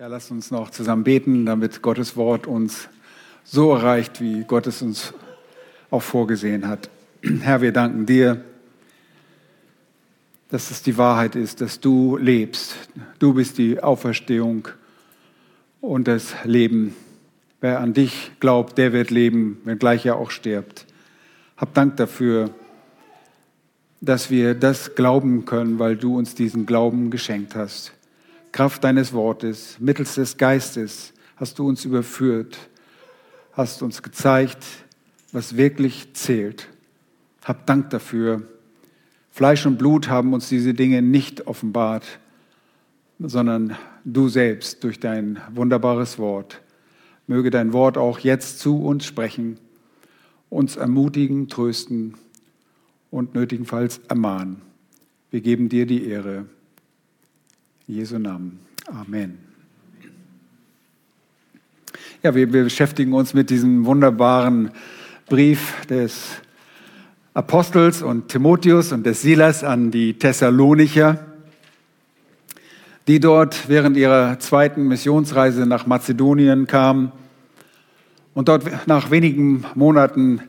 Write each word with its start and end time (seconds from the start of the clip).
Ja, 0.00 0.06
lasst 0.06 0.30
uns 0.30 0.50
noch 0.50 0.70
zusammen 0.70 1.04
beten, 1.04 1.44
damit 1.44 1.82
Gottes 1.82 2.16
Wort 2.16 2.46
uns 2.46 2.88
so 3.44 3.74
erreicht, 3.74 4.22
wie 4.22 4.44
Gott 4.44 4.66
es 4.66 4.80
uns 4.80 5.12
auch 5.90 6.00
vorgesehen 6.00 6.66
hat. 6.66 6.88
Herr, 7.42 7.60
wir 7.60 7.70
danken 7.70 8.06
dir, 8.06 8.42
dass 10.48 10.70
es 10.70 10.82
die 10.82 10.96
Wahrheit 10.96 11.36
ist, 11.36 11.60
dass 11.60 11.80
du 11.80 12.16
lebst. 12.16 12.76
Du 13.18 13.34
bist 13.34 13.58
die 13.58 13.82
Auferstehung 13.82 14.68
und 15.82 16.08
das 16.08 16.34
Leben. 16.44 16.96
Wer 17.60 17.80
an 17.80 17.92
dich 17.92 18.30
glaubt, 18.40 18.78
der 18.78 18.94
wird 18.94 19.10
leben, 19.10 19.60
wenngleich 19.64 20.06
er 20.06 20.16
auch 20.16 20.30
stirbt. 20.30 20.86
Hab 21.58 21.74
Dank 21.74 21.98
dafür, 21.98 22.48
dass 24.00 24.30
wir 24.30 24.54
das 24.54 24.94
glauben 24.94 25.44
können, 25.44 25.78
weil 25.78 25.98
du 25.98 26.16
uns 26.16 26.34
diesen 26.34 26.64
Glauben 26.64 27.10
geschenkt 27.10 27.54
hast. 27.54 27.92
Kraft 28.52 28.84
deines 28.84 29.12
Wortes, 29.12 29.76
mittels 29.78 30.16
des 30.16 30.36
Geistes 30.36 31.12
hast 31.36 31.58
du 31.58 31.68
uns 31.68 31.84
überführt, 31.84 32.58
hast 33.52 33.82
uns 33.82 34.02
gezeigt, 34.02 34.64
was 35.32 35.56
wirklich 35.56 36.12
zählt. 36.14 36.68
Hab 37.44 37.66
Dank 37.66 37.90
dafür. 37.90 38.42
Fleisch 39.30 39.64
und 39.64 39.78
Blut 39.78 40.08
haben 40.08 40.34
uns 40.34 40.48
diese 40.48 40.74
Dinge 40.74 41.00
nicht 41.02 41.46
offenbart, 41.46 42.04
sondern 43.18 43.76
du 44.04 44.28
selbst 44.28 44.82
durch 44.84 45.00
dein 45.00 45.40
wunderbares 45.52 46.18
Wort. 46.18 46.60
Möge 47.26 47.50
dein 47.50 47.72
Wort 47.72 47.96
auch 47.96 48.18
jetzt 48.18 48.58
zu 48.58 48.82
uns 48.82 49.04
sprechen, 49.04 49.58
uns 50.48 50.76
ermutigen, 50.76 51.48
trösten 51.48 52.14
und 53.10 53.34
nötigenfalls 53.34 54.00
ermahnen. 54.08 54.62
Wir 55.30 55.40
geben 55.40 55.68
dir 55.68 55.86
die 55.86 56.06
Ehre. 56.06 56.46
Jesu 57.90 58.18
Namen. 58.18 58.60
Amen. 58.86 59.38
Ja, 62.22 62.32
wir, 62.36 62.52
wir 62.52 62.62
beschäftigen 62.62 63.12
uns 63.12 63.34
mit 63.34 63.50
diesem 63.50 63.84
wunderbaren 63.84 64.70
Brief 65.28 65.74
des 65.86 66.40
Apostels 67.34 68.02
und 68.02 68.28
Timotheus 68.28 68.92
und 68.92 69.04
des 69.04 69.22
Silas 69.22 69.64
an 69.64 69.90
die 69.90 70.14
Thessalonicher, 70.14 71.26
die 73.08 73.18
dort 73.18 73.68
während 73.68 73.96
ihrer 73.96 74.38
zweiten 74.38 74.86
Missionsreise 74.86 75.66
nach 75.66 75.86
Mazedonien 75.86 76.68
kamen 76.68 77.10
und 78.34 78.46
dort 78.46 78.86
nach 78.86 79.10
wenigen 79.10 79.64
Monaten 79.74 80.40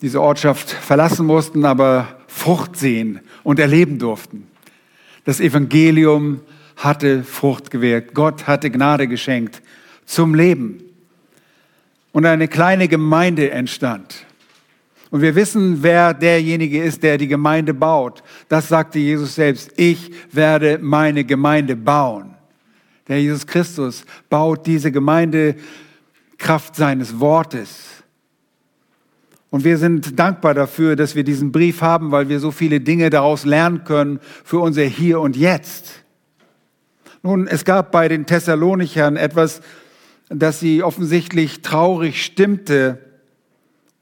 diese 0.00 0.22
Ortschaft 0.22 0.70
verlassen 0.70 1.26
mussten, 1.26 1.64
aber 1.64 2.06
Frucht 2.28 2.76
sehen 2.76 3.18
und 3.42 3.58
erleben 3.58 3.98
durften. 3.98 4.46
Das 5.26 5.40
Evangelium 5.40 6.40
hatte 6.76 7.24
Frucht 7.24 7.70
gewirkt. 7.70 8.14
Gott 8.14 8.46
hatte 8.46 8.70
Gnade 8.70 9.08
geschenkt 9.08 9.60
zum 10.06 10.34
Leben. 10.34 10.82
Und 12.12 12.24
eine 12.24 12.48
kleine 12.48 12.88
Gemeinde 12.88 13.50
entstand. 13.50 14.24
Und 15.10 15.22
wir 15.22 15.34
wissen, 15.34 15.82
wer 15.82 16.14
derjenige 16.14 16.82
ist, 16.82 17.02
der 17.02 17.18
die 17.18 17.26
Gemeinde 17.26 17.74
baut. 17.74 18.22
Das 18.48 18.68
sagte 18.68 19.00
Jesus 19.00 19.34
selbst. 19.34 19.72
Ich 19.76 20.12
werde 20.32 20.78
meine 20.80 21.24
Gemeinde 21.24 21.74
bauen. 21.74 22.34
Der 23.08 23.20
Jesus 23.20 23.46
Christus 23.46 24.04
baut 24.30 24.64
diese 24.66 24.92
Gemeinde 24.92 25.56
Kraft 26.38 26.76
seines 26.76 27.18
Wortes. 27.18 27.95
Und 29.50 29.64
wir 29.64 29.78
sind 29.78 30.18
dankbar 30.18 30.54
dafür, 30.54 30.96
dass 30.96 31.14
wir 31.14 31.24
diesen 31.24 31.52
Brief 31.52 31.80
haben, 31.80 32.10
weil 32.10 32.28
wir 32.28 32.40
so 32.40 32.50
viele 32.50 32.80
Dinge 32.80 33.10
daraus 33.10 33.44
lernen 33.44 33.84
können 33.84 34.20
für 34.44 34.58
unser 34.58 34.82
Hier 34.82 35.20
und 35.20 35.36
Jetzt. 35.36 36.04
Nun, 37.22 37.46
es 37.46 37.64
gab 37.64 37.92
bei 37.92 38.08
den 38.08 38.26
Thessalonichern 38.26 39.16
etwas, 39.16 39.60
das 40.28 40.60
sie 40.60 40.82
offensichtlich 40.82 41.62
traurig 41.62 42.24
stimmte 42.24 42.98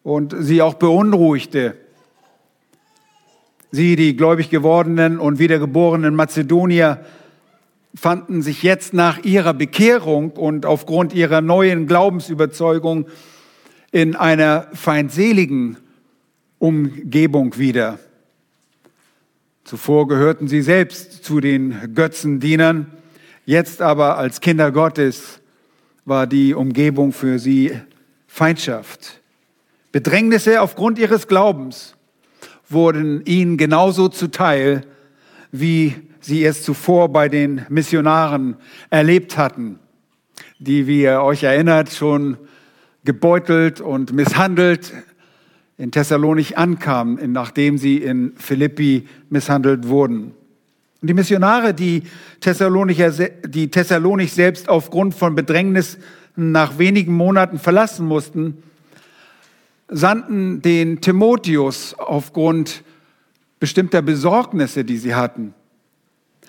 und 0.03 0.35
sie 0.39 0.63
auch 0.63 0.75
beunruhigte. 0.75 1.77
Sie, 3.71 3.97
die 3.97 4.17
gläubig 4.17 4.51
gewordenen 4.51 5.19
und 5.19 5.39
wiedergeborenen 5.39 6.15
Mazedonier, 6.15 7.05
fanden 7.95 8.43
sich 8.43 8.63
jetzt 8.63 8.93
nach 8.93 9.25
ihrer 9.25 9.55
Bekehrung 9.55 10.33
und 10.33 10.67
aufgrund 10.67 11.13
ihrer 11.13 11.41
neuen 11.41 11.87
Glaubensüberzeugung 11.87 13.07
in 13.95 14.17
einer 14.17 14.67
feindseligen 14.73 15.77
Umgebung 16.59 17.57
wieder. 17.59 18.01
Zuvor 19.63 20.09
gehörten 20.09 20.49
sie 20.49 20.63
selbst 20.63 21.23
zu 21.23 21.39
den 21.39 21.95
Götzendienern, 21.95 22.89
jetzt 23.47 23.81
aber 23.81 24.19
als 24.19 24.41
Kinder 24.41 24.73
Gottes 24.73 25.41
war 26.05 26.27
die 26.27 26.55
Umgebung 26.55 27.13
für 27.13 27.39
sie 27.39 27.79
Feindschaft. 28.27 29.21
Bedrängnisse 29.93 30.61
aufgrund 30.61 30.99
ihres 30.99 31.29
Glaubens 31.29 31.95
wurden 32.69 33.25
ihnen 33.27 33.59
genauso 33.59 34.09
zuteil, 34.09 34.85
wie 35.53 35.95
sie 36.21 36.45
es 36.45 36.65
zuvor 36.65 37.11
bei 37.11 37.29
den 37.29 37.65
Missionaren 37.69 38.57
erlebt 38.91 39.39
hatten, 39.39 39.79
die, 40.59 40.89
wie 40.89 41.03
ihr 41.03 41.21
euch 41.21 41.45
erinnert, 41.45 41.91
schon 41.91 42.39
gebeutelt 43.05 43.81
und 43.81 44.13
misshandelt 44.13 44.93
in 45.77 45.91
Thessalonich 45.91 46.57
ankamen, 46.57 47.33
nachdem 47.33 47.79
sie 47.79 47.99
in 47.99 48.33
Philippi 48.37 49.09
misshandelt 49.29 49.89
wurden. 49.89 50.33
Und 51.01 51.09
die 51.09 51.15
Missionare, 51.15 51.75
die, 51.75 52.05
Thessalonicher, 52.41 53.11
die 53.11 53.71
Thessalonich 53.71 54.33
selbst 54.33 54.69
aufgrund 54.69 55.15
von 55.15 55.35
Bedrängnis 55.35 55.99
nach 56.37 56.79
wenigen 56.79 57.13
Monaten 57.13 57.59
verlassen 57.59 58.07
mussten, 58.07 58.63
sandten 59.89 60.63
den 60.63 61.01
Timotheus 61.01 61.95
aufgrund 61.95 62.83
bestimmter 63.61 64.03
Besorgnisse, 64.03 64.85
die 64.85 64.97
sie 64.97 65.15
hatten. 65.15 65.55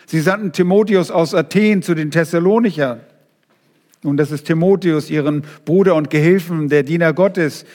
Sie 0.05 0.21
sandten 0.21 0.51
Timotheus 0.51 1.11
aus 1.11 1.33
Athen 1.33 1.81
zu 1.81 1.95
den 1.95 2.11
Thessalonichern. 2.11 3.01
Nun, 4.05 4.17
das 4.17 4.29
ist 4.29 4.45
Timotheus, 4.45 5.09
ihren 5.09 5.41
Bruder 5.65 5.95
und 5.95 6.11
Gehilfen, 6.11 6.69
der 6.69 6.83
Diener 6.83 7.11
Gottes, 7.11 7.65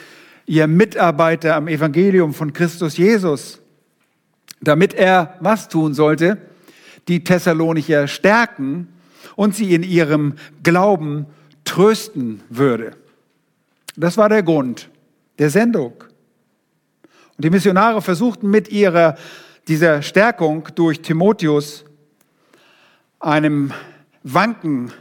ihr 0.47 0.69
Mitarbeiter 0.69 1.57
am 1.57 1.67
Evangelium 1.67 2.35
von 2.35 2.53
Christus 2.53 2.97
Jesus, 2.97 3.61
damit 4.61 4.95
er 4.95 5.35
was 5.41 5.69
tun 5.69 5.93
sollte? 5.93 6.39
Die 7.09 7.25
Thessalonicher 7.25 8.07
stärken 8.07 8.87
und 9.35 9.57
sie 9.57 9.75
in 9.75 9.83
ihrem 9.83 10.35
Glauben 10.63 11.27
trösten 11.65 12.43
würde. 12.49 12.93
Das 13.97 14.17
war 14.17 14.29
der 14.29 14.45
Grund 14.45 14.89
der 15.41 15.51
Sendung. 15.51 15.95
Und 17.37 17.45
die 17.45 17.51
Missionare 17.51 18.03
versuchten 18.03 18.49
mit 18.49 18.71
ihrer, 18.71 19.17
dieser 19.67 20.01
Stärkung 20.03 20.69
durch 20.77 21.03
Timotheus 21.03 21.85
einem 23.19 23.73
Wanken 24.23 24.93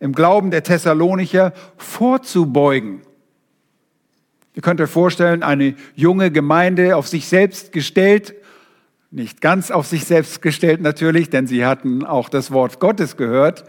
im 0.00 0.12
Glauben 0.12 0.50
der 0.50 0.62
Thessalonicher 0.62 1.52
vorzubeugen. 1.76 3.02
Ihr 4.54 4.62
könnt 4.62 4.80
euch 4.80 4.90
vorstellen, 4.90 5.42
eine 5.42 5.74
junge 5.94 6.30
Gemeinde 6.30 6.96
auf 6.96 7.08
sich 7.08 7.26
selbst 7.26 7.72
gestellt, 7.72 8.34
nicht 9.10 9.40
ganz 9.40 9.70
auf 9.70 9.86
sich 9.86 10.04
selbst 10.04 10.42
gestellt 10.42 10.80
natürlich, 10.80 11.30
denn 11.30 11.46
sie 11.46 11.64
hatten 11.64 12.04
auch 12.04 12.28
das 12.28 12.50
Wort 12.50 12.80
Gottes 12.80 13.16
gehört, 13.16 13.64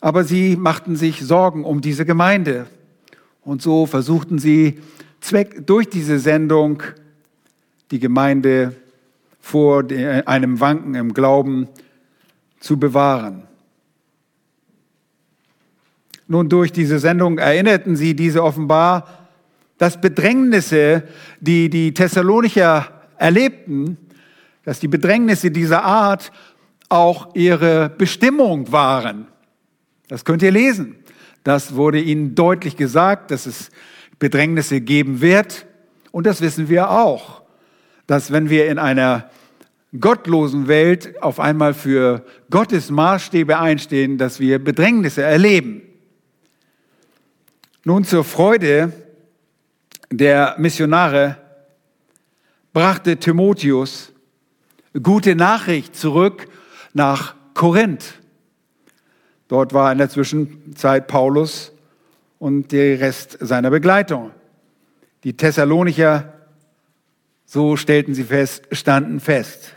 aber 0.00 0.24
sie 0.24 0.56
machten 0.56 0.96
sich 0.96 1.20
Sorgen 1.20 1.64
um 1.64 1.80
diese 1.80 2.04
Gemeinde. 2.04 2.66
Und 3.40 3.62
so 3.62 3.86
versuchten 3.86 4.38
sie 4.38 4.80
Zweck, 5.20 5.66
durch 5.66 5.88
diese 5.88 6.18
Sendung 6.18 6.82
die 7.90 7.98
Gemeinde 7.98 8.74
vor 9.40 9.84
einem 10.26 10.60
Wanken 10.60 10.94
im 10.94 11.14
Glauben 11.14 11.68
zu 12.60 12.78
bewahren. 12.78 13.44
Nun, 16.26 16.48
durch 16.48 16.72
diese 16.72 16.98
Sendung 16.98 17.38
erinnerten 17.38 17.96
sie 17.96 18.14
diese 18.14 18.42
offenbar, 18.42 19.06
dass 19.78 20.00
Bedrängnisse, 20.00 21.04
die 21.40 21.68
die 21.68 21.92
Thessalonicher 21.92 22.88
erlebten, 23.18 23.98
dass 24.64 24.80
die 24.80 24.88
Bedrängnisse 24.88 25.50
dieser 25.50 25.84
Art 25.84 26.32
auch 26.88 27.34
ihre 27.34 27.90
Bestimmung 27.90 28.72
waren. 28.72 29.26
Das 30.08 30.24
könnt 30.24 30.42
ihr 30.42 30.52
lesen. 30.52 30.96
Das 31.42 31.74
wurde 31.74 32.00
ihnen 32.00 32.34
deutlich 32.34 32.76
gesagt, 32.76 33.30
dass 33.30 33.46
es 33.46 33.70
Bedrängnisse 34.18 34.80
geben 34.80 35.20
wird. 35.20 35.66
Und 36.10 36.26
das 36.26 36.40
wissen 36.40 36.68
wir 36.68 36.90
auch, 36.90 37.42
dass 38.06 38.32
wenn 38.32 38.48
wir 38.48 38.68
in 38.68 38.78
einer 38.78 39.30
gottlosen 40.00 40.68
Welt 40.68 41.22
auf 41.22 41.38
einmal 41.40 41.74
für 41.74 42.24
Gottes 42.50 42.90
Maßstäbe 42.90 43.58
einstehen, 43.58 44.18
dass 44.18 44.40
wir 44.40 44.58
Bedrängnisse 44.62 45.22
erleben. 45.22 45.82
Nun 47.86 48.04
zur 48.04 48.24
Freude 48.24 48.94
der 50.10 50.54
Missionare 50.56 51.36
brachte 52.72 53.18
Timotheus 53.18 54.10
gute 55.02 55.34
Nachricht 55.34 55.94
zurück 55.94 56.48
nach 56.94 57.34
Korinth. 57.52 58.14
Dort 59.48 59.74
war 59.74 59.92
in 59.92 59.98
der 59.98 60.08
Zwischenzeit 60.08 61.08
Paulus 61.08 61.72
und 62.38 62.72
der 62.72 63.00
Rest 63.00 63.36
seiner 63.40 63.68
Begleitung. 63.68 64.30
Die 65.22 65.36
Thessalonicher, 65.36 66.32
so 67.44 67.76
stellten 67.76 68.14
sie 68.14 68.24
fest, 68.24 68.66
standen 68.72 69.20
fest. 69.20 69.74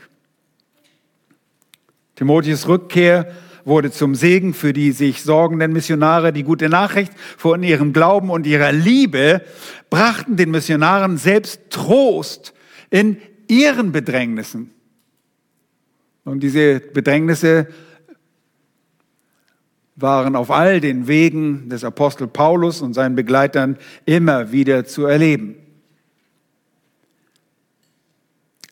Timotheus 2.16 2.70
Rückkehr 2.70 3.36
wurde 3.68 3.92
zum 3.92 4.16
Segen 4.16 4.54
für 4.54 4.74
die 4.74 4.92
sich 4.92 5.24
sorgenden 5.24 5.74
Missionare. 5.74 6.32
Die 6.32 6.44
gute 6.44 6.70
Nachricht 6.70 7.12
von 7.38 7.62
ihrem 7.64 7.94
Glauben 7.94 8.30
und 8.30 8.48
ihrer 8.48 8.72
Liebe 8.72 9.42
brachten 9.90 10.38
den 10.38 10.52
Missionaren 10.52 11.18
selbst 11.18 11.70
Trost 11.70 12.54
in 12.90 13.18
ihren 13.48 13.92
Bedrängnissen. 13.92 14.72
Und 16.24 16.42
diese 16.42 16.80
Bedrängnisse 16.80 17.68
waren 19.96 20.36
auf 20.36 20.52
all 20.52 20.80
den 20.80 21.08
Wegen 21.08 21.70
des 21.70 21.84
Apostel 21.84 22.28
Paulus 22.28 22.82
und 22.82 22.94
seinen 22.94 23.16
Begleitern 23.16 23.78
immer 24.06 24.52
wieder 24.52 24.86
zu 24.86 25.06
erleben. 25.06 25.56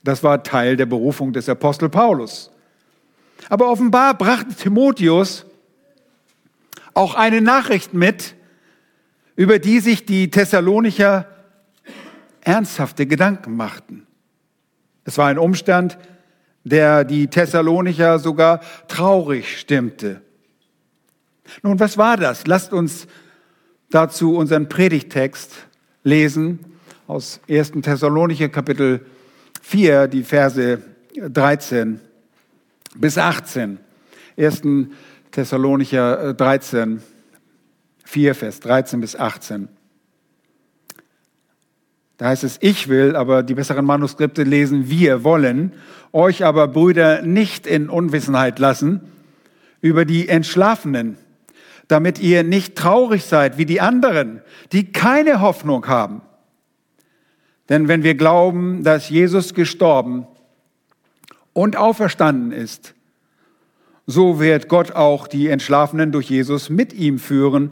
Das 0.03 0.23
war 0.23 0.43
Teil 0.43 0.77
der 0.77 0.85
Berufung 0.85 1.33
des 1.33 1.49
Apostel 1.49 1.89
Paulus. 1.89 2.51
Aber 3.49 3.69
offenbar 3.69 4.17
brachte 4.17 4.55
Timotheus 4.55 5.45
auch 6.93 7.15
eine 7.15 7.41
Nachricht 7.41 7.93
mit, 7.93 8.35
über 9.35 9.59
die 9.59 9.79
sich 9.79 10.05
die 10.05 10.31
Thessalonicher 10.31 11.27
ernsthafte 12.41 13.05
Gedanken 13.05 13.55
machten. 13.55 14.07
Es 15.03 15.17
war 15.17 15.27
ein 15.27 15.37
Umstand, 15.37 15.97
der 16.63 17.03
die 17.03 17.27
Thessalonicher 17.27 18.17
sogar 18.19 18.61
traurig 18.87 19.59
stimmte. 19.59 20.21
Nun, 21.61 21.79
was 21.79 21.97
war 21.97 22.17
das? 22.17 22.47
Lasst 22.47 22.73
uns 22.73 23.07
dazu 23.89 24.35
unseren 24.35 24.67
Predigtext 24.67 25.67
lesen 26.03 26.59
aus 27.07 27.39
1. 27.47 27.73
Thessalonicher 27.83 28.49
Kapitel 28.49 29.05
4, 29.61 30.07
die 30.07 30.23
Verse 30.23 30.81
13 31.15 31.99
bis 32.95 33.17
18. 33.17 33.79
1. 34.37 34.61
Thessalonicher 35.31 36.33
13, 36.33 37.01
4, 38.03 38.35
Vers 38.35 38.59
13 38.61 39.01
bis 39.01 39.15
18. 39.15 39.67
Da 42.17 42.27
heißt 42.27 42.45
es, 42.45 42.57
ich 42.61 42.87
will, 42.87 43.15
aber 43.15 43.43
die 43.43 43.55
besseren 43.55 43.85
Manuskripte 43.85 44.43
lesen, 44.43 44.89
wir 44.89 45.23
wollen 45.25 45.73
euch 46.13 46.45
aber, 46.45 46.69
Brüder, 46.69 47.21
nicht 47.21 47.67
in 47.67 47.89
Unwissenheit 47.89 48.59
lassen 48.59 49.01
über 49.81 50.05
die 50.05 50.29
Entschlafenen, 50.29 51.17
damit 51.89 52.19
ihr 52.19 52.43
nicht 52.43 52.75
traurig 52.77 53.25
seid 53.25 53.57
wie 53.57 53.65
die 53.65 53.81
anderen, 53.81 54.41
die 54.71 54.93
keine 54.93 55.41
Hoffnung 55.41 55.87
haben. 55.87 56.21
Denn 57.67 57.87
wenn 57.87 58.03
wir 58.03 58.15
glauben, 58.15 58.83
dass 58.83 59.09
Jesus 59.09 59.53
gestorben 59.53 60.27
und 61.55 61.77
auferstanden 61.77 62.51
ist, 62.51 62.93
so 64.05 64.39
wird 64.41 64.67
Gott 64.67 64.91
auch 64.91 65.25
die 65.25 65.47
Entschlafenen 65.47 66.11
durch 66.11 66.29
Jesus 66.29 66.69
mit 66.69 66.93
ihm 66.93 67.17
führen. 67.17 67.71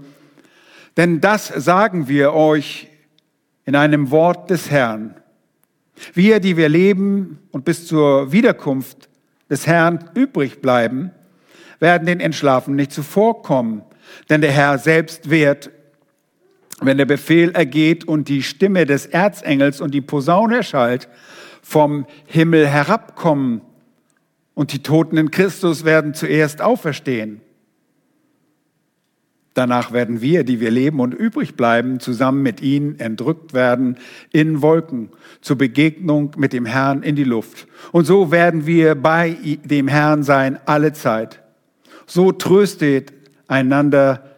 Denn 0.96 1.20
das 1.22 1.48
sagen 1.48 2.08
wir 2.08 2.34
euch 2.34 2.88
in 3.66 3.76
einem 3.76 4.10
Wort 4.10 4.50
des 4.50 4.72
Herrn. 4.72 5.16
Wir, 6.14 6.40
die 6.40 6.56
wir 6.56 6.70
leben 6.70 7.40
und 7.52 7.66
bis 7.66 7.86
zur 7.86 8.32
Wiederkunft 8.32 9.10
des 9.50 9.68
Herrn 9.68 10.10
übrig 10.16 10.62
bleiben, 10.62 11.12
werden 11.80 12.08
den 12.08 12.22
Entschlafenen 12.22 12.78
nicht 12.78 12.94
zuvorkommen. 12.94 13.84
Denn 14.30 14.40
der 14.40 14.52
Herr 14.52 14.78
selbst 14.78 15.30
wird, 15.30 15.72
wenn 16.80 16.98
der 16.98 17.06
Befehl 17.06 17.52
ergeht 17.52 18.06
und 18.08 18.30
die 18.30 18.44
Stimme 18.44 18.86
des 18.86 19.06
Erzengels 19.06 19.82
und 19.82 19.94
die 19.94 20.02
Posaune 20.02 20.58
erschallt, 20.58 21.10
vom 21.62 22.08
Himmel 22.26 22.66
herabkommen 22.68 23.62
und 24.54 24.74
die 24.74 24.84
Toten 24.84 25.18
in 25.18 25.32
Christus 25.32 25.84
werden 25.84 26.14
zuerst 26.14 26.62
auferstehen. 26.62 27.42
Danach 29.54 29.92
werden 29.92 30.22
wir, 30.22 30.44
die 30.44 30.60
wir 30.60 30.72
leben 30.72 31.00
und 31.00 31.14
übrig 31.14 31.56
bleiben, 31.56 32.00
zusammen 32.00 32.42
mit 32.42 32.62
ihnen 32.62 33.00
entrückt 33.00 33.54
werden 33.54 33.98
in 34.32 34.64
Wolken 34.64 35.10
zur 35.42 35.58
Begegnung 35.58 36.32
mit 36.38 36.54
dem 36.54 36.66
Herrn 36.66 37.04
in 37.04 37.16
die 37.16 37.24
Luft. 37.24 37.68
Und 37.92 38.06
so 38.06 38.32
werden 38.32 38.66
wir 38.66 38.96
bei 38.96 39.38
dem 39.64 39.88
Herrn 39.88 40.24
sein 40.24 40.58
alle 40.66 40.94
Zeit. 40.94 41.44
So 42.08 42.32
tröstet 42.32 43.14
einander 43.48 44.38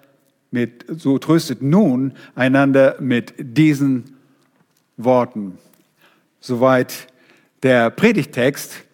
mit, 0.51 0.85
so 0.97 1.17
tröstet 1.17 1.61
nun 1.61 2.13
einander 2.35 2.97
mit 2.99 3.33
diesen 3.37 4.15
Worten. 4.97 5.57
Soweit 6.41 7.07
der 7.63 7.89
Predigtext. 7.89 8.84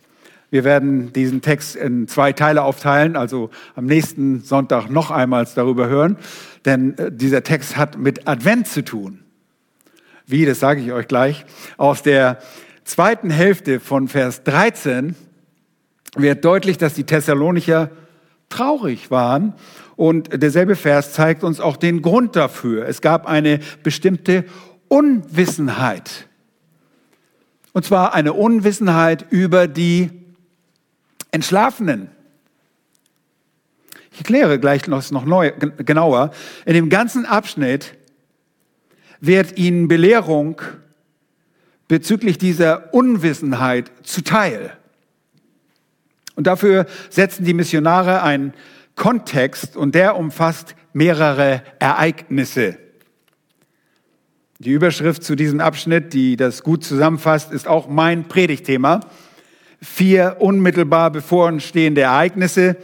Wir 0.52 0.66
werden 0.66 1.14
diesen 1.14 1.42
Text 1.42 1.78
in 1.78 2.10
zwei 2.10 2.34
Teile 2.34 2.64
aufteilen, 2.64 3.16
also 3.16 3.50
am 3.76 3.86
nächsten 3.86 4.42
Sonntag 4.42 4.90
noch 4.90 5.10
einmal 5.10 5.48
darüber 5.56 5.88
hören, 5.88 6.18
denn 6.66 6.98
äh, 6.98 7.10
dieser 7.10 7.42
Text 7.42 7.78
hat 7.78 7.98
mit 7.98 8.28
Advent 8.28 8.68
zu 8.68 8.84
tun. 8.84 9.22
Wie, 10.28 10.46
das 10.46 10.60
sage 10.60 10.82
ich 10.82 10.92
euch 10.92 11.08
gleich. 11.08 11.46
Aus 11.78 12.04
der 12.04 12.40
zweiten 12.84 13.30
Hälfte 13.30 13.80
von 13.80 14.10
Vers 14.10 14.44
13 14.44 15.16
wird 16.18 16.44
deutlich, 16.44 16.78
dass 16.78 16.96
die 16.96 17.06
Thessalonicher 17.06 17.90
traurig 18.50 19.10
waren 19.10 19.54
und 19.96 20.42
derselbe 20.42 20.76
Vers 20.76 21.14
zeigt 21.14 21.46
uns 21.46 21.62
auch 21.62 21.78
den 21.78 22.02
Grund 22.02 22.36
dafür. 22.36 22.86
Es 22.88 23.00
gab 23.00 23.26
eine 23.26 23.60
bestimmte 23.84 24.44
Unwissenheit. 24.90 26.28
Und 27.72 27.86
zwar 27.86 28.14
eine 28.14 28.34
Unwissenheit 28.34 29.26
über 29.30 29.70
die 29.70 30.21
Entschlafenen. 31.32 32.10
Ich 34.12 34.20
erkläre 34.20 34.60
gleich 34.60 34.88
noch 34.88 35.26
neu, 35.26 35.52
genauer. 35.52 36.32
In 36.66 36.74
dem 36.74 36.90
ganzen 36.90 37.26
Abschnitt 37.26 37.96
wird 39.22 39.58
Ihnen 39.58 39.88
Belehrung 39.88 40.62
bezüglich 41.88 42.38
dieser 42.38 42.94
Unwissenheit 42.94 43.92
zuteil. 44.04 44.78
Und 46.36 46.48
dafür 46.48 46.86
setzen 47.10 47.46
die 47.46 47.54
Missionare 47.54 48.22
einen 48.24 48.54
Kontext 48.96 49.78
und 49.78 49.96
der 49.96 50.18
umfasst 50.18 50.76
mehrere 50.94 51.64
Ereignisse. 51.80 52.78
Die 54.60 54.72
Überschrift 54.72 55.24
zu 55.24 55.36
diesem 55.36 55.60
Abschnitt, 55.60 56.14
die 56.14 56.36
das 56.36 56.64
gut 56.64 56.84
zusammenfasst, 56.84 57.52
ist 57.52 57.68
auch 57.68 57.88
mein 57.88 58.28
Predigtthema 58.28 59.02
vier 59.82 60.38
unmittelbar 60.40 61.12
bevorstehende 61.12 62.02
Ereignisse, 62.02 62.78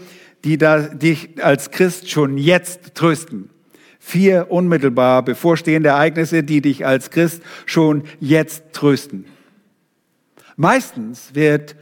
die 0.43 0.57
dich 0.57 1.43
als 1.43 1.71
Christ 1.71 2.09
schon 2.09 2.37
jetzt 2.37 2.95
trösten. 2.95 3.49
Vier 3.99 4.49
unmittelbar 4.49 5.23
bevorstehende 5.23 5.89
Ereignisse, 5.89 6.43
die 6.43 6.61
dich 6.61 6.85
als 6.85 7.11
Christ 7.11 7.43
schon 7.65 8.03
jetzt 8.19 8.73
trösten. 8.73 9.25
Meistens 10.55 11.35
wird, 11.35 11.75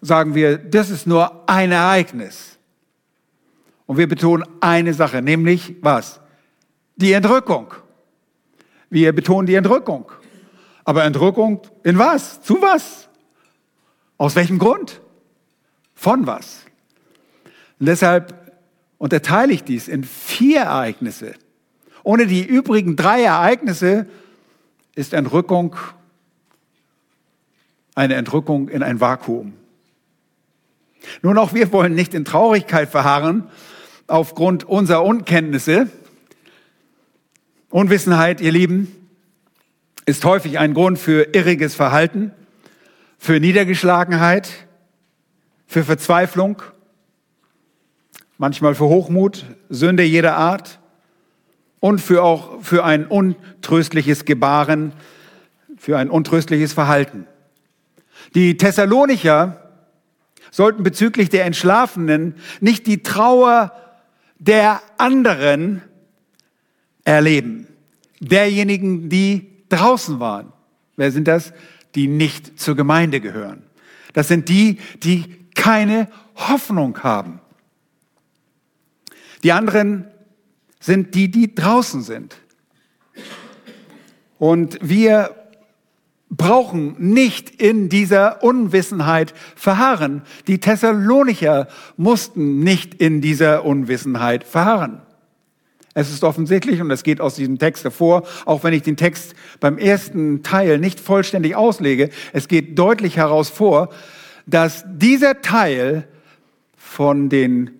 sagen 0.00 0.34
wir, 0.34 0.58
das 0.58 0.90
ist 0.90 1.06
nur 1.06 1.48
ein 1.48 1.72
Ereignis. 1.72 2.58
Und 3.86 3.96
wir 3.96 4.08
betonen 4.08 4.44
eine 4.60 4.92
Sache, 4.92 5.22
nämlich 5.22 5.76
was? 5.80 6.20
Die 6.96 7.12
Entrückung. 7.12 7.72
Wir 8.90 9.14
betonen 9.14 9.46
die 9.46 9.54
Entrückung. 9.54 10.10
Aber 10.84 11.04
Entrückung 11.04 11.62
in 11.84 11.98
was? 11.98 12.42
Zu 12.42 12.60
was? 12.60 13.08
Aus 14.22 14.36
welchem 14.36 14.60
Grund? 14.60 15.00
Von 15.96 16.28
was? 16.28 16.60
Und 17.80 17.86
deshalb 17.86 18.56
unterteile 18.96 19.52
ich 19.52 19.64
dies 19.64 19.88
in 19.88 20.04
vier 20.04 20.60
Ereignisse. 20.60 21.34
Ohne 22.04 22.28
die 22.28 22.44
übrigen 22.44 22.94
drei 22.94 23.24
Ereignisse 23.24 24.06
ist 24.94 25.12
Entrückung 25.12 25.74
eine 27.96 28.14
Entrückung 28.14 28.68
in 28.68 28.84
ein 28.84 29.00
Vakuum. 29.00 29.54
Nun 31.22 31.36
auch 31.36 31.52
wir 31.52 31.72
wollen 31.72 31.96
nicht 31.96 32.14
in 32.14 32.24
Traurigkeit 32.24 32.90
verharren 32.90 33.50
aufgrund 34.06 34.62
unserer 34.62 35.04
Unkenntnisse. 35.04 35.90
Unwissenheit, 37.70 38.40
ihr 38.40 38.52
Lieben, 38.52 38.86
ist 40.06 40.24
häufig 40.24 40.60
ein 40.60 40.74
Grund 40.74 41.00
für 41.00 41.34
irriges 41.34 41.74
Verhalten 41.74 42.30
für 43.22 43.38
Niedergeschlagenheit, 43.38 44.50
für 45.68 45.84
Verzweiflung, 45.84 46.60
manchmal 48.36 48.74
für 48.74 48.86
Hochmut, 48.86 49.44
Sünde 49.68 50.02
jeder 50.02 50.36
Art 50.36 50.80
und 51.78 52.00
für 52.00 52.24
auch 52.24 52.60
für 52.64 52.84
ein 52.84 53.06
untröstliches 53.06 54.24
Gebaren, 54.24 54.92
für 55.76 55.98
ein 55.98 56.10
untröstliches 56.10 56.72
Verhalten. 56.72 57.28
Die 58.34 58.56
Thessalonicher 58.56 59.70
sollten 60.50 60.82
bezüglich 60.82 61.28
der 61.28 61.44
Entschlafenen 61.44 62.34
nicht 62.58 62.88
die 62.88 63.04
Trauer 63.04 63.70
der 64.40 64.80
anderen 64.98 65.80
erleben. 67.04 67.68
Derjenigen, 68.18 69.08
die 69.08 69.62
draußen 69.68 70.18
waren. 70.18 70.52
Wer 70.96 71.12
sind 71.12 71.28
das? 71.28 71.52
Die 71.94 72.08
nicht 72.08 72.58
zur 72.58 72.76
Gemeinde 72.76 73.20
gehören. 73.20 73.64
Das 74.12 74.28
sind 74.28 74.48
die, 74.48 74.78
die 75.02 75.24
keine 75.54 76.08
Hoffnung 76.34 77.02
haben. 77.02 77.40
Die 79.42 79.52
anderen 79.52 80.06
sind 80.80 81.14
die, 81.14 81.30
die 81.30 81.54
draußen 81.54 82.02
sind. 82.02 82.36
Und 84.38 84.78
wir 84.82 85.36
brauchen 86.28 86.96
nicht 86.98 87.50
in 87.50 87.88
dieser 87.88 88.42
Unwissenheit 88.42 89.34
verharren. 89.54 90.22
Die 90.46 90.58
Thessalonicher 90.58 91.68
mussten 91.96 92.60
nicht 92.60 92.94
in 92.94 93.20
dieser 93.20 93.64
Unwissenheit 93.64 94.44
verharren. 94.44 95.02
Es 95.94 96.10
ist 96.10 96.24
offensichtlich, 96.24 96.80
und 96.80 96.88
das 96.88 97.02
geht 97.02 97.20
aus 97.20 97.34
diesem 97.34 97.58
Text 97.58 97.84
hervor, 97.84 98.22
auch 98.46 98.64
wenn 98.64 98.72
ich 98.72 98.82
den 98.82 98.96
Text 98.96 99.34
beim 99.60 99.76
ersten 99.76 100.42
Teil 100.42 100.78
nicht 100.78 101.00
vollständig 101.00 101.54
auslege, 101.54 102.08
es 102.32 102.48
geht 102.48 102.78
deutlich 102.78 103.16
heraus 103.16 103.50
vor, 103.50 103.90
dass 104.46 104.84
dieser 104.86 105.42
Teil 105.42 106.08
von 106.76 107.28
den 107.28 107.70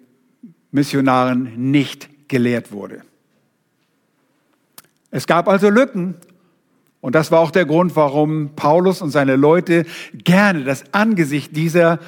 Missionaren 0.71 1.71
nicht 1.71 2.28
gelehrt 2.28 2.73
wurde. 2.73 3.02
Es 5.11 5.26
gab 5.26 5.49
also 5.49 5.69
Lücken 5.69 6.14
und 7.00 7.14
das 7.14 7.31
war 7.31 7.40
auch 7.40 7.50
der 7.50 7.66
Grund, 7.66 7.97
warum 7.97 8.50
Paulus 8.57 9.02
und 9.02 9.11
seine 9.11 9.37
Leute 9.37 9.85
gerne 10.14 10.64
das 10.64 10.85
Angesicht 10.92 11.57
dieser 11.57 11.99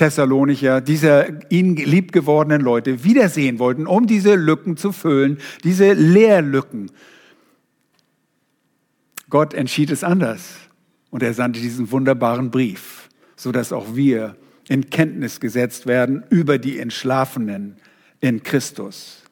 Thessalonicher, 0.00 0.80
dieser 0.80 1.52
ihnen 1.52 1.76
liebgewordenen 1.76 2.62
Leute 2.62 3.04
wiedersehen 3.04 3.58
wollten, 3.58 3.86
um 3.86 4.06
diese 4.06 4.34
Lücken 4.34 4.78
zu 4.78 4.92
füllen, 4.92 5.36
diese 5.62 5.92
Leerlücken. 5.92 6.90
Gott 9.28 9.52
entschied 9.52 9.90
es 9.90 10.02
anders 10.02 10.54
und 11.10 11.22
er 11.22 11.34
sandte 11.34 11.60
diesen 11.60 11.90
wunderbaren 11.90 12.50
Brief, 12.50 13.10
sodass 13.36 13.74
auch 13.74 13.94
wir 13.94 14.36
in 14.70 14.88
Kenntnis 14.88 15.38
gesetzt 15.38 15.86
werden 15.86 16.24
über 16.30 16.56
die 16.56 16.78
Entschlafenen 16.78 17.76
in 18.20 18.42
Christus. 18.42 19.22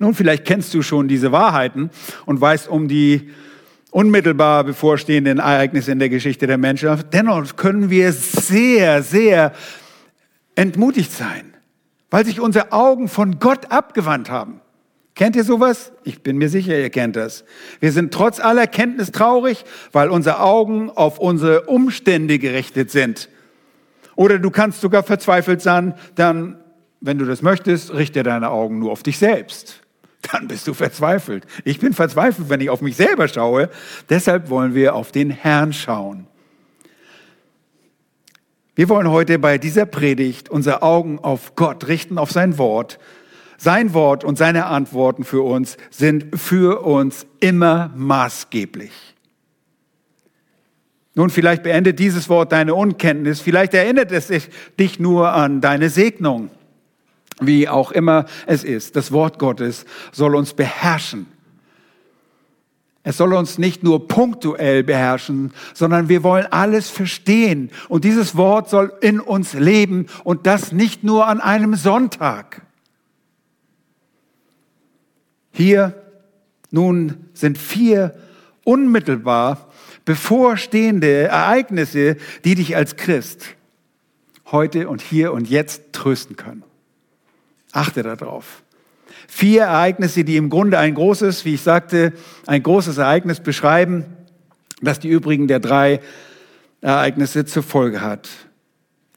Nun, 0.00 0.14
vielleicht 0.14 0.46
kennst 0.46 0.74
du 0.74 0.82
schon 0.82 1.06
diese 1.06 1.30
Wahrheiten 1.30 1.90
und 2.26 2.40
weißt 2.40 2.66
um 2.66 2.88
die 2.88 3.30
unmittelbar 3.94 4.64
bevorstehenden 4.64 5.38
Ereignisse 5.38 5.92
in 5.92 6.00
der 6.00 6.08
Geschichte 6.08 6.48
der 6.48 6.58
Menschheit. 6.58 7.14
Dennoch 7.14 7.54
können 7.54 7.90
wir 7.90 8.12
sehr, 8.12 9.04
sehr 9.04 9.52
entmutigt 10.56 11.12
sein, 11.12 11.54
weil 12.10 12.24
sich 12.24 12.40
unsere 12.40 12.72
Augen 12.72 13.06
von 13.06 13.38
Gott 13.38 13.70
abgewandt 13.70 14.30
haben. 14.30 14.60
Kennt 15.14 15.36
ihr 15.36 15.44
sowas? 15.44 15.92
Ich 16.02 16.24
bin 16.24 16.38
mir 16.38 16.48
sicher, 16.48 16.76
ihr 16.76 16.90
kennt 16.90 17.14
das. 17.14 17.44
Wir 17.78 17.92
sind 17.92 18.12
trotz 18.12 18.40
aller 18.40 18.66
Kenntnis 18.66 19.12
traurig, 19.12 19.64
weil 19.92 20.10
unsere 20.10 20.40
Augen 20.40 20.90
auf 20.90 21.20
unsere 21.20 21.66
Umstände 21.66 22.40
gerichtet 22.40 22.90
sind. 22.90 23.28
Oder 24.16 24.40
du 24.40 24.50
kannst 24.50 24.80
sogar 24.80 25.04
verzweifelt 25.04 25.62
sein, 25.62 25.94
dann, 26.16 26.58
wenn 27.00 27.18
du 27.18 27.26
das 27.26 27.42
möchtest, 27.42 27.94
richte 27.94 28.24
deine 28.24 28.50
Augen 28.50 28.80
nur 28.80 28.90
auf 28.90 29.04
dich 29.04 29.18
selbst 29.18 29.83
dann 30.32 30.48
bist 30.48 30.66
du 30.66 30.74
verzweifelt. 30.74 31.46
Ich 31.64 31.78
bin 31.80 31.92
verzweifelt, 31.92 32.48
wenn 32.48 32.60
ich 32.60 32.70
auf 32.70 32.80
mich 32.80 32.96
selber 32.96 33.28
schaue. 33.28 33.70
Deshalb 34.08 34.50
wollen 34.50 34.74
wir 34.74 34.94
auf 34.94 35.12
den 35.12 35.30
Herrn 35.30 35.72
schauen. 35.72 36.26
Wir 38.74 38.88
wollen 38.88 39.08
heute 39.08 39.38
bei 39.38 39.58
dieser 39.58 39.86
Predigt 39.86 40.48
unsere 40.48 40.82
Augen 40.82 41.20
auf 41.20 41.54
Gott 41.54 41.86
richten, 41.86 42.18
auf 42.18 42.32
sein 42.32 42.58
Wort. 42.58 42.98
Sein 43.56 43.94
Wort 43.94 44.24
und 44.24 44.36
seine 44.36 44.66
Antworten 44.66 45.24
für 45.24 45.42
uns 45.42 45.76
sind 45.90 46.38
für 46.38 46.82
uns 46.84 47.24
immer 47.38 47.92
maßgeblich. 47.94 49.14
Nun, 51.14 51.30
vielleicht 51.30 51.62
beendet 51.62 52.00
dieses 52.00 52.28
Wort 52.28 52.50
deine 52.50 52.74
Unkenntnis, 52.74 53.40
vielleicht 53.40 53.72
erinnert 53.72 54.10
es 54.10 54.32
dich 54.80 54.98
nur 54.98 55.32
an 55.32 55.60
deine 55.60 55.88
Segnung. 55.88 56.50
Wie 57.40 57.68
auch 57.68 57.90
immer 57.90 58.26
es 58.46 58.64
ist, 58.64 58.96
das 58.96 59.12
Wort 59.12 59.38
Gottes 59.38 59.84
soll 60.12 60.36
uns 60.36 60.54
beherrschen. 60.54 61.26
Es 63.06 63.18
soll 63.18 63.34
uns 63.34 63.58
nicht 63.58 63.82
nur 63.82 64.08
punktuell 64.08 64.82
beherrschen, 64.82 65.52
sondern 65.74 66.08
wir 66.08 66.22
wollen 66.22 66.46
alles 66.46 66.88
verstehen. 66.88 67.70
Und 67.90 68.04
dieses 68.04 68.34
Wort 68.34 68.70
soll 68.70 68.94
in 69.02 69.20
uns 69.20 69.52
leben 69.52 70.06
und 70.24 70.46
das 70.46 70.72
nicht 70.72 71.04
nur 71.04 71.26
an 71.26 71.40
einem 71.40 71.74
Sonntag. 71.74 72.62
Hier 75.52 76.02
nun 76.70 77.28
sind 77.34 77.58
vier 77.58 78.14
unmittelbar 78.64 79.70
bevorstehende 80.06 81.28
Ereignisse, 81.28 82.16
die 82.44 82.54
dich 82.54 82.74
als 82.74 82.96
Christ 82.96 83.54
heute 84.50 84.88
und 84.88 85.02
hier 85.02 85.32
und 85.32 85.48
jetzt 85.48 85.92
trösten 85.92 86.36
können. 86.36 86.64
Achte 87.74 88.04
darauf. 88.04 88.62
Vier 89.26 89.62
Ereignisse, 89.62 90.24
die 90.24 90.36
im 90.36 90.48
Grunde 90.48 90.78
ein 90.78 90.94
großes, 90.94 91.44
wie 91.44 91.54
ich 91.54 91.62
sagte, 91.62 92.12
ein 92.46 92.62
großes 92.62 92.98
Ereignis 92.98 93.40
beschreiben, 93.40 94.04
das 94.80 95.00
die 95.00 95.08
übrigen 95.08 95.48
der 95.48 95.58
drei 95.58 96.00
Ereignisse 96.80 97.44
zur 97.44 97.64
Folge 97.64 98.00
hat. 98.00 98.28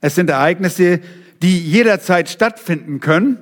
Es 0.02 0.16
sind 0.16 0.30
Ereignisse, 0.32 1.02
die 1.44 1.60
jederzeit 1.60 2.30
stattfinden 2.30 3.00
können, 3.00 3.38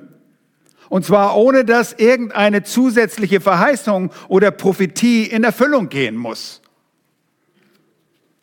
und 0.90 1.06
zwar 1.06 1.36
ohne 1.36 1.64
dass 1.64 1.94
irgendeine 1.94 2.62
zusätzliche 2.62 3.40
Verheißung 3.40 4.10
oder 4.28 4.50
Prophetie 4.50 5.24
in 5.24 5.44
Erfüllung 5.44 5.88
gehen 5.88 6.16
muss. 6.16 6.60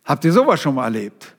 Habt 0.04 0.26
ihr 0.26 0.34
sowas 0.34 0.60
schon 0.60 0.76
mal 0.76 0.86
erlebt? 0.86 1.36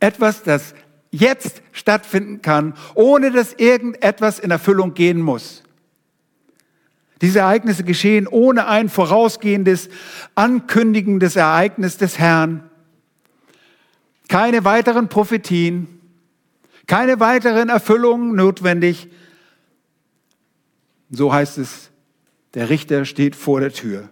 Etwas, 0.00 0.42
das 0.42 0.74
jetzt 1.18 1.62
stattfinden 1.72 2.42
kann, 2.42 2.74
ohne 2.94 3.30
dass 3.30 3.52
irgendetwas 3.54 4.38
in 4.38 4.50
Erfüllung 4.50 4.94
gehen 4.94 5.20
muss. 5.20 5.62
Diese 7.22 7.40
Ereignisse 7.40 7.84
geschehen 7.84 8.26
ohne 8.26 8.66
ein 8.66 8.88
vorausgehendes, 8.88 9.88
ankündigendes 10.34 11.36
Ereignis 11.36 11.96
des 11.96 12.18
Herrn. 12.18 12.68
Keine 14.28 14.64
weiteren 14.64 15.08
Prophetien, 15.08 16.00
keine 16.86 17.18
weiteren 17.20 17.68
Erfüllungen 17.68 18.34
notwendig. 18.34 19.08
So 21.10 21.32
heißt 21.32 21.58
es, 21.58 21.90
der 22.54 22.68
Richter 22.68 23.04
steht 23.04 23.34
vor 23.36 23.60
der 23.60 23.72
Tür 23.72 24.08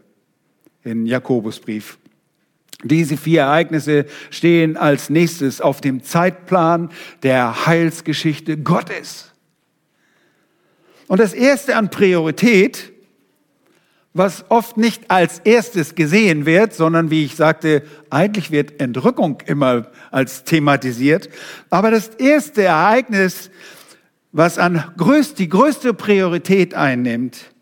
in 0.83 1.07
Jakobusbrief. 1.07 1.99
Diese 2.85 3.17
vier 3.17 3.43
Ereignisse 3.43 4.07
stehen 4.31 4.77
als 4.77 5.11
nächstes 5.11 5.61
auf 5.61 5.81
dem 5.81 6.03
Zeitplan 6.05 6.91
der 7.23 7.67
Heilsgeschichte 7.67 8.59
Gottes. 8.59 9.33
Und 11.07 11.21
das 11.21 11.33
erste 11.33 11.77
an 11.77 11.91
Priorität, 11.91 12.93
was 14.13 14.45
oft 14.49 14.77
nicht 14.77 15.11
als 15.11 15.41
erstes 15.41 15.95
gesehen 15.95 16.47
wird, 16.47 16.73
sondern 16.73 17.11
wie 17.11 17.25
ich 17.25 17.35
sagte, 17.35 17.83
eigentlich 18.11 18.51
wird 18.51 18.81
Entrückung 18.81 19.43
immer 19.47 19.89
als 20.11 20.45
thematisiert. 20.45 21.29
Aber 21.69 21.91
das 21.91 22.09
erste 22.09 22.63
Ereignis, 22.63 23.51
was 24.31 24.59
an 24.59 24.93
größt, 24.97 25.39
die 25.39 25.49
größte 25.49 25.95
Priorität 25.95 26.75
einnimmt, 26.75 27.54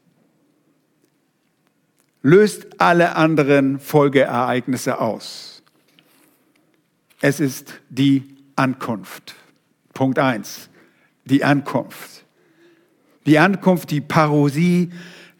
löst 2.22 2.80
alle 2.80 3.16
anderen 3.16 3.78
Folgeereignisse 3.78 5.00
aus. 5.00 5.62
Es 7.20 7.40
ist 7.40 7.74
die 7.90 8.24
Ankunft. 8.56 9.34
Punkt 9.94 10.18
eins: 10.18 10.68
Die 11.24 11.44
Ankunft. 11.44 12.24
Die 13.26 13.38
Ankunft, 13.38 13.90
die 13.90 14.00
Parosie 14.00 14.90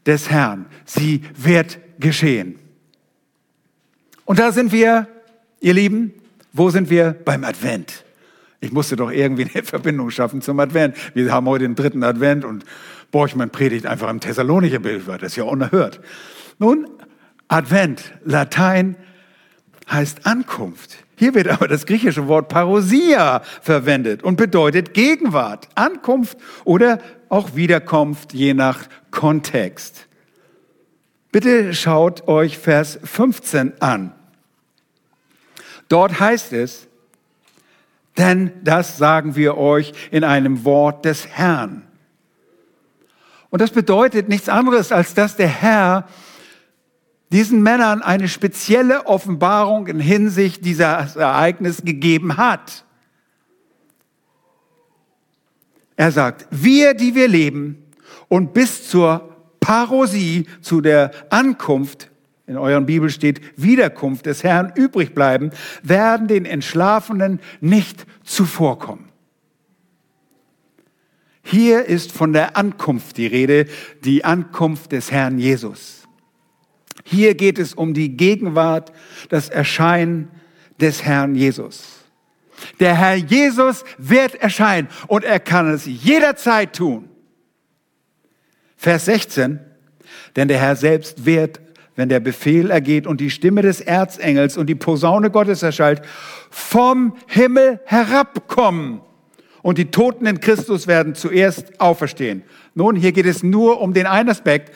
des 0.06 0.30
Herrn. 0.30 0.66
Sie 0.84 1.22
wird 1.36 1.78
geschehen. 1.98 2.58
Und 4.24 4.38
da 4.38 4.52
sind 4.52 4.72
wir, 4.72 5.08
ihr 5.60 5.74
Lieben, 5.74 6.14
wo 6.52 6.70
sind 6.70 6.90
wir? 6.90 7.12
Beim 7.24 7.44
Advent. 7.44 8.04
Ich 8.60 8.70
musste 8.70 8.94
doch 8.94 9.10
irgendwie 9.10 9.48
eine 9.52 9.64
Verbindung 9.64 10.10
schaffen 10.10 10.42
zum 10.42 10.60
Advent. 10.60 10.96
Wir 11.14 11.32
haben 11.32 11.46
heute 11.46 11.64
den 11.64 11.74
dritten 11.74 12.04
Advent 12.04 12.44
und 12.44 12.64
Borchmann 13.10 13.50
predigt 13.50 13.86
einfach 13.86 14.08
im 14.08 14.20
Thessalonicher 14.20 14.78
Bild. 14.78 15.08
Das 15.08 15.22
ist 15.22 15.36
ja 15.36 15.44
unerhört. 15.44 16.00
Nun, 16.58 16.88
Advent, 17.48 18.12
Latein 18.24 18.96
heißt 19.90 20.26
Ankunft. 20.26 20.96
Hier 21.16 21.34
wird 21.34 21.48
aber 21.48 21.68
das 21.68 21.86
griechische 21.86 22.26
Wort 22.28 22.48
Parosia 22.48 23.42
verwendet 23.60 24.22
und 24.22 24.36
bedeutet 24.36 24.94
Gegenwart, 24.94 25.68
Ankunft 25.74 26.38
oder 26.64 26.98
auch 27.28 27.54
Wiederkunft, 27.54 28.32
je 28.32 28.54
nach 28.54 28.88
Kontext. 29.10 30.06
Bitte 31.30 31.74
schaut 31.74 32.28
euch 32.28 32.58
Vers 32.58 32.98
15 33.04 33.80
an. 33.80 34.12
Dort 35.88 36.20
heißt 36.20 36.52
es, 36.52 36.88
Denn 38.18 38.52
das 38.62 38.98
sagen 38.98 39.36
wir 39.36 39.56
euch 39.56 39.92
in 40.10 40.24
einem 40.24 40.64
Wort 40.64 41.04
des 41.04 41.26
Herrn. 41.28 41.82
Und 43.50 43.60
das 43.60 43.70
bedeutet 43.70 44.28
nichts 44.28 44.48
anderes, 44.48 44.92
als 44.92 45.14
dass 45.14 45.36
der 45.36 45.48
Herr 45.48 46.08
diesen 47.32 47.62
Männern 47.62 48.02
eine 48.02 48.28
spezielle 48.28 49.06
Offenbarung 49.06 49.86
in 49.86 49.98
Hinsicht 49.98 50.64
dieses 50.64 51.16
Ereignis 51.16 51.82
gegeben 51.82 52.36
hat. 52.36 52.84
Er 55.96 56.12
sagt, 56.12 56.46
wir, 56.50 56.94
die 56.94 57.14
wir 57.14 57.28
leben 57.28 57.84
und 58.28 58.52
bis 58.52 58.88
zur 58.88 59.36
Parosie, 59.60 60.46
zu 60.60 60.80
der 60.80 61.12
Ankunft, 61.30 62.10
in 62.46 62.58
euren 62.58 62.86
Bibel 62.86 63.08
steht 63.08 63.40
Wiederkunft 63.56 64.26
des 64.26 64.42
Herrn 64.42 64.72
übrig 64.74 65.14
bleiben, 65.14 65.50
werden 65.82 66.26
den 66.26 66.44
Entschlafenen 66.44 67.40
nicht 67.60 68.04
zuvorkommen. 68.24 69.08
Hier 71.44 71.86
ist 71.86 72.12
von 72.12 72.32
der 72.32 72.56
Ankunft 72.56 73.16
die 73.16 73.26
Rede, 73.26 73.66
die 74.04 74.24
Ankunft 74.24 74.92
des 74.92 75.10
Herrn 75.10 75.38
Jesus. 75.38 76.01
Hier 77.04 77.34
geht 77.34 77.58
es 77.58 77.74
um 77.74 77.94
die 77.94 78.16
Gegenwart, 78.16 78.92
das 79.28 79.48
Erscheinen 79.48 80.28
des 80.80 81.04
Herrn 81.04 81.34
Jesus. 81.34 82.02
Der 82.80 82.96
Herr 82.96 83.16
Jesus 83.16 83.84
wird 83.98 84.34
erscheinen 84.36 84.88
und 85.08 85.24
er 85.24 85.40
kann 85.40 85.72
es 85.72 85.86
jederzeit 85.86 86.74
tun. 86.74 87.08
Vers 88.76 89.04
16, 89.06 89.60
denn 90.36 90.48
der 90.48 90.58
Herr 90.58 90.76
selbst 90.76 91.24
wird, 91.24 91.60
wenn 91.94 92.08
der 92.08 92.20
Befehl 92.20 92.70
ergeht 92.70 93.06
und 93.06 93.20
die 93.20 93.30
Stimme 93.30 93.62
des 93.62 93.80
Erzengels 93.80 94.56
und 94.56 94.66
die 94.66 94.74
Posaune 94.74 95.30
Gottes 95.30 95.62
erschallt, 95.62 96.02
vom 96.50 97.16
Himmel 97.26 97.80
herabkommen. 97.84 99.00
Und 99.62 99.78
die 99.78 99.90
Toten 99.90 100.26
in 100.26 100.40
Christus 100.40 100.86
werden 100.86 101.14
zuerst 101.14 101.80
auferstehen. 101.80 102.42
Nun, 102.74 102.96
hier 102.96 103.12
geht 103.12 103.26
es 103.26 103.42
nur 103.42 103.80
um 103.80 103.94
den 103.94 104.06
einen 104.06 104.30
Aspekt. 104.30 104.74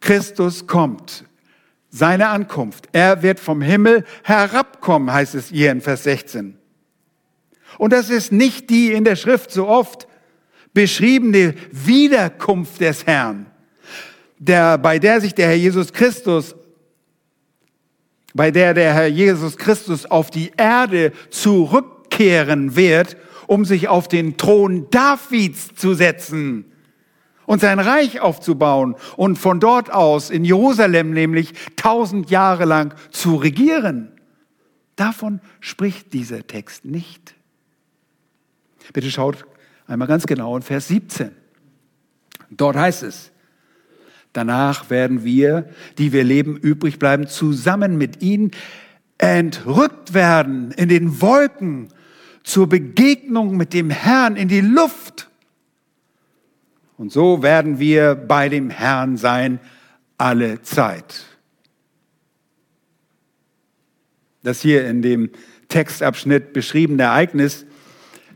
Christus 0.00 0.66
kommt. 0.66 1.24
Seine 1.96 2.28
Ankunft. 2.28 2.90
Er 2.92 3.22
wird 3.22 3.40
vom 3.40 3.62
Himmel 3.62 4.04
herabkommen, 4.22 5.10
heißt 5.10 5.34
es 5.34 5.48
hier 5.48 5.72
in 5.72 5.80
Vers 5.80 6.02
16. 6.02 6.58
Und 7.78 7.92
das 7.94 8.10
ist 8.10 8.32
nicht 8.32 8.68
die 8.68 8.92
in 8.92 9.04
der 9.04 9.16
Schrift 9.16 9.50
so 9.50 9.66
oft 9.66 10.06
beschriebene 10.74 11.54
Wiederkunft 11.72 12.82
des 12.82 13.06
Herrn, 13.06 13.46
der, 14.38 14.76
bei 14.76 14.98
der 14.98 15.22
sich 15.22 15.34
der 15.34 15.46
Herr 15.48 15.56
Jesus 15.56 15.90
Christus, 15.90 16.54
bei 18.34 18.50
der 18.50 18.74
der 18.74 18.92
Herr 18.92 19.06
Jesus 19.06 19.56
Christus 19.56 20.04
auf 20.04 20.30
die 20.30 20.52
Erde 20.58 21.12
zurückkehren 21.30 22.76
wird, 22.76 23.16
um 23.46 23.64
sich 23.64 23.88
auf 23.88 24.06
den 24.06 24.36
Thron 24.36 24.90
Davids 24.90 25.74
zu 25.74 25.94
setzen 25.94 26.75
und 27.46 27.60
sein 27.60 27.78
Reich 27.78 28.20
aufzubauen 28.20 28.96
und 29.16 29.36
von 29.36 29.60
dort 29.60 29.92
aus 29.92 30.30
in 30.30 30.44
Jerusalem 30.44 31.12
nämlich 31.12 31.52
tausend 31.76 32.30
Jahre 32.30 32.64
lang 32.64 32.94
zu 33.10 33.36
regieren. 33.36 34.12
Davon 34.96 35.40
spricht 35.60 36.12
dieser 36.12 36.46
Text 36.46 36.84
nicht. 36.84 37.34
Bitte 38.92 39.10
schaut 39.10 39.44
einmal 39.86 40.08
ganz 40.08 40.26
genau 40.26 40.56
in 40.56 40.62
Vers 40.62 40.88
17. 40.88 41.30
Dort 42.50 42.76
heißt 42.76 43.02
es, 43.02 43.32
danach 44.32 44.90
werden 44.90 45.24
wir, 45.24 45.68
die 45.98 46.12
wir 46.12 46.24
leben, 46.24 46.56
übrig 46.56 46.98
bleiben, 46.98 47.26
zusammen 47.26 47.98
mit 47.98 48.22
ihnen 48.22 48.52
entrückt 49.18 50.14
werden 50.14 50.70
in 50.72 50.88
den 50.88 51.20
Wolken 51.20 51.88
zur 52.42 52.68
Begegnung 52.68 53.56
mit 53.56 53.72
dem 53.72 53.90
Herrn 53.90 54.36
in 54.36 54.48
die 54.48 54.60
Luft. 54.60 55.28
Und 56.98 57.12
so 57.12 57.42
werden 57.42 57.78
wir 57.78 58.14
bei 58.14 58.48
dem 58.48 58.70
Herrn 58.70 59.16
sein 59.16 59.60
alle 60.16 60.62
Zeit. 60.62 61.26
Das 64.42 64.60
hier 64.60 64.86
in 64.86 65.02
dem 65.02 65.30
Textabschnitt 65.68 66.52
beschriebene 66.52 67.02
Ereignis 67.02 67.66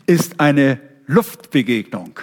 ist 0.06 0.40
eine 0.40 0.80
Luftbegegnung. 1.06 2.18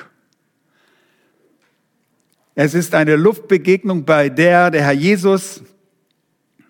Es 2.54 2.74
ist 2.74 2.94
eine 2.94 3.16
Luftbegegnung, 3.16 4.04
bei 4.04 4.30
der 4.30 4.72
der 4.72 4.84
Herr 4.84 4.92
Jesus, 4.92 5.64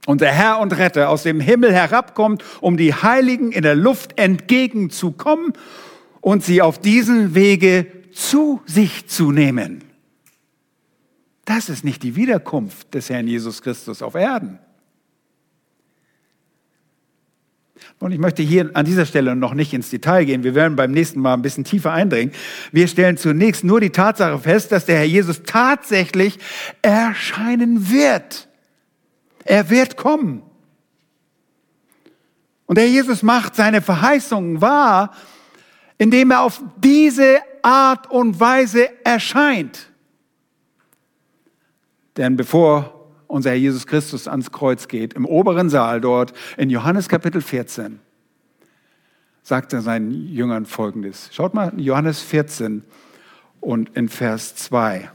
unser 0.05 0.27
Herr 0.27 0.59
und 0.59 0.77
Retter, 0.77 1.09
aus 1.09 1.23
dem 1.23 1.39
Himmel 1.39 1.73
herabkommt, 1.73 2.43
um 2.61 2.77
die 2.77 2.93
Heiligen 2.93 3.51
in 3.51 3.63
der 3.63 3.75
Luft 3.75 4.17
entgegenzukommen 4.19 5.53
und 6.21 6.43
sie 6.43 6.61
auf 6.61 6.79
diesen 6.79 7.35
Wege 7.35 7.87
zu 8.17 8.61
sich 8.65 9.07
zu 9.07 9.31
nehmen. 9.31 9.83
Das 11.45 11.69
ist 11.69 11.83
nicht 11.83 12.03
die 12.03 12.15
Wiederkunft 12.15 12.93
des 12.93 13.09
Herrn 13.09 13.27
Jesus 13.27 13.61
Christus 13.61 14.01
auf 14.01 14.15
Erden. 14.15 14.59
Und 17.99 18.11
ich 18.11 18.19
möchte 18.19 18.41
hier 18.41 18.71
an 18.73 18.85
dieser 18.85 19.05
Stelle 19.05 19.35
noch 19.35 19.53
nicht 19.53 19.73
ins 19.73 19.91
Detail 19.91 20.25
gehen. 20.25 20.43
Wir 20.43 20.55
werden 20.55 20.75
beim 20.75 20.91
nächsten 20.91 21.19
Mal 21.19 21.35
ein 21.35 21.41
bisschen 21.41 21.63
tiefer 21.63 21.93
eindringen. 21.93 22.33
Wir 22.71 22.87
stellen 22.87 23.17
zunächst 23.17 23.63
nur 23.63 23.79
die 23.79 23.91
Tatsache 23.91 24.39
fest, 24.39 24.71
dass 24.71 24.85
der 24.85 24.97
Herr 24.97 25.05
Jesus 25.05 25.43
tatsächlich 25.43 26.39
erscheinen 26.81 27.89
wird. 27.91 28.49
Er 29.45 29.69
wird 29.69 29.95
kommen. 29.95 30.41
Und 32.65 32.77
der 32.77 32.85
Herr 32.85 32.91
Jesus 32.91 33.23
macht 33.23 33.55
seine 33.55 33.81
Verheißungen 33.81 34.59
wahr, 34.59 35.13
indem 35.97 36.31
er 36.31 36.41
auf 36.41 36.61
diese 36.77 37.39
Art 37.67 38.09
und 38.09 38.39
Weise 38.39 38.87
erscheint. 39.03 39.89
Denn 42.15 42.37
bevor 42.37 43.11
unser 43.27 43.49
Herr 43.49 43.57
Jesus 43.57 43.85
Christus 43.85 44.29
ans 44.29 44.53
Kreuz 44.53 44.87
geht, 44.87 45.13
im 45.13 45.25
oberen 45.25 45.69
Saal 45.69 45.99
dort 45.99 46.31
in 46.55 46.69
Johannes 46.69 47.09
Kapitel 47.09 47.41
14, 47.41 47.99
sagt 49.43 49.73
er 49.73 49.81
seinen 49.81 50.29
Jüngern 50.29 50.65
Folgendes. 50.65 51.29
Schaut 51.33 51.53
mal, 51.53 51.73
Johannes 51.77 52.21
14 52.21 52.85
und 53.59 53.89
in 53.97 54.07
Vers 54.07 54.55
2. 54.55 55.11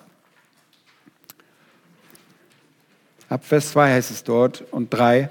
Ab 3.31 3.47
Vers 3.47 3.71
2 3.73 3.95
heißt 3.95 4.11
es 4.11 4.25
dort 4.25 4.63
und 4.73 4.93
3, 4.93 5.31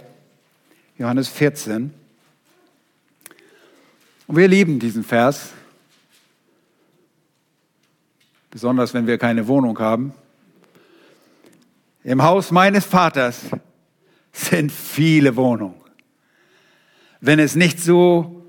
Johannes 0.97 1.29
14. 1.29 1.93
Und 4.25 4.35
wir 4.35 4.47
lieben 4.47 4.79
diesen 4.79 5.03
Vers, 5.03 5.51
besonders 8.51 8.93
wenn 8.93 9.07
wir 9.07 9.17
keine 9.17 9.47
Wohnung 9.47 9.79
haben. 9.79 10.13
Im 12.03 12.21
Haus 12.21 12.51
meines 12.51 12.85
Vaters 12.85 13.39
sind 14.33 14.71
viele 14.71 15.35
Wohnungen. 15.35 15.75
Wenn 17.21 17.39
es 17.39 17.55
nicht 17.55 17.79
so, 17.79 18.43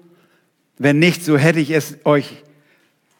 wenn 0.76 0.98
nicht 0.98 1.24
so 1.24 1.38
hätte 1.38 1.60
ich 1.60 1.70
es 1.70 1.98
euch, 2.04 2.42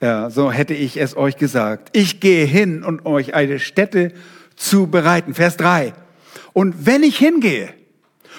ja, 0.01 0.31
so 0.31 0.51
hätte 0.51 0.75
ich 0.75 0.97
es 0.97 1.17
euch 1.17 1.37
gesagt. 1.37 1.91
Ich 1.93 2.19
gehe 2.21 2.45
hin 2.45 2.83
und 2.83 3.07
euch 3.07 3.35
eine 3.35 3.61
Stätte 3.61 4.13
zu 4.57 4.89
bereiten. 4.89 5.35
Vers 5.35 5.57
3. 5.59 5.93
Und 6.53 6.87
wenn 6.87 7.05
ich 7.05 7.17
hingehe 7.17 7.73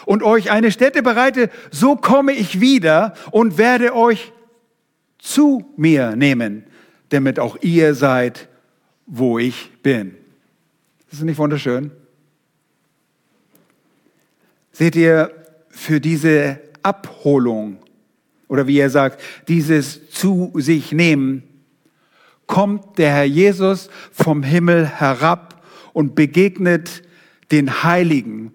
und 0.05 0.21
euch 0.21 0.51
eine 0.51 0.71
Stätte 0.71 1.01
bereite, 1.01 1.49
so 1.71 1.95
komme 1.95 2.33
ich 2.33 2.59
wieder 2.59 3.13
und 3.31 3.57
werde 3.57 3.95
euch 3.95 4.33
zu 5.17 5.71
mir 5.77 6.17
nehmen, 6.17 6.65
damit 7.13 7.39
auch 7.39 7.57
ihr 7.61 7.93
seid, 7.93 8.47
wo 9.05 9.37
ich 9.39 9.71
bin. 9.83 10.15
Ist 11.11 11.19
das 11.19 11.21
nicht 11.21 11.37
wunderschön? 11.37 11.91
Seht 14.71 14.95
ihr, 14.95 15.31
für 15.69 15.99
diese 15.99 16.59
Abholung 16.83 17.77
oder 18.47 18.67
wie 18.67 18.77
er 18.77 18.89
sagt, 18.89 19.21
dieses 19.47 20.09
zu 20.11 20.51
sich 20.55 20.91
nehmen, 20.91 21.43
kommt 22.45 22.99
der 22.99 23.11
Herr 23.11 23.23
Jesus 23.23 23.89
vom 24.11 24.43
Himmel 24.43 24.85
herab 24.85 25.65
und 25.93 26.13
begegnet 26.13 27.01
den 27.51 27.83
Heiligen, 27.83 28.51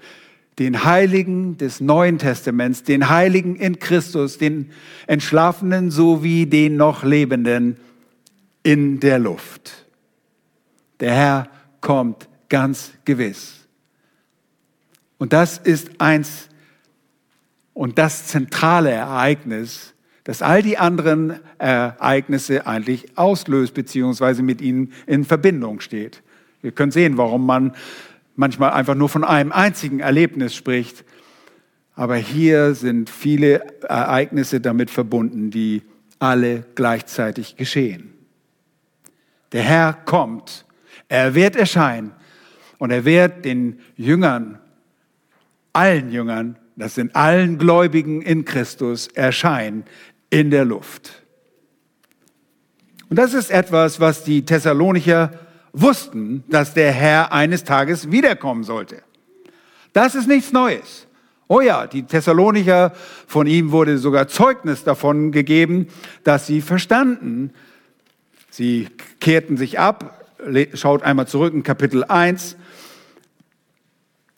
den 0.59 0.85
Heiligen 0.85 1.57
des 1.57 1.81
Neuen 1.81 2.19
Testaments, 2.19 2.85
den 2.85 3.09
Heiligen 3.09 3.57
in 3.57 3.81
Christus, 3.81 4.39
den 4.39 4.71
Entschlafenen 5.09 5.91
sowie 5.91 6.47
den 6.47 6.77
noch 6.77 7.03
Lebenden 7.03 7.77
in 8.69 9.01
der 9.01 9.19
Luft. 9.19 9.87
Der 11.01 11.15
Herr 11.15 11.49
kommt 11.81 12.29
ganz 12.51 12.93
gewiss. 13.07 13.67
Und 15.17 15.33
das 15.33 15.57
ist 15.57 16.03
eins 16.03 16.51
und 17.73 17.97
das 17.97 18.27
zentrale 18.27 18.91
Ereignis, 18.91 19.95
das 20.25 20.43
all 20.43 20.61
die 20.61 20.77
anderen 20.77 21.41
Ereignisse 21.57 22.67
eigentlich 22.67 23.17
auslöst, 23.17 23.73
beziehungsweise 23.73 24.43
mit 24.43 24.61
ihnen 24.61 24.93
in 25.07 25.25
Verbindung 25.25 25.81
steht. 25.81 26.23
Wir 26.61 26.73
können 26.73 26.93
sehen, 26.93 27.17
warum 27.17 27.47
man 27.47 27.75
manchmal 28.37 28.73
einfach 28.73 28.97
nur 28.97 29.09
von 29.09 29.25
einem 29.25 29.51
einzigen 29.51 30.01
Erlebnis 30.01 30.55
spricht. 30.55 31.07
Aber 31.95 32.17
hier 32.17 32.75
sind 32.75 33.09
viele 33.09 33.81
Ereignisse 33.89 34.61
damit 34.61 34.91
verbunden, 34.91 35.51
die 35.51 35.81
alle 36.19 36.67
gleichzeitig 36.75 37.57
geschehen. 37.57 38.18
Der 39.53 39.63
Herr 39.63 39.93
kommt, 39.93 40.67
er 41.09 41.35
wird 41.35 41.57
erscheinen 41.57 42.13
und 42.79 42.91
er 42.91 43.05
wird 43.05 43.45
den 43.45 43.81
Jüngern, 43.97 44.59
allen 45.73 46.11
Jüngern, 46.13 46.57
das 46.77 46.95
sind 46.95 47.17
allen 47.17 47.59
Gläubigen 47.59 48.23
in 48.23 48.45
Christus, 48.45 49.09
erscheinen 49.09 49.85
in 50.31 50.51
der 50.51 50.65
Luft. 50.65 51.23
Und 53.09 53.19
das 53.19 53.35
ist 53.35 53.51
etwas, 53.51 54.01
was 54.01 54.23
die 54.23 54.45
Thessalonicher 54.45 55.33
wussten, 55.73 56.45
dass 56.49 56.75
der 56.75 56.93
Herr 56.93 57.33
eines 57.33 57.65
Tages 57.65 58.11
wiederkommen 58.11 58.65
sollte. 58.65 59.03
Das 59.93 60.15
ist 60.15 60.29
nichts 60.29 60.53
Neues. 60.53 61.07
Oh 61.49 61.61
ja, 61.61 61.87
die 61.87 62.03
Thessalonicher, 62.03 62.93
von 63.27 63.47
ihm 63.47 63.73
wurde 63.73 63.97
sogar 63.97 64.29
Zeugnis 64.29 64.85
davon 64.85 65.33
gegeben, 65.33 65.89
dass 66.23 66.47
sie 66.47 66.61
verstanden. 66.61 67.53
Sie 68.51 68.89
kehrten 69.21 69.57
sich 69.57 69.79
ab. 69.79 70.27
Schaut 70.75 71.03
einmal 71.03 71.27
zurück 71.27 71.55
in 71.55 71.63
Kapitel 71.63 72.05
1. 72.05 72.57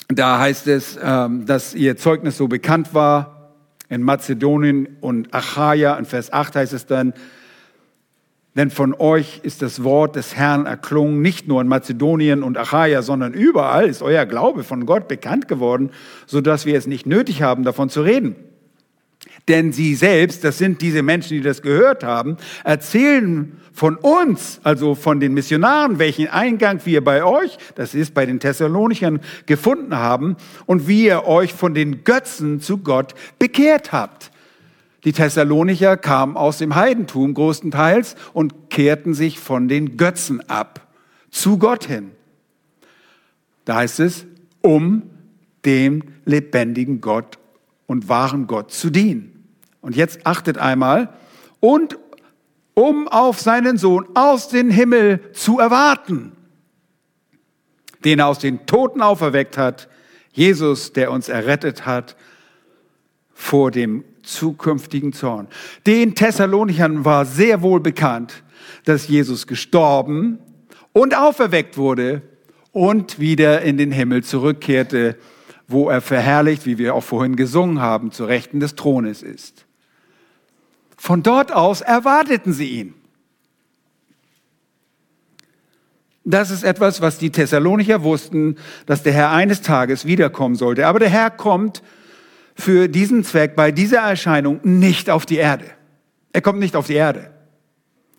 Da 0.09 0.39
heißt 0.39 0.67
es, 0.67 0.99
ähm, 1.03 1.47
dass 1.47 1.75
ihr 1.75 1.97
Zeugnis 1.97 2.37
so 2.37 2.49
bekannt 2.49 2.95
war. 2.95 3.55
In 3.89 4.03
Mazedonien 4.03 4.97
und 5.01 5.35
Achaia, 5.35 5.97
in 5.97 6.05
Vers 6.05 6.33
8 6.33 6.57
heißt 6.57 6.73
es 6.73 6.87
dann, 6.87 7.13
denn 8.57 8.71
von 8.71 8.95
euch 8.95 9.41
ist 9.43 9.63
das 9.63 9.85
Wort 9.85 10.17
des 10.17 10.35
Herrn 10.37 10.67
erklungen, 10.67 11.23
nicht 11.23 11.47
nur 11.47 11.61
in 11.61 11.69
Mazedonien 11.69 12.43
und 12.43 12.59
Achaia, 12.59 13.03
sondern 13.03 13.33
überall 13.33 13.89
ist 13.89 14.03
euer 14.03 14.27
Glaube 14.27 14.65
von 14.65 14.87
Gott 14.87 15.07
bekannt 15.07 15.47
geworden, 15.47 15.91
so 16.27 16.41
dass 16.41 16.67
wir 16.67 16.77
es 16.77 16.87
nicht 16.87 17.07
nötig 17.07 17.43
haben, 17.43 17.63
davon 17.63 17.91
zu 17.91 18.03
reden. 18.03 18.35
Denn 19.49 19.73
sie 19.73 19.95
selbst, 19.95 20.45
das 20.45 20.59
sind 20.59 20.81
diese 20.83 21.03
Menschen, 21.03 21.37
die 21.37 21.43
das 21.43 21.63
gehört 21.63 22.05
haben, 22.05 22.37
erzählen 22.65 23.61
von 23.73 23.97
uns, 23.97 24.61
also 24.63 24.95
von 24.95 25.21
den 25.21 25.33
Missionaren, 25.33 25.99
welchen 25.99 26.29
Eingang 26.29 26.81
wir 26.85 27.03
bei 27.03 27.25
euch, 27.25 27.57
das 27.75 27.95
ist 27.95 28.15
bei 28.15 28.27
den 28.27 28.41
Thessalonichern, 28.41 29.21
gefunden 29.47 29.97
haben 29.97 30.37
und 30.67 30.87
wie 30.87 31.07
ihr 31.07 31.25
euch 31.25 31.55
von 31.55 31.75
den 31.75 32.05
Götzen 32.05 32.61
zu 32.61 32.79
Gott 32.79 33.15
bekehrt 33.39 33.93
habt. 33.93 34.31
Die 35.05 35.13
Thessalonicher 35.13 35.97
kamen 35.97 36.37
aus 36.37 36.59
dem 36.59 36.75
Heidentum 36.75 37.33
größtenteils 37.33 38.17
und 38.35 38.71
kehrten 38.71 39.15
sich 39.15 39.39
von 39.39 39.69
den 39.69 39.97
Götzen 39.97 40.47
ab, 40.49 40.89
zu 41.31 41.59
Gott 41.59 41.85
hin. 41.87 42.11
Da 43.65 43.77
heißt 43.77 44.01
es, 44.01 44.27
um 44.61 45.03
dem 45.65 46.03
lebendigen 46.25 47.01
Gott 47.01 47.39
und 47.87 48.09
wahren 48.09 48.47
Gott 48.47 48.73
zu 48.73 48.91
dienen. 48.91 49.30
Und 49.81 49.97
jetzt 49.97 50.27
achtet 50.27 50.59
einmal, 50.59 51.09
und 51.61 51.99
um 52.75 53.09
auf 53.09 53.41
seinen 53.41 53.77
Sohn 53.77 54.07
aus 54.15 54.49
dem 54.49 54.71
Himmel 54.71 55.21
zu 55.33 55.59
erwarten, 55.59 56.33
den 58.05 58.21
er 58.21 58.29
aus 58.29 58.39
den 58.39 58.67
Toten 58.67 59.03
auferweckt 59.03 59.59
hat, 59.59 59.89
Jesus, 60.33 60.93
der 60.93 61.11
uns 61.11 61.29
errettet 61.29 61.87
hat 61.87 62.17
vor 63.35 63.71
dem 63.71 64.05
zukünftigen 64.23 65.13
Zorn. 65.13 65.49
Den 65.87 66.15
Thessalonichern 66.15 67.05
war 67.05 67.25
sehr 67.25 67.63
wohl 67.63 67.81
bekannt, 67.81 68.43
dass 68.85 69.09
Jesus 69.09 69.47
gestorben 69.47 70.39
und 70.93 71.17
auferweckt 71.17 71.77
wurde 71.77 72.23
und 72.73 73.19
wieder 73.19 73.63
in 73.63 73.77
den 73.77 73.93
Himmel 73.93 74.23
zurückkehrte, 74.23 75.17
wo 75.67 75.89
er 75.89 76.01
verherrlicht, 76.01 76.67
wie 76.67 76.79
wir 76.79 76.95
auch 76.95 77.03
vorhin 77.03 77.37
gesungen 77.37 77.81
haben, 77.81 78.13
zu 78.13 78.25
Rechten 78.25 78.61
des 78.61 78.75
Thrones 78.75 79.23
ist. 79.23 79.67
Von 81.01 81.23
dort 81.23 81.51
aus 81.51 81.81
erwarteten 81.81 82.53
sie 82.53 82.69
ihn. 82.69 82.95
Das 86.27 86.51
ist 86.51 86.63
etwas, 86.63 87.01
was 87.01 87.17
die 87.17 87.31
Thessalonicher 87.31 88.03
wussten, 88.03 88.57
dass 88.85 89.03
der 89.03 89.15
Herr 89.15 89.31
eines 89.31 89.63
Tages 89.63 90.05
wiederkommen 90.05 90.57
sollte. 90.57 90.87
Aber 90.87 90.99
der 90.99 91.09
Herr 91.09 91.31
kommt 91.31 91.83
für 92.55 92.87
diesen 92.87 93.25
Zweck 93.25 93.57
bei 93.57 93.73
dieser 93.73 94.01
Erscheinung 94.01 94.61
nicht 94.63 95.09
auf 95.09 95.25
die 95.25 95.39
Erde. 95.39 95.65
Er 96.35 96.43
kommt 96.43 96.59
nicht 96.59 96.77
auf 96.77 96.87
die 96.87 96.97
Erde. 96.97 97.31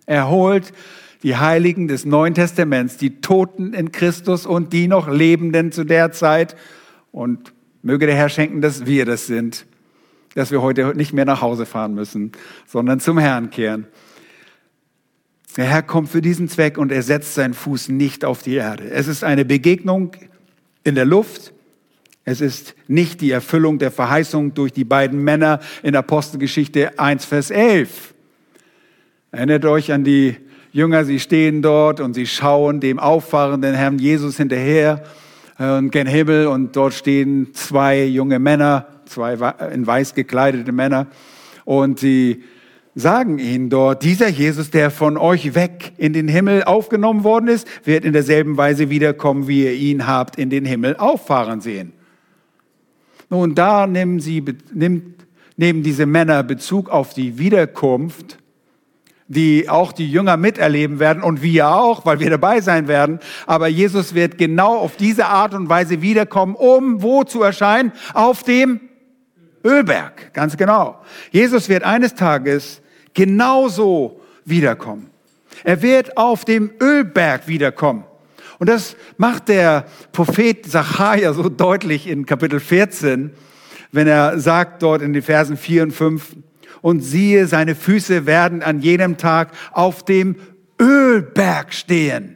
Er 0.07 0.31
holt 0.31 0.73
die 1.21 1.37
Heiligen 1.37 1.87
des 1.87 2.03
Neuen 2.03 2.33
Testaments, 2.33 2.97
die 2.97 3.21
Toten 3.21 3.75
in 3.75 3.91
Christus 3.91 4.47
und 4.47 4.73
die 4.73 4.87
noch 4.87 5.07
Lebenden 5.07 5.71
zu 5.71 5.83
der 5.83 6.11
Zeit. 6.13 6.55
Und 7.11 7.53
möge 7.83 8.07
der 8.07 8.15
Herr 8.15 8.29
schenken, 8.29 8.59
dass 8.59 8.87
wir 8.87 9.05
das 9.05 9.27
sind, 9.27 9.67
dass 10.35 10.51
wir 10.51 10.61
heute 10.61 10.95
nicht 10.95 11.13
mehr 11.13 11.25
nach 11.25 11.41
Hause 11.41 11.65
fahren 11.65 11.93
müssen, 11.93 12.31
sondern 12.67 12.99
zum 12.99 13.17
Herrn 13.17 13.49
kehren. 13.49 13.87
Der 15.57 15.65
Herr 15.65 15.83
kommt 15.83 16.09
für 16.09 16.21
diesen 16.21 16.47
Zweck 16.47 16.77
und 16.77 16.91
er 16.91 17.03
setzt 17.03 17.33
seinen 17.33 17.53
Fuß 17.53 17.89
nicht 17.89 18.23
auf 18.23 18.41
die 18.41 18.55
Erde. 18.55 18.89
Es 18.89 19.07
ist 19.07 19.23
eine 19.23 19.43
Begegnung 19.43 20.15
in 20.83 20.95
der 20.95 21.05
Luft, 21.05 21.53
es 22.23 22.39
ist 22.39 22.75
nicht 22.87 23.19
die 23.21 23.31
Erfüllung 23.31 23.79
der 23.79 23.91
Verheißung 23.91 24.53
durch 24.53 24.71
die 24.71 24.83
beiden 24.83 25.23
Männer 25.23 25.59
in 25.81 25.95
Apostelgeschichte 25.95 26.99
1, 26.99 27.25
Vers 27.25 27.49
11. 27.49 28.13
Erinnert 29.31 29.65
euch 29.65 29.91
an 29.91 30.03
die 30.03 30.37
Jünger, 30.71 31.03
sie 31.03 31.19
stehen 31.19 31.61
dort 31.61 31.99
und 31.99 32.13
sie 32.13 32.27
schauen 32.27 32.79
dem 32.79 32.99
auffahrenden 32.99 33.73
Herrn 33.73 33.97
Jesus 33.97 34.37
hinterher 34.37 35.03
äh, 35.57 35.77
und 35.77 35.91
gen 35.91 36.07
Himmel 36.07 36.47
und 36.47 36.75
dort 36.75 36.93
stehen 36.93 37.53
zwei 37.53 38.05
junge 38.05 38.39
Männer, 38.39 38.85
zwei 39.11 39.33
in 39.73 39.85
weiß 39.85 40.15
gekleidete 40.15 40.71
Männer 40.71 41.07
und 41.65 41.99
sie 41.99 42.43
sagen 42.95 43.39
ihnen 43.39 43.69
dort, 43.69 44.03
dieser 44.03 44.27
Jesus, 44.27 44.71
der 44.71 44.91
von 44.91 45.17
euch 45.17 45.55
weg 45.55 45.93
in 45.97 46.13
den 46.13 46.27
Himmel 46.27 46.63
aufgenommen 46.63 47.23
worden 47.23 47.47
ist, 47.47 47.67
wird 47.85 48.05
in 48.05 48.13
derselben 48.13 48.57
Weise 48.57 48.89
wiederkommen, 48.89 49.47
wie 49.47 49.63
ihr 49.63 49.73
ihn 49.73 50.07
habt 50.07 50.37
in 50.37 50.49
den 50.49 50.65
Himmel 50.65 50.97
auffahren 50.97 51.61
sehen. 51.61 51.93
Nun, 53.29 53.55
da 53.55 53.87
nehmen, 53.87 54.19
sie, 54.19 54.43
nimmt, 54.73 55.25
nehmen 55.55 55.83
diese 55.83 56.05
Männer 56.05 56.43
Bezug 56.43 56.89
auf 56.89 57.13
die 57.13 57.37
Wiederkunft, 57.37 58.37
die 59.29 59.69
auch 59.69 59.93
die 59.93 60.11
Jünger 60.11 60.35
miterleben 60.35 60.99
werden 60.99 61.23
und 61.23 61.41
wir 61.41 61.69
auch, 61.69 62.05
weil 62.05 62.19
wir 62.19 62.29
dabei 62.29 62.59
sein 62.59 62.89
werden. 62.89 63.19
Aber 63.47 63.69
Jesus 63.69 64.13
wird 64.13 64.37
genau 64.37 64.75
auf 64.75 64.97
diese 64.97 65.27
Art 65.27 65.53
und 65.53 65.69
Weise 65.69 66.01
wiederkommen, 66.01 66.55
um 66.55 67.01
wo 67.01 67.23
zu 67.23 67.41
erscheinen? 67.41 67.93
Auf 68.13 68.43
dem 68.43 68.81
Ölberg, 69.63 70.33
ganz 70.33 70.57
genau. 70.57 71.01
Jesus 71.31 71.69
wird 71.69 71.83
eines 71.83 72.15
Tages 72.15 72.81
genauso 73.13 74.21
wiederkommen. 74.45 75.09
Er 75.63 75.81
wird 75.81 76.17
auf 76.17 76.45
dem 76.45 76.71
Ölberg 76.79 77.47
wiederkommen. 77.47 78.05
Und 78.59 78.69
das 78.69 78.95
macht 79.17 79.47
der 79.49 79.85
Prophet 80.11 80.65
Zachariah 80.65 81.33
so 81.33 81.49
deutlich 81.49 82.07
in 82.07 82.25
Kapitel 82.25 82.59
14, 82.59 83.31
wenn 83.91 84.07
er 84.07 84.39
sagt 84.39 84.83
dort 84.83 85.01
in 85.01 85.13
den 85.13 85.23
Versen 85.23 85.57
4 85.57 85.83
und 85.83 85.91
5, 85.91 86.35
und 86.81 87.01
siehe, 87.01 87.47
seine 87.47 87.75
Füße 87.75 88.25
werden 88.25 88.63
an 88.63 88.79
jenem 88.81 89.17
Tag 89.17 89.51
auf 89.71 90.03
dem 90.03 90.35
Ölberg 90.79 91.73
stehen, 91.73 92.35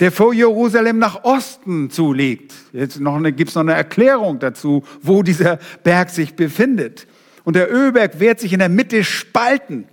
der 0.00 0.12
vor 0.12 0.34
Jerusalem 0.34 0.98
nach 0.98 1.24
Osten 1.24 1.90
zuliegt. 1.90 2.52
Jetzt 2.72 3.00
noch 3.00 3.16
eine, 3.16 3.32
gibt's 3.32 3.54
noch 3.54 3.62
eine 3.62 3.72
Erklärung 3.72 4.38
dazu, 4.38 4.84
wo 5.02 5.22
dieser 5.22 5.58
Berg 5.84 6.10
sich 6.10 6.34
befindet. 6.34 7.06
Und 7.44 7.56
der 7.56 7.72
Ölberg 7.72 8.20
wird 8.20 8.40
sich 8.40 8.52
in 8.52 8.58
der 8.58 8.68
Mitte 8.68 9.04
spalten. 9.04 9.86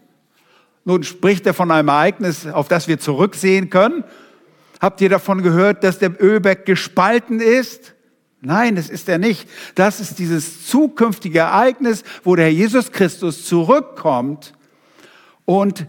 Nun 0.86 1.04
spricht 1.04 1.46
er 1.46 1.54
von 1.54 1.72
einem 1.72 1.88
Ereignis, 1.88 2.46
auf 2.48 2.68
das 2.68 2.88
wir 2.88 3.00
zurücksehen 3.00 3.70
können. 3.70 4.04
Habt 4.82 5.00
ihr 5.00 5.10
davon 5.10 5.42
gehört, 5.42 5.84
dass 5.84 6.00
der 6.00 6.22
Ölberg 6.22 6.66
gespalten 6.66 7.40
ist? 7.40 7.94
Nein, 8.42 8.76
das 8.76 8.90
ist 8.90 9.08
er 9.08 9.18
nicht. 9.18 9.48
Das 9.76 10.02
ist 10.02 10.20
dieses 10.20 10.68
zukünftige 10.68 11.40
Ereignis, 11.40 12.04
wo 12.26 12.36
der 12.36 12.52
Jesus 12.52 12.92
Christus 12.92 13.46
zurückkommt 13.46 14.54
und 15.46 15.86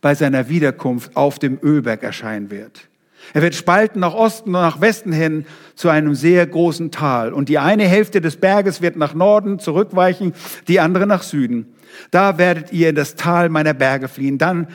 bei 0.00 0.14
seiner 0.14 0.48
Wiederkunft 0.48 1.14
auf 1.14 1.38
dem 1.38 1.58
Ölberg 1.62 2.02
erscheinen 2.02 2.50
wird. 2.50 2.89
Er 3.32 3.42
wird 3.42 3.54
spalten 3.54 4.00
nach 4.00 4.14
Osten 4.14 4.54
und 4.54 4.60
nach 4.60 4.80
Westen 4.80 5.12
hin 5.12 5.46
zu 5.74 5.88
einem 5.88 6.14
sehr 6.14 6.46
großen 6.46 6.90
Tal. 6.90 7.32
Und 7.32 7.48
die 7.48 7.58
eine 7.58 7.84
Hälfte 7.84 8.20
des 8.20 8.36
Berges 8.36 8.82
wird 8.82 8.96
nach 8.96 9.14
Norden 9.14 9.58
zurückweichen, 9.58 10.34
die 10.68 10.80
andere 10.80 11.06
nach 11.06 11.22
Süden. 11.22 11.74
Da 12.10 12.38
werdet 12.38 12.72
ihr 12.72 12.90
in 12.90 12.94
das 12.94 13.14
Tal 13.14 13.48
meiner 13.48 13.74
Berge 13.74 14.08
fliehen. 14.08 14.38
Dann 14.38 14.68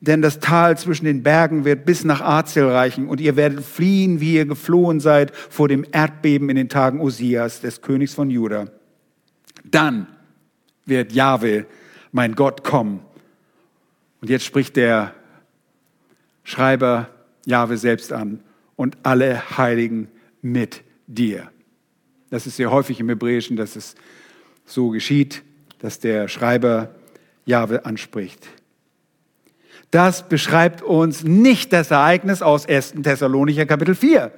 denn 0.00 0.22
das 0.22 0.40
Tal 0.40 0.78
zwischen 0.78 1.04
den 1.04 1.22
Bergen 1.22 1.66
wird 1.66 1.84
bis 1.84 2.04
nach 2.04 2.22
Azel 2.22 2.70
reichen 2.70 3.06
und 3.06 3.20
ihr 3.20 3.36
werdet 3.36 3.62
fliehen, 3.62 4.18
wie 4.20 4.34
ihr 4.34 4.46
geflohen 4.46 4.98
seid 4.98 5.36
vor 5.36 5.68
dem 5.68 5.84
Erdbeben 5.92 6.48
in 6.48 6.56
den 6.56 6.70
Tagen 6.70 7.00
Osias, 7.00 7.60
des 7.60 7.82
Königs 7.82 8.14
von 8.14 8.30
Juda. 8.30 8.68
Dann 9.62 10.06
wird 10.86 11.12
Jahwe, 11.12 11.66
mein 12.12 12.34
Gott, 12.34 12.64
kommen. 12.64 13.00
Und 14.22 14.30
jetzt 14.30 14.46
spricht 14.46 14.76
der 14.76 15.14
Schreiber 16.44 17.10
Jahwe 17.46 17.76
selbst 17.76 18.12
an 18.12 18.40
und 18.76 18.98
alle 19.02 19.56
Heiligen 19.56 20.08
mit 20.42 20.82
dir. 21.06 21.50
Das 22.30 22.46
ist 22.46 22.56
sehr 22.56 22.70
häufig 22.70 23.00
im 23.00 23.08
Hebräischen, 23.08 23.56
dass 23.56 23.76
es 23.76 23.94
so 24.64 24.90
geschieht, 24.90 25.42
dass 25.80 25.98
der 25.98 26.28
Schreiber 26.28 26.94
Jahwe 27.44 27.84
anspricht. 27.84 28.46
Das 29.90 30.28
beschreibt 30.28 30.82
uns 30.82 31.24
nicht 31.24 31.72
das 31.72 31.90
Ereignis 31.90 32.42
aus 32.42 32.66
1. 32.66 32.94
Thessalonicher 33.02 33.66
Kapitel 33.66 33.96
4. 33.96 34.30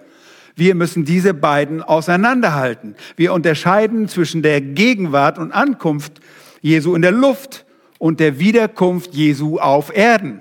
Wir 0.55 0.75
müssen 0.75 1.05
diese 1.05 1.35
beiden 1.35 1.83
auseinanderhalten. 1.83 2.95
Wir 3.17 3.33
unterscheiden 3.33 4.09
zwischen 4.09 4.43
der 4.43 4.61
Gegenwart 4.61 5.38
und 5.38 5.53
Ankunft 5.53 6.21
Jesu 6.62 6.95
in 6.95 7.03
der 7.03 7.12
Luft 7.12 7.67
und 7.99 8.21
der 8.21 8.38
Wiederkunft 8.38 9.15
Jesu 9.15 9.59
auf 9.59 9.95
Erden. 9.95 10.41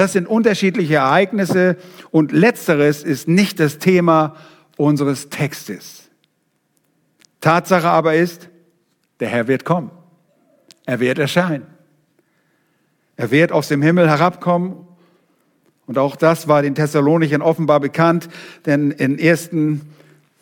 Das 0.00 0.14
sind 0.14 0.26
unterschiedliche 0.26 0.94
Ereignisse 0.94 1.76
und 2.10 2.32
letzteres 2.32 3.02
ist 3.02 3.28
nicht 3.28 3.60
das 3.60 3.76
Thema 3.76 4.34
unseres 4.78 5.28
Textes. 5.28 6.08
Tatsache 7.42 7.86
aber 7.86 8.14
ist, 8.14 8.48
der 9.20 9.28
Herr 9.28 9.46
wird 9.46 9.66
kommen. 9.66 9.90
Er 10.86 11.00
wird 11.00 11.18
erscheinen. 11.18 11.66
Er 13.18 13.30
wird 13.30 13.52
aus 13.52 13.68
dem 13.68 13.82
Himmel 13.82 14.08
herabkommen. 14.08 14.88
Und 15.86 15.98
auch 15.98 16.16
das 16.16 16.48
war 16.48 16.62
den 16.62 16.74
Thessalonichern 16.74 17.42
offenbar 17.42 17.80
bekannt, 17.80 18.30
denn 18.64 18.92
in 18.92 19.18
ersten, 19.18 19.82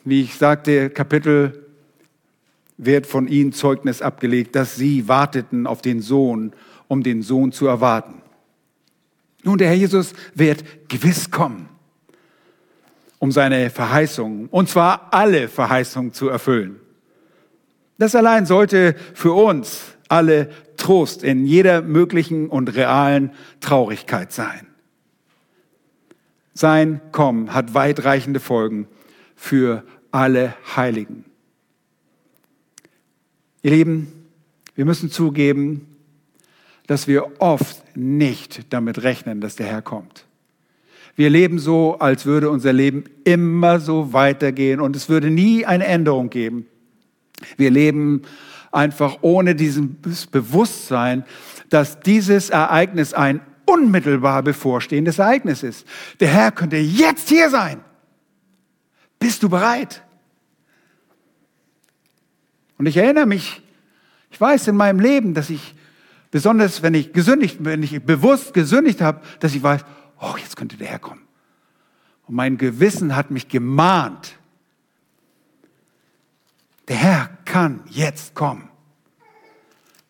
wie 0.05 0.23
ich 0.23 0.37
sagte, 0.37 0.89
Kapitel 0.89 1.67
wird 2.77 3.09
von 3.09 3.27
ihnen 3.27 3.53
Zeugnis 3.53 4.03
abgelegt, 4.03 4.55
dass 4.55 4.77
sie 4.77 5.09
warteten 5.09 5.67
auf 5.67 5.83
den 5.83 6.01
Sohn, 6.01 6.53
um 6.87 7.03
den 7.03 7.23
Sohn 7.23 7.51
zu 7.51 7.67
erwarten. 7.67 8.23
Nun, 9.45 9.59
der 9.59 9.69
Herr 9.69 9.77
Jesus 9.77 10.13
wird 10.35 10.89
gewiss 10.89 11.31
kommen, 11.31 11.69
um 13.19 13.33
seine 13.33 13.71
Verheißungen, 13.71 14.47
und 14.49 14.69
zwar 14.69 15.13
alle 15.13 15.49
Verheißungen 15.49 16.13
zu 16.13 16.29
erfüllen. 16.29 16.81
Das 17.99 18.15
allein 18.15 18.47
sollte 18.47 18.95
für 19.15 19.33
uns 19.33 19.83
alle 20.09 20.51
Trost 20.77 21.25
in 21.25 21.45
jeder 21.45 21.83
möglichen 21.83 22.49
und 22.49 22.75
realen 22.75 23.33
Traurigkeit 23.61 24.33
sein. 24.33 24.67
Sein 26.55 27.01
Kommen 27.13 27.53
hat 27.55 27.75
weitreichende 27.75 28.41
Folgen 28.41 28.89
für 29.37 29.85
alle 30.11 30.55
Heiligen. 30.77 31.25
Ihr 33.63 33.73
Lieben, 33.73 34.13
wir 34.75 34.85
müssen 34.85 35.11
zugeben, 35.11 35.97
dass 36.87 37.07
wir 37.07 37.41
oft 37.41 37.83
nicht 37.99 38.73
damit 38.73 39.03
rechnen, 39.03 39.41
dass 39.41 39.57
der 39.57 39.67
Herr 39.67 39.83
kommt. 39.83 40.25
Wir 41.17 41.31
leben 41.31 41.59
so, 41.59 41.99
als 41.99 42.27
würde 42.27 42.49
unser 42.49 42.73
Leben 42.73 43.05
immer 43.25 43.81
so 43.81 44.13
weitergehen 44.13 44.81
und 44.81 44.95
es 44.95 45.09
würde 45.09 45.31
nie 45.31 45.67
eine 45.67 45.85
Änderung 45.87 46.31
geben. 46.31 46.67
Wir 47.57 47.71
leben 47.71 48.23
einfach 48.71 49.19
ohne 49.23 49.55
dieses 49.55 50.27
Bewusstsein, 50.27 51.25
dass 51.71 52.01
dieses 52.01 52.51
Ereignis 52.51 53.15
ein 53.15 53.41
unmittelbar 53.65 54.43
bevorstehendes 54.43 55.19
Ereignis 55.19 55.63
ist. 55.63 55.87
Der 56.21 56.29
Herr 56.29 56.53
könnte 56.53 56.77
jetzt 56.77 57.29
hier 57.29 57.51
sein. 57.51 57.81
Bist 59.19 59.43
du 59.43 59.49
bereit? 59.49 60.03
Und 62.79 62.87
ich 62.87 62.97
erinnere 62.97 63.27
mich, 63.27 63.61
ich 64.31 64.41
weiß 64.41 64.69
in 64.69 64.77
meinem 64.77 65.01
Leben, 65.01 65.35
dass 65.35 65.51
ich, 65.51 65.75
besonders 66.31 66.83
wenn 66.83 66.95
ich 66.95 67.13
gesündigt, 67.13 67.59
wenn 67.61 67.83
ich 67.83 68.03
bewusst 68.03 68.55
gesündigt 68.55 69.01
habe, 69.01 69.23
dass 69.41 69.55
ich 69.55 69.63
weiß, 69.63 69.85
oh, 70.21 70.35
jetzt 70.39 70.57
könnte 70.57 70.77
der 70.77 70.89
Herr 70.89 70.99
kommen. 70.99 71.23
Und 72.27 72.35
mein 72.35 72.59
Gewissen 72.59 73.17
hat 73.17 73.31
mich 73.31 73.49
gemahnt, 73.49 74.39
der 76.89 76.97
Herr 76.97 77.31
kann 77.45 77.81
jetzt 77.91 78.35
kommen. 78.35 78.69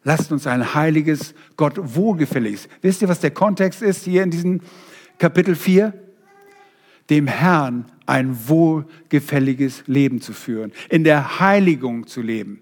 Lasst 0.04 0.32
uns 0.32 0.46
ein 0.46 0.74
heiliges, 0.74 1.34
Gott 1.56 1.74
wohlgefälliges. 1.76 2.68
Wisst 2.80 3.02
ihr, 3.02 3.08
was 3.08 3.20
der 3.20 3.32
Kontext 3.32 3.82
ist 3.82 4.04
hier 4.04 4.22
in 4.22 4.30
diesem 4.30 4.60
Kapitel 5.18 5.54
4? 5.54 5.92
Dem 7.10 7.26
Herrn 7.26 7.86
ein 8.06 8.48
wohlgefälliges 8.48 9.82
Leben 9.86 10.20
zu 10.20 10.32
führen, 10.32 10.72
in 10.88 11.04
der 11.04 11.40
Heiligung 11.40 12.06
zu 12.06 12.22
leben. 12.22 12.60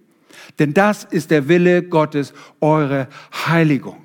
Denn 0.58 0.74
das 0.74 1.04
ist 1.04 1.30
der 1.30 1.48
Wille 1.48 1.82
Gottes, 1.82 2.32
eure 2.60 3.08
Heiligung. 3.46 4.04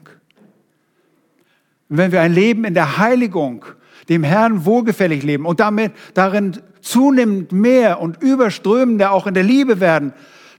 Und 1.89 1.97
wenn 1.97 2.11
wir 2.11 2.21
ein 2.21 2.33
Leben 2.33 2.63
in 2.63 2.73
der 2.73 2.97
Heiligung, 2.97 3.65
dem 4.09 4.23
Herrn 4.23 4.65
wohlgefällig 4.65 5.23
leben 5.23 5.45
und 5.45 5.59
damit 5.59 5.91
darin 6.13 6.57
zunehmend 6.81 7.51
mehr 7.51 7.99
und 7.99 8.21
überströmender 8.21 9.11
auch 9.11 9.27
in 9.27 9.33
der 9.33 9.43
Liebe 9.43 9.79
werden, 9.79 10.13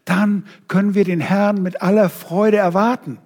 dann 0.04 0.44
können 0.68 0.94
wir 0.94 1.04
den 1.04 1.20
Herrn 1.20 1.62
mit 1.62 1.82
aller 1.82 2.08
Freude 2.08 2.56
erwarten. 2.58 3.18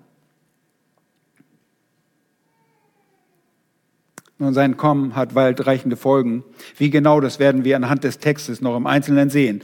Nun, 4.38 4.52
sein 4.52 4.76
Kommen 4.76 5.16
hat 5.16 5.34
weitreichende 5.34 5.96
Folgen. 5.96 6.44
Wie 6.76 6.90
genau, 6.90 7.20
das 7.20 7.38
werden 7.38 7.64
wir 7.64 7.74
anhand 7.76 8.04
des 8.04 8.18
Textes 8.18 8.60
noch 8.60 8.76
im 8.76 8.86
Einzelnen 8.86 9.30
sehen. 9.30 9.62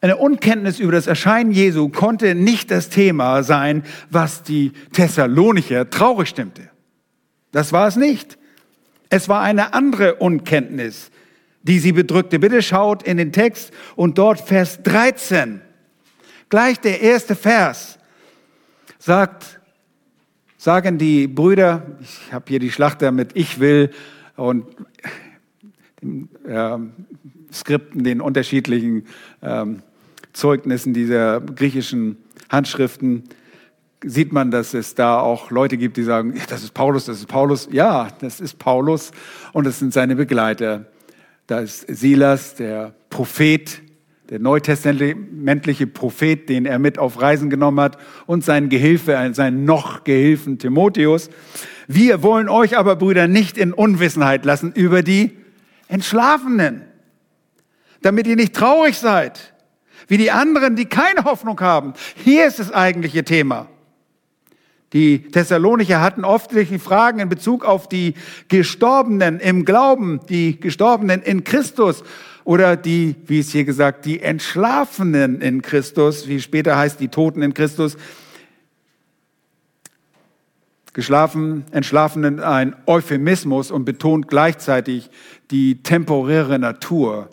Eine 0.00 0.18
Unkenntnis 0.18 0.78
über 0.78 0.92
das 0.92 1.06
Erscheinen 1.06 1.52
Jesu 1.52 1.88
konnte 1.88 2.34
nicht 2.34 2.70
das 2.70 2.90
Thema 2.90 3.42
sein, 3.42 3.82
was 4.10 4.42
die 4.42 4.72
Thessalonicher 4.92 5.88
traurig 5.88 6.28
stimmte. 6.28 6.70
Das 7.52 7.72
war 7.72 7.88
es 7.88 7.96
nicht. 7.96 8.38
Es 9.08 9.28
war 9.28 9.40
eine 9.40 9.72
andere 9.72 10.16
Unkenntnis, 10.16 11.10
die 11.62 11.78
sie 11.78 11.92
bedrückte. 11.92 12.38
Bitte 12.38 12.60
schaut 12.60 13.02
in 13.02 13.16
den 13.16 13.32
Text 13.32 13.72
und 13.94 14.18
dort 14.18 14.40
Vers 14.40 14.82
13. 14.82 15.62
Gleich 16.48 16.78
der 16.80 17.00
erste 17.00 17.34
Vers 17.34 17.98
sagt, 18.98 19.60
sagen 20.58 20.98
die 20.98 21.26
Brüder, 21.26 21.82
ich 22.00 22.32
habe 22.32 22.44
hier 22.48 22.58
die 22.58 22.70
Schlachter 22.70 23.12
mit 23.12 23.34
Ich 23.34 23.60
will 23.60 23.90
und 24.36 24.66
äh, 26.46 26.78
Skripten, 27.60 28.04
den 28.04 28.20
unterschiedlichen 28.20 29.06
ähm, 29.42 29.82
Zeugnissen 30.32 30.92
dieser 30.94 31.40
griechischen 31.40 32.18
Handschriften, 32.48 33.24
sieht 34.04 34.32
man, 34.32 34.50
dass 34.50 34.74
es 34.74 34.94
da 34.94 35.18
auch 35.18 35.50
Leute 35.50 35.76
gibt, 35.76 35.96
die 35.96 36.02
sagen, 36.02 36.34
das 36.48 36.62
ist 36.62 36.74
Paulus, 36.74 37.06
das 37.06 37.18
ist 37.18 37.26
Paulus. 37.26 37.68
Ja, 37.72 38.08
das 38.20 38.40
ist 38.40 38.58
Paulus 38.58 39.10
und 39.52 39.66
das 39.66 39.78
sind 39.78 39.92
seine 39.92 40.16
Begleiter. 40.16 40.86
Da 41.46 41.60
ist 41.60 41.86
Silas, 41.88 42.54
der 42.56 42.94
Prophet, 43.10 43.80
der 44.30 44.40
neutestamentliche 44.40 45.86
Prophet, 45.86 46.48
den 46.48 46.66
er 46.66 46.78
mit 46.78 46.98
auf 46.98 47.20
Reisen 47.20 47.50
genommen 47.50 47.80
hat, 47.80 47.98
und 48.26 48.44
sein 48.44 48.68
Gehilfe, 48.68 49.30
sein 49.32 49.64
noch 49.64 50.04
Gehilfen 50.04 50.58
Timotheus. 50.58 51.30
Wir 51.86 52.22
wollen 52.22 52.48
euch 52.48 52.76
aber, 52.76 52.96
Brüder, 52.96 53.28
nicht 53.28 53.56
in 53.56 53.72
Unwissenheit 53.72 54.44
lassen 54.44 54.72
über 54.72 55.02
die 55.02 55.36
Entschlafenen, 55.88 56.82
damit 58.06 58.28
ihr 58.28 58.36
nicht 58.36 58.54
traurig 58.54 58.96
seid, 58.96 59.52
wie 60.06 60.16
die 60.16 60.30
anderen, 60.30 60.76
die 60.76 60.84
keine 60.84 61.24
Hoffnung 61.24 61.60
haben. 61.60 61.92
Hier 62.14 62.46
ist 62.46 62.60
das 62.60 62.72
eigentliche 62.72 63.24
Thema. 63.24 63.66
Die 64.92 65.22
Thessalonicher 65.22 66.00
hatten 66.00 66.24
die 66.24 66.78
Fragen 66.78 67.18
in 67.18 67.28
Bezug 67.28 67.64
auf 67.64 67.88
die 67.88 68.14
Gestorbenen 68.46 69.40
im 69.40 69.64
Glauben, 69.64 70.20
die 70.28 70.60
Gestorbenen 70.60 71.20
in 71.20 71.42
Christus 71.42 72.04
oder 72.44 72.76
die, 72.76 73.16
wie 73.26 73.40
es 73.40 73.50
hier 73.50 73.64
gesagt, 73.64 74.04
die 74.04 74.22
Entschlafenen 74.22 75.40
in 75.40 75.60
Christus, 75.60 76.28
wie 76.28 76.40
später 76.40 76.78
heißt, 76.78 77.00
die 77.00 77.08
Toten 77.08 77.42
in 77.42 77.54
Christus. 77.54 77.96
Geschlafen, 80.92 81.64
Entschlafenen 81.72 82.38
ein 82.38 82.76
Euphemismus 82.86 83.72
und 83.72 83.84
betont 83.84 84.28
gleichzeitig 84.28 85.10
die 85.50 85.82
temporäre 85.82 86.60
Natur 86.60 87.30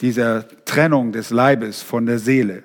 dieser 0.00 0.46
Trennung 0.64 1.12
des 1.12 1.30
Leibes 1.30 1.82
von 1.82 2.06
der 2.06 2.18
Seele. 2.18 2.64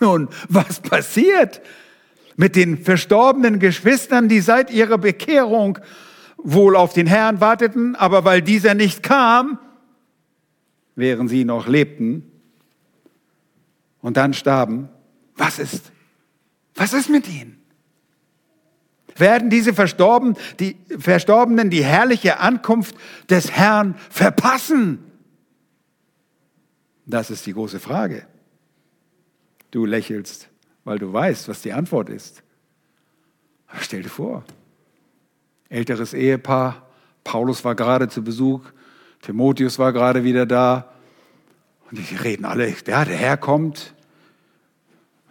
Nun, 0.00 0.28
was 0.48 0.80
passiert 0.80 1.60
mit 2.36 2.56
den 2.56 2.78
verstorbenen 2.78 3.58
Geschwistern, 3.58 4.28
die 4.28 4.40
seit 4.40 4.70
ihrer 4.70 4.98
Bekehrung 4.98 5.78
wohl 6.36 6.76
auf 6.76 6.92
den 6.92 7.06
Herrn 7.06 7.40
warteten, 7.40 7.96
aber 7.96 8.24
weil 8.24 8.42
dieser 8.42 8.74
nicht 8.74 9.02
kam, 9.02 9.58
während 10.94 11.30
sie 11.30 11.44
noch 11.44 11.66
lebten 11.66 12.30
und 14.00 14.16
dann 14.16 14.34
starben, 14.34 14.88
was 15.36 15.58
ist? 15.58 15.92
Was 16.74 16.92
ist 16.92 17.08
mit 17.08 17.28
ihnen? 17.28 17.58
Werden 19.16 19.48
diese 19.48 19.72
Verstorben, 19.72 20.36
die 20.60 20.76
Verstorbenen 20.98 21.70
die 21.70 21.82
herrliche 21.82 22.38
Ankunft 22.38 22.94
des 23.30 23.50
Herrn 23.50 23.94
verpassen? 24.10 25.05
Das 27.06 27.30
ist 27.30 27.46
die 27.46 27.52
große 27.52 27.78
Frage. 27.78 28.26
Du 29.70 29.86
lächelst, 29.86 30.48
weil 30.84 30.98
du 30.98 31.12
weißt, 31.12 31.48
was 31.48 31.62
die 31.62 31.72
Antwort 31.72 32.08
ist. 32.08 32.42
Aber 33.68 33.80
stell 33.80 34.02
dir 34.02 34.08
vor, 34.08 34.44
älteres 35.68 36.14
Ehepaar, 36.14 36.88
Paulus 37.24 37.64
war 37.64 37.74
gerade 37.74 38.08
zu 38.08 38.22
Besuch, 38.22 38.60
Timotheus 39.22 39.78
war 39.78 39.92
gerade 39.92 40.24
wieder 40.24 40.46
da 40.46 40.92
und 41.90 41.98
die 41.98 42.16
reden 42.16 42.44
alle, 42.44 42.68
ja, 42.68 43.04
der 43.04 43.16
Herr 43.16 43.36
kommt. 43.36 43.94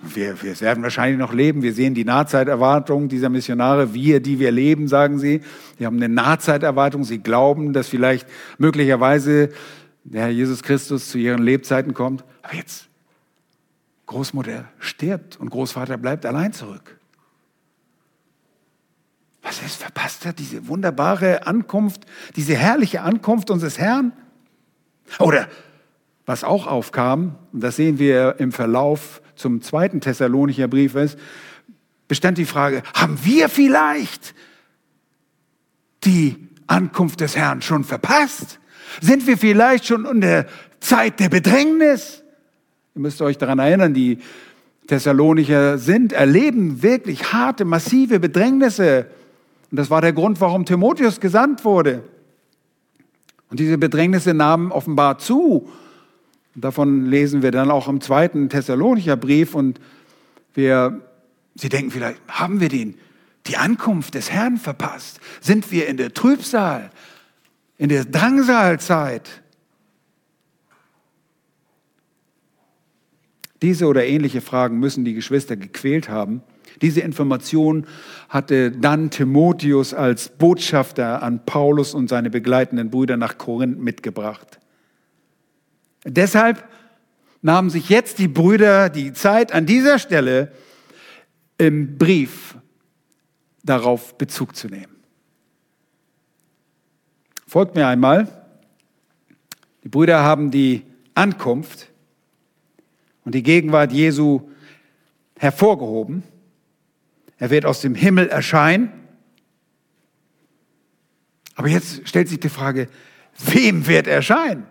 Wir, 0.01 0.41
wir 0.43 0.59
werden 0.61 0.83
wahrscheinlich 0.83 1.17
noch 1.17 1.33
leben. 1.33 1.63
Wir 1.63 1.73
sehen 1.73 1.95
die 1.95 2.03
Nahzeiterwartung 2.03 3.07
dieser 3.07 3.29
Missionare. 3.29 3.93
Wir, 3.93 4.19
die 4.19 4.39
wir 4.39 4.51
leben, 4.51 4.87
sagen 4.87 5.17
sie. 5.17 5.41
Die 5.79 5.85
haben 5.85 5.95
eine 5.95 6.09
Nahzeiterwartung. 6.09 7.05
Sie 7.05 7.19
glauben, 7.19 7.73
dass 7.73 7.87
vielleicht 7.87 8.27
möglicherweise 8.57 9.49
der 10.05 10.21
Herr 10.23 10.29
Jesus 10.29 10.63
Christus 10.63 11.09
zu 11.09 11.17
ihren 11.17 11.41
Lebzeiten 11.41 11.93
kommt. 11.93 12.23
Aber 12.43 12.55
jetzt, 12.55 12.87
Großmutter 14.05 14.65
stirbt 14.79 15.37
und 15.37 15.49
Großvater 15.49 15.97
bleibt 15.97 16.25
allein 16.25 16.53
zurück. 16.53 16.99
Was 19.41 19.61
ist, 19.61 19.75
verpasst 19.75 20.25
er 20.25 20.33
diese 20.33 20.67
wunderbare 20.67 21.45
Ankunft, 21.45 22.05
diese 22.35 22.55
herrliche 22.55 23.01
Ankunft 23.01 23.49
unseres 23.49 23.77
Herrn? 23.77 24.13
Oder 25.19 25.47
was 26.25 26.43
auch 26.43 26.65
aufkam, 26.65 27.35
und 27.51 27.61
das 27.61 27.75
sehen 27.75 27.99
wir 27.99 28.39
im 28.39 28.51
Verlauf 28.51 29.21
zum 29.35 29.61
zweiten 29.61 30.01
Thessalonicher 30.01 30.67
Briefes, 30.67 31.17
bestand 32.07 32.37
die 32.37 32.45
Frage, 32.45 32.81
haben 32.93 33.19
wir 33.23 33.49
vielleicht 33.49 34.33
die 36.03 36.47
Ankunft 36.67 37.21
des 37.21 37.35
Herrn 37.35 37.61
schon 37.61 37.83
verpasst? 37.83 38.59
Sind 39.01 39.27
wir 39.27 39.37
vielleicht 39.37 39.85
schon 39.85 40.05
in 40.05 40.21
der 40.21 40.45
Zeit 40.79 41.19
der 41.19 41.29
Bedrängnis? 41.29 42.23
Ihr 42.95 43.01
müsst 43.01 43.21
euch 43.21 43.37
daran 43.37 43.59
erinnern, 43.59 43.93
die 43.93 44.19
Thessalonicher 44.87 45.77
sind, 45.77 46.13
erleben 46.13 46.83
wirklich 46.83 47.33
harte, 47.33 47.65
massive 47.65 48.19
Bedrängnisse. 48.19 49.07
Und 49.71 49.77
das 49.77 49.89
war 49.89 50.01
der 50.01 50.13
Grund, 50.13 50.39
warum 50.41 50.65
Timotheus 50.65 51.19
gesandt 51.19 51.65
wurde. 51.65 52.03
Und 53.49 53.59
diese 53.59 53.77
Bedrängnisse 53.77 54.33
nahmen 54.33 54.71
offenbar 54.71 55.17
zu. 55.17 55.69
Und 56.53 56.63
davon 56.63 57.05
lesen 57.05 57.41
wir 57.41 57.51
dann 57.51 57.71
auch 57.71 57.87
im 57.87 58.01
zweiten 58.01 58.49
Thessalonicher 58.49 59.17
Brief. 59.17 59.55
Und 59.55 59.79
wir, 60.53 61.01
Sie 61.55 61.69
denken 61.69 61.91
vielleicht, 61.91 62.19
haben 62.27 62.59
wir 62.59 62.69
den, 62.69 62.95
die 63.47 63.57
Ankunft 63.57 64.13
des 64.13 64.31
Herrn 64.31 64.57
verpasst? 64.57 65.19
Sind 65.41 65.71
wir 65.71 65.87
in 65.87 65.97
der 65.97 66.13
Trübsal, 66.13 66.91
in 67.77 67.89
der 67.89 68.05
Drangsalzeit? 68.05 69.41
Diese 73.61 73.87
oder 73.87 74.05
ähnliche 74.05 74.41
Fragen 74.41 74.79
müssen 74.79 75.05
die 75.05 75.13
Geschwister 75.13 75.55
gequält 75.55 76.09
haben. 76.09 76.43
Diese 76.81 77.01
Information 77.01 77.87
hatte 78.29 78.71
dann 78.71 79.09
Timotheus 79.09 79.93
als 79.93 80.29
Botschafter 80.29 81.23
an 81.23 81.45
Paulus 81.45 81.93
und 81.93 82.09
seine 82.09 82.29
begleitenden 82.29 82.89
Brüder 82.89 83.17
nach 83.17 83.37
Korinth 83.37 83.79
mitgebracht. 83.79 84.59
Deshalb 86.03 86.67
nahmen 87.41 87.69
sich 87.69 87.89
jetzt 87.89 88.19
die 88.19 88.27
Brüder 88.27 88.89
die 88.89 89.13
Zeit 89.13 89.53
an 89.53 89.65
dieser 89.65 89.99
Stelle 89.99 90.51
im 91.57 91.97
Brief 91.97 92.57
darauf 93.63 94.17
Bezug 94.17 94.55
zu 94.55 94.67
nehmen. 94.67 94.94
Folgt 97.47 97.75
mir 97.75 97.87
einmal. 97.87 98.27
Die 99.83 99.89
Brüder 99.89 100.23
haben 100.23 100.51
die 100.51 100.83
Ankunft 101.13 101.89
und 103.23 103.35
die 103.35 103.43
Gegenwart 103.43 103.91
Jesu 103.91 104.49
hervorgehoben. 105.37 106.23
Er 107.37 107.49
wird 107.49 107.65
aus 107.65 107.81
dem 107.81 107.95
Himmel 107.95 108.29
erscheinen. 108.29 108.91
Aber 111.55 111.67
jetzt 111.67 112.07
stellt 112.07 112.29
sich 112.29 112.39
die 112.39 112.49
Frage, 112.49 112.89
wem 113.37 113.87
wird 113.87 114.07
er 114.07 114.15
erscheinen? 114.15 114.65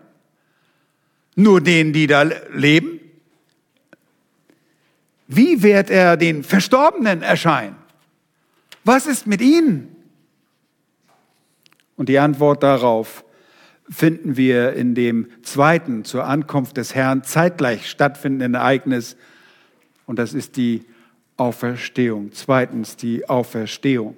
Nur 1.35 1.61
denen, 1.61 1.93
die 1.93 2.07
da 2.07 2.23
leben? 2.53 2.99
Wie 5.27 5.63
wird 5.63 5.89
er 5.89 6.17
den 6.17 6.43
Verstorbenen 6.43 7.21
erscheinen? 7.21 7.75
Was 8.83 9.07
ist 9.07 9.25
mit 9.27 9.41
ihnen? 9.41 9.94
Und 11.97 12.09
die 12.09 12.19
Antwort 12.19 12.63
darauf 12.63 13.23
finden 13.89 14.35
wir 14.37 14.73
in 14.73 14.95
dem 14.95 15.27
zweiten 15.43 16.03
zur 16.05 16.25
Ankunft 16.25 16.77
des 16.77 16.95
Herrn 16.95 17.23
zeitgleich 17.23 17.89
stattfindenden 17.89 18.55
Ereignis. 18.55 19.15
Und 20.05 20.19
das 20.19 20.33
ist 20.33 20.57
die 20.57 20.85
Auferstehung. 21.37 22.31
Zweitens 22.33 22.95
die 22.95 23.29
Auferstehung. 23.29 24.17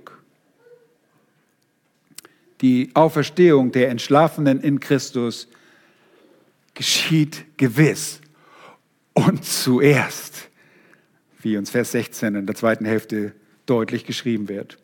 Die 2.61 2.89
Auferstehung 2.95 3.71
der 3.71 3.89
Entschlafenen 3.89 4.61
in 4.61 4.79
Christus 4.79 5.47
geschieht 6.73 7.45
gewiss 7.57 8.21
und 9.13 9.43
zuerst, 9.43 10.49
wie 11.41 11.57
uns 11.57 11.69
Vers 11.69 11.91
16 11.91 12.35
in 12.35 12.45
der 12.45 12.55
zweiten 12.55 12.85
Hälfte 12.85 13.33
deutlich 13.65 14.05
geschrieben 14.05 14.47
wird. 14.47 14.77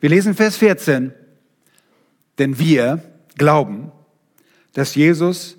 Wir 0.00 0.10
lesen 0.10 0.34
Vers 0.34 0.56
14, 0.56 1.12
denn 2.38 2.58
wir 2.58 3.02
glauben, 3.36 3.92
dass 4.72 4.94
Jesus 4.94 5.56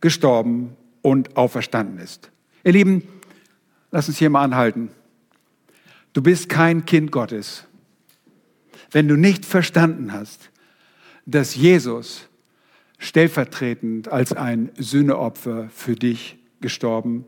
gestorben 0.00 0.76
und 1.02 1.36
auferstanden 1.36 1.98
ist. 1.98 2.30
Ihr 2.62 2.72
Lieben, 2.72 3.02
lass 3.90 4.08
uns 4.08 4.18
hier 4.18 4.30
mal 4.30 4.42
anhalten. 4.42 4.90
Du 6.12 6.22
bist 6.22 6.48
kein 6.48 6.84
Kind 6.86 7.10
Gottes, 7.10 7.66
wenn 8.90 9.08
du 9.08 9.16
nicht 9.16 9.44
verstanden 9.44 10.12
hast, 10.12 10.50
dass 11.26 11.54
Jesus 11.54 12.28
stellvertretend 12.98 14.08
als 14.08 14.32
ein 14.32 14.70
Sühneopfer 14.78 15.68
für 15.68 15.94
dich 15.96 16.38
gestorben 16.60 17.24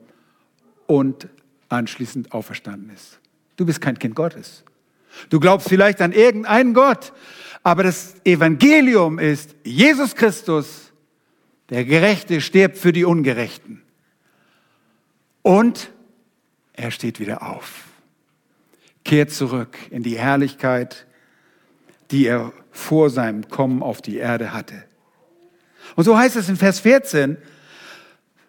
und 0.86 1.28
anschließend 1.68 2.32
auferstanden 2.32 2.90
ist. 2.90 3.18
Du 3.56 3.66
bist 3.66 3.80
kein 3.80 3.98
Kind 3.98 4.14
Gottes. 4.14 4.64
Du 5.30 5.40
glaubst 5.40 5.68
vielleicht 5.68 6.00
an 6.00 6.12
irgendeinen 6.12 6.74
Gott, 6.74 7.12
aber 7.66 7.82
das 7.82 8.14
Evangelium 8.22 9.18
ist 9.18 9.56
Jesus 9.64 10.14
Christus, 10.14 10.92
der 11.68 11.84
Gerechte 11.84 12.40
stirbt 12.40 12.78
für 12.78 12.92
die 12.92 13.04
Ungerechten. 13.04 13.82
Und 15.42 15.90
er 16.74 16.92
steht 16.92 17.18
wieder 17.18 17.42
auf, 17.42 17.86
kehrt 19.04 19.32
zurück 19.32 19.76
in 19.90 20.04
die 20.04 20.16
Herrlichkeit, 20.16 21.06
die 22.12 22.26
er 22.28 22.52
vor 22.70 23.10
seinem 23.10 23.48
Kommen 23.48 23.82
auf 23.82 24.00
die 24.00 24.18
Erde 24.18 24.52
hatte. 24.52 24.84
Und 25.96 26.04
so 26.04 26.16
heißt 26.16 26.36
es 26.36 26.48
in 26.48 26.54
Vers 26.54 26.78
14, 26.78 27.36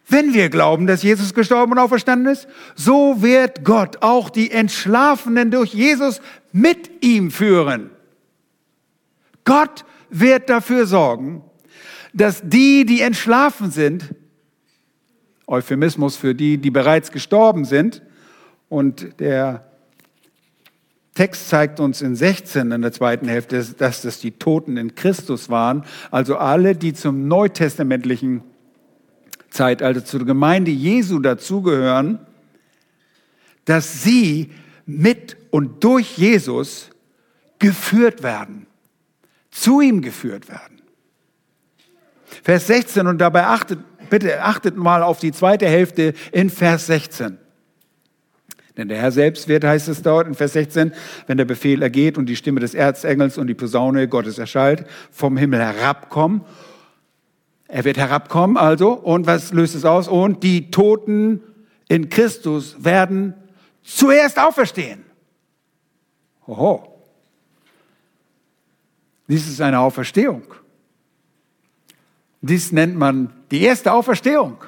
wenn 0.09 0.35
wir 0.35 0.49
glauben, 0.49 0.85
dass 0.85 1.01
Jesus 1.01 1.33
gestorben 1.33 1.71
und 1.71 1.79
auferstanden 1.79 2.31
ist, 2.31 2.47
so 2.75 3.19
wird 3.23 3.65
Gott 3.65 4.03
auch 4.03 4.29
die 4.29 4.51
Entschlafenen 4.51 5.49
durch 5.49 5.73
Jesus 5.73 6.21
mit 6.51 7.03
ihm 7.03 7.31
führen. 7.31 7.96
Gott 9.47 9.85
wird 10.09 10.49
dafür 10.49 10.85
sorgen, 10.85 11.41
dass 12.13 12.41
die, 12.43 12.85
die 12.85 13.01
entschlafen 13.01 13.71
sind, 13.71 14.13
Euphemismus 15.47 16.17
für 16.17 16.35
die, 16.35 16.57
die 16.57 16.69
bereits 16.69 17.11
gestorben 17.11 17.63
sind, 17.63 18.01
und 18.67 19.21
der 19.21 19.65
Text 21.15 21.47
zeigt 21.47 21.79
uns 21.79 22.01
in 22.01 22.17
16 22.17 22.71
in 22.71 22.81
der 22.81 22.91
zweiten 22.91 23.29
Hälfte, 23.29 23.63
dass 23.77 24.01
das 24.01 24.19
die 24.19 24.31
Toten 24.31 24.75
in 24.75 24.95
Christus 24.95 25.49
waren, 25.49 25.85
also 26.11 26.35
alle, 26.35 26.75
die 26.75 26.93
zum 26.93 27.29
neutestamentlichen 27.29 28.43
Zeitalter, 29.49 30.03
zur 30.03 30.25
Gemeinde 30.25 30.71
Jesu 30.71 31.19
dazugehören, 31.19 32.19
dass 33.63 34.03
sie 34.03 34.51
mit 34.85 35.37
und 35.51 35.85
durch 35.85 36.17
Jesus 36.17 36.89
geführt 37.59 38.21
werden, 38.23 38.66
zu 39.59 39.81
ihm 39.81 40.01
geführt 40.01 40.49
werden. 40.49 40.81
Vers 42.43 42.67
16 42.67 43.07
und 43.07 43.17
dabei 43.17 43.45
achtet, 43.45 43.79
bitte 44.09 44.41
achtet 44.41 44.77
mal 44.77 45.01
auf 45.01 45.19
die 45.19 45.31
zweite 45.31 45.67
Hälfte 45.67 46.13
in 46.31 46.49
Vers 46.49 46.87
16. 46.87 47.37
Denn 48.75 48.89
der 48.89 48.99
Herr 48.99 49.11
selbst 49.11 49.47
wird, 49.47 49.63
heißt 49.63 49.87
es 49.87 50.03
dort 50.03 50.27
in 50.27 50.35
Vers 50.35 50.53
16, 50.53 50.93
wenn 51.25 51.37
der 51.37 51.45
Befehl 51.45 51.81
ergeht 51.81 52.17
und 52.17 52.27
die 52.27 52.35
Stimme 52.35 52.59
des 52.59 52.75
Erzengels 52.75 53.39
und 53.39 53.47
die 53.47 53.55
Posaune 53.55 54.07
Gottes 54.07 54.37
erschallt, 54.37 54.85
vom 55.11 55.35
Himmel 55.35 55.59
herabkommen. 55.59 56.41
Er 57.67 57.83
wird 57.83 57.97
herabkommen 57.97 58.55
also 58.55 58.93
und 58.93 59.25
was 59.25 59.51
löst 59.51 59.73
es 59.73 59.83
aus? 59.83 60.07
Und 60.07 60.43
die 60.43 60.69
Toten 60.69 61.41
in 61.89 62.09
Christus 62.09 62.75
werden 62.83 63.33
zuerst 63.81 64.39
auferstehen. 64.39 65.03
Oho. 66.45 66.96
Dies 69.27 69.47
ist 69.47 69.61
eine 69.61 69.79
Auferstehung. 69.79 70.43
Dies 72.41 72.71
nennt 72.71 72.95
man 72.97 73.33
die 73.51 73.61
erste 73.61 73.91
Auferstehung. 73.91 74.63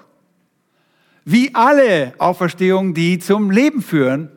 Wie 1.23 1.53
alle 1.53 2.13
Auferstehungen, 2.17 2.93
die 2.93 3.19
zum 3.19 3.51
Leben 3.51 3.81
führen, 3.81 4.29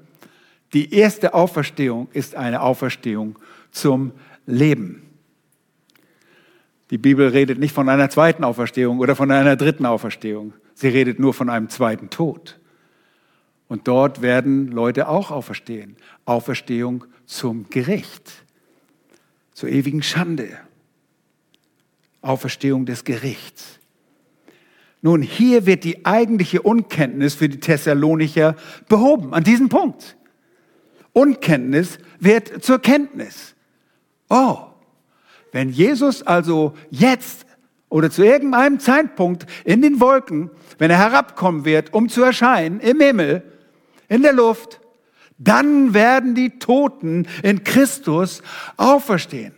die 0.72 0.94
erste 0.94 1.34
Auferstehung 1.34 2.08
ist 2.12 2.34
eine 2.34 2.62
Auferstehung 2.62 3.38
zum 3.70 4.12
Leben. 4.46 5.02
Die 6.90 6.98
Bibel 6.98 7.28
redet 7.28 7.58
nicht 7.58 7.74
von 7.74 7.88
einer 7.88 8.10
zweiten 8.10 8.44
Auferstehung 8.44 8.98
oder 8.98 9.16
von 9.16 9.30
einer 9.30 9.56
dritten 9.56 9.86
Auferstehung. 9.86 10.52
Sie 10.74 10.88
redet 10.88 11.18
nur 11.18 11.32
von 11.32 11.48
einem 11.48 11.68
zweiten 11.70 12.10
Tod. 12.10 12.60
Und 13.68 13.88
dort 13.88 14.20
werden 14.20 14.68
Leute 14.68 15.08
auch 15.08 15.30
auferstehen. 15.30 15.96
Auferstehung 16.26 17.06
zum 17.24 17.70
Gericht, 17.70 18.41
zur 19.53 19.68
ewigen 19.68 20.03
Schande. 20.03 20.59
Auferstehung 22.20 22.86
des 22.86 23.05
Gerichts. 23.05 23.80
Nun, 25.00 25.20
hier 25.22 25.66
wird 25.66 25.82
die 25.82 26.07
eigentliche 26.07 26.62
Unkenntnis 26.62 27.34
für 27.34 27.48
die 27.48 27.59
Thessalonicher 27.59 28.55
behoben, 28.88 29.34
an 29.34 29.42
diesem 29.42 29.68
Punkt. 29.68 30.16
Unkenntnis 31.12 31.98
wird 32.20 32.64
zur 32.64 32.78
Kenntnis. 32.78 33.55
Oh, 34.30 34.59
wenn 35.50 35.70
Jesus 35.70 36.22
also 36.22 36.74
jetzt 36.90 37.44
oder 37.88 38.11
zu 38.11 38.22
irgendeinem 38.22 38.78
Zeitpunkt 38.78 39.46
in 39.64 39.82
den 39.82 40.00
Wolken, 40.00 40.50
wenn 40.78 40.90
er 40.90 40.98
herabkommen 40.98 41.64
wird, 41.64 41.92
um 41.92 42.09
zu 42.09 42.22
erscheinen 42.22 42.80
im 42.80 43.00
Himmel, 43.00 43.42
in 44.09 44.22
der 44.22 44.32
Luft, 44.32 44.80
dann 45.43 45.95
werden 45.95 46.34
die 46.34 46.59
Toten 46.59 47.26
in 47.43 47.64
Christus 47.64 48.43
auferstehen. 48.76 49.55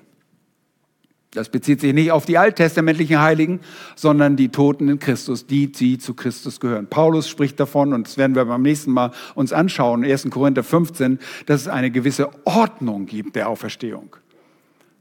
Das 1.35 1.49
bezieht 1.49 1.81
sich 1.81 1.93
nicht 1.93 2.13
auf 2.13 2.27
die 2.27 2.39
alttestamentlichen 2.39 3.21
Heiligen, 3.21 3.61
sondern 3.97 4.37
die 4.37 4.51
Toten 4.51 4.89
in 4.89 5.01
Christus, 5.01 5.47
die, 5.47 5.71
die 5.71 5.99
zu 5.99 6.15
Christus 6.15 6.61
gehören. 6.61 6.87
Paulus 6.87 7.29
spricht 7.29 7.59
davon, 7.59 7.93
und 7.93 8.07
das 8.07 8.17
werden 8.17 8.37
wir 8.37 8.45
beim 8.45 8.63
nächsten 8.63 8.93
Mal 8.93 9.11
uns 9.35 9.53
anschauen, 9.53 10.05
1. 10.05 10.31
Korinther 10.31 10.63
15, 10.63 11.19
dass 11.47 11.63
es 11.63 11.69
eine 11.69 11.91
gewisse 11.91 12.31
Ordnung 12.45 13.07
gibt 13.07 13.35
der 13.35 13.49
Auferstehung. 13.49 14.15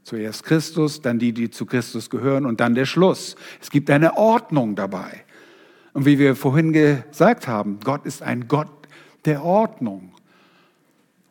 Zuerst 0.02 0.42
Christus, 0.42 1.00
dann 1.00 1.20
die, 1.20 1.32
die 1.32 1.50
zu 1.50 1.66
Christus 1.66 2.10
gehören 2.10 2.46
und 2.46 2.60
dann 2.60 2.74
der 2.74 2.84
Schluss. 2.84 3.36
Es 3.62 3.70
gibt 3.70 3.88
eine 3.88 4.16
Ordnung 4.16 4.74
dabei. 4.74 5.24
Und 5.92 6.04
wie 6.04 6.18
wir 6.18 6.34
vorhin 6.34 6.72
gesagt 6.72 7.46
haben, 7.46 7.78
Gott 7.82 8.04
ist 8.06 8.22
ein 8.22 8.48
Gott 8.48 8.68
der 9.24 9.44
Ordnung. 9.44 10.13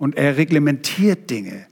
Und 0.04 0.18
er 0.18 0.36
reglementiert 0.36 1.30
Dinge. 1.30 1.66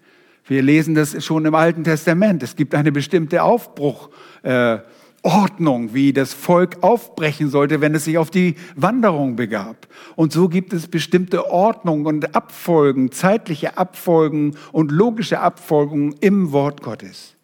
Wir 0.45 0.61
lesen 0.61 0.95
das 0.95 1.21
schon 1.21 1.43
im 1.43 1.53
Alten 1.53 1.83
Testament. 1.83 2.41
Es 2.43 2.55
gibt 2.55 2.73
eine 2.73 2.93
bestimmte 2.93 3.43
Aufbruchordnung, 3.43 5.89
äh, 5.89 5.93
wie 5.93 6.13
das 6.13 6.33
Volk 6.33 6.77
aufbrechen 6.79 7.49
sollte, 7.49 7.81
wenn 7.81 7.93
es 7.93 8.05
sich 8.05 8.17
auf 8.17 8.31
die 8.31 8.55
Wanderung 8.77 9.35
begab. 9.35 9.85
Und 10.15 10.31
so 10.31 10.47
gibt 10.47 10.71
es 10.71 10.87
bestimmte 10.87 11.51
Ordnungen 11.51 12.05
und 12.05 12.33
Abfolgen, 12.33 13.11
zeitliche 13.11 13.77
Abfolgen 13.77 14.55
und 14.71 14.93
logische 14.93 15.41
Abfolgen 15.41 16.15
im 16.21 16.53
Wort 16.53 16.83
Gottes. 16.83 17.35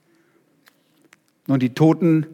Und 1.47 1.63
die 1.63 1.73
Toten 1.73 2.27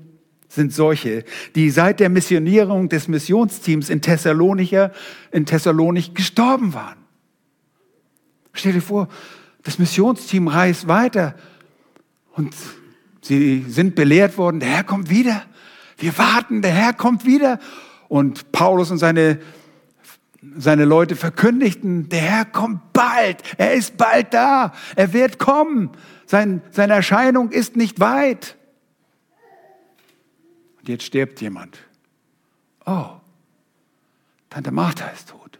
sind 0.47 0.71
solche, 0.71 1.23
die 1.55 1.71
seit 1.71 1.99
der 1.99 2.09
Missionierung 2.09 2.87
des 2.87 3.07
Missionsteams 3.07 3.89
in 3.89 4.01
Thessalonicher, 4.01 4.91
in 5.31 5.47
Thessalonik 5.47 6.13
gestorben 6.13 6.75
waren. 6.75 7.02
Stell 8.53 8.73
dir 8.73 8.81
vor, 8.81 9.07
das 9.63 9.79
Missionsteam 9.79 10.47
reist 10.47 10.87
weiter 10.87 11.35
und 12.33 12.55
sie 13.21 13.65
sind 13.67 13.95
belehrt 13.95 14.37
worden, 14.37 14.59
der 14.59 14.69
Herr 14.69 14.83
kommt 14.83 15.09
wieder. 15.09 15.43
Wir 15.97 16.17
warten, 16.17 16.61
der 16.61 16.71
Herr 16.71 16.93
kommt 16.93 17.25
wieder. 17.25 17.59
Und 18.09 18.51
Paulus 18.51 18.91
und 18.91 18.97
seine, 18.97 19.39
seine 20.57 20.85
Leute 20.85 21.15
verkündigten, 21.15 22.09
der 22.09 22.21
Herr 22.21 22.45
kommt 22.45 22.93
bald. 22.93 23.41
Er 23.57 23.73
ist 23.73 23.97
bald 23.97 24.33
da. 24.33 24.73
Er 24.95 25.13
wird 25.13 25.39
kommen. 25.39 25.91
Sein, 26.25 26.61
seine 26.71 26.93
Erscheinung 26.93 27.51
ist 27.51 27.75
nicht 27.75 27.99
weit. 27.99 28.57
Und 30.79 30.89
jetzt 30.89 31.05
stirbt 31.05 31.39
jemand. 31.41 31.79
Oh, 32.85 33.05
Tante 34.49 34.71
Martha 34.71 35.07
ist 35.07 35.29
tot. 35.29 35.57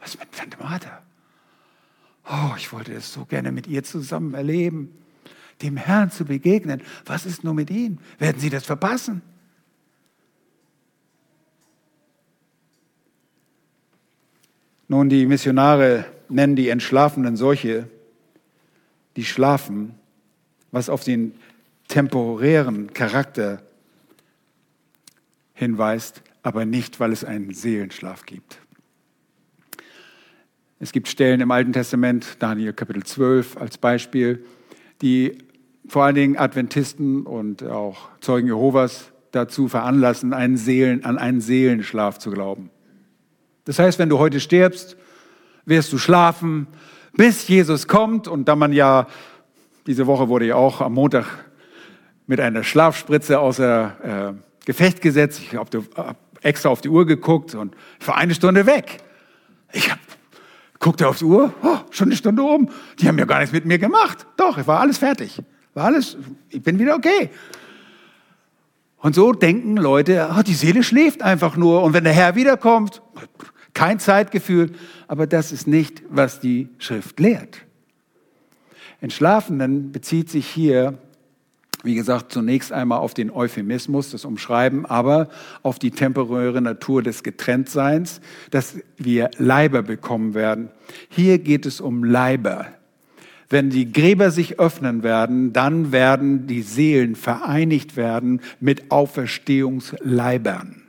Was 0.00 0.14
ist 0.14 0.20
mit 0.20 0.32
Tante 0.32 0.56
Martha? 0.58 1.03
Oh, 2.26 2.54
ich 2.56 2.72
wollte 2.72 2.92
es 2.94 3.12
so 3.12 3.24
gerne 3.24 3.52
mit 3.52 3.66
ihr 3.66 3.84
zusammen 3.84 4.34
erleben, 4.34 4.90
dem 5.62 5.76
Herrn 5.76 6.10
zu 6.10 6.24
begegnen. 6.24 6.82
Was 7.04 7.26
ist 7.26 7.44
nur 7.44 7.54
mit 7.54 7.70
ihm? 7.70 7.98
Werden 8.18 8.40
Sie 8.40 8.50
das 8.50 8.64
verpassen? 8.64 9.22
Nun, 14.88 15.08
die 15.08 15.26
Missionare 15.26 16.06
nennen 16.28 16.56
die 16.56 16.68
Entschlafenen 16.68 17.36
solche, 17.36 17.88
die 19.16 19.24
schlafen, 19.24 19.94
was 20.72 20.88
auf 20.88 21.04
den 21.04 21.34
temporären 21.88 22.92
Charakter 22.92 23.62
hinweist, 25.54 26.22
aber 26.42 26.64
nicht, 26.64 27.00
weil 27.00 27.12
es 27.12 27.24
einen 27.24 27.54
Seelenschlaf 27.54 28.26
gibt. 28.26 28.58
Es 30.84 30.92
gibt 30.92 31.08
Stellen 31.08 31.40
im 31.40 31.50
Alten 31.50 31.72
Testament, 31.72 32.36
Daniel 32.40 32.74
Kapitel 32.74 33.02
12 33.02 33.56
als 33.56 33.78
Beispiel, 33.78 34.44
die 35.00 35.38
vor 35.88 36.04
allen 36.04 36.14
Dingen 36.14 36.36
Adventisten 36.36 37.22
und 37.24 37.62
auch 37.62 38.10
Zeugen 38.20 38.48
Jehovas 38.48 39.10
dazu 39.30 39.68
veranlassen, 39.68 40.34
einen 40.34 40.58
Seelen, 40.58 41.02
an 41.06 41.16
einen 41.16 41.40
Seelenschlaf 41.40 42.18
zu 42.18 42.30
glauben. 42.30 42.68
Das 43.64 43.78
heißt, 43.78 43.98
wenn 43.98 44.10
du 44.10 44.18
heute 44.18 44.40
stirbst, 44.40 44.98
wirst 45.64 45.90
du 45.90 45.96
schlafen, 45.96 46.66
bis 47.14 47.48
Jesus 47.48 47.88
kommt. 47.88 48.28
Und 48.28 48.46
da 48.46 48.54
man 48.54 48.74
ja, 48.74 49.06
diese 49.86 50.06
Woche 50.06 50.28
wurde 50.28 50.44
ja 50.44 50.56
auch 50.56 50.82
am 50.82 50.92
Montag 50.92 51.46
mit 52.26 52.40
einer 52.40 52.62
Schlafspritze 52.62 53.40
außer 53.40 54.34
äh, 54.34 54.66
Gefecht 54.66 55.00
gesetzt. 55.00 55.40
Ich 55.40 55.54
habe 55.54 55.82
extra 56.42 56.68
auf 56.68 56.82
die 56.82 56.90
Uhr 56.90 57.06
geguckt 57.06 57.54
und 57.54 57.74
war 58.04 58.18
eine 58.18 58.34
Stunde 58.34 58.66
weg. 58.66 58.98
Ich 59.72 59.90
habe 59.90 60.00
guckte 60.84 61.08
aufs 61.08 61.22
Uhr, 61.22 61.54
oh, 61.62 61.78
schon 61.90 62.08
eine 62.08 62.16
Stunde 62.16 62.42
um. 62.42 62.68
Die 62.98 63.08
haben 63.08 63.18
ja 63.18 63.24
gar 63.24 63.38
nichts 63.38 63.54
mit 63.54 63.64
mir 63.64 63.78
gemacht. 63.78 64.26
Doch, 64.36 64.58
es 64.58 64.66
war 64.66 64.80
alles 64.80 64.98
fertig. 64.98 65.40
War 65.72 65.86
alles, 65.86 66.18
ich 66.50 66.62
bin 66.62 66.78
wieder 66.78 66.94
okay. 66.94 67.30
Und 68.98 69.14
so 69.14 69.32
denken 69.32 69.78
Leute, 69.78 70.28
oh, 70.38 70.42
die 70.42 70.52
Seele 70.52 70.82
schläft 70.82 71.22
einfach 71.22 71.56
nur. 71.56 71.82
Und 71.82 71.94
wenn 71.94 72.04
der 72.04 72.12
Herr 72.12 72.34
wiederkommt, 72.34 73.00
kein 73.72 73.98
Zeitgefühl. 73.98 74.72
Aber 75.08 75.26
das 75.26 75.52
ist 75.52 75.66
nicht, 75.66 76.02
was 76.10 76.40
die 76.40 76.68
Schrift 76.76 77.18
lehrt. 77.18 77.64
Entschlafenen 79.00 79.90
bezieht 79.90 80.28
sich 80.28 80.46
hier 80.46 80.98
wie 81.84 81.94
gesagt, 81.94 82.32
zunächst 82.32 82.72
einmal 82.72 82.98
auf 82.98 83.14
den 83.14 83.30
Euphemismus, 83.30 84.10
das 84.10 84.24
Umschreiben, 84.24 84.86
aber 84.86 85.28
auf 85.62 85.78
die 85.78 85.90
temporäre 85.90 86.60
Natur 86.60 87.02
des 87.02 87.22
Getrenntseins, 87.22 88.20
dass 88.50 88.78
wir 88.96 89.30
Leiber 89.36 89.82
bekommen 89.82 90.34
werden. 90.34 90.70
Hier 91.10 91.38
geht 91.38 91.66
es 91.66 91.80
um 91.80 92.02
Leiber. 92.02 92.66
Wenn 93.50 93.70
die 93.70 93.92
Gräber 93.92 94.30
sich 94.30 94.58
öffnen 94.58 95.02
werden, 95.02 95.52
dann 95.52 95.92
werden 95.92 96.46
die 96.46 96.62
Seelen 96.62 97.14
vereinigt 97.14 97.96
werden 97.96 98.40
mit 98.58 98.90
Auferstehungsleibern. 98.90 100.82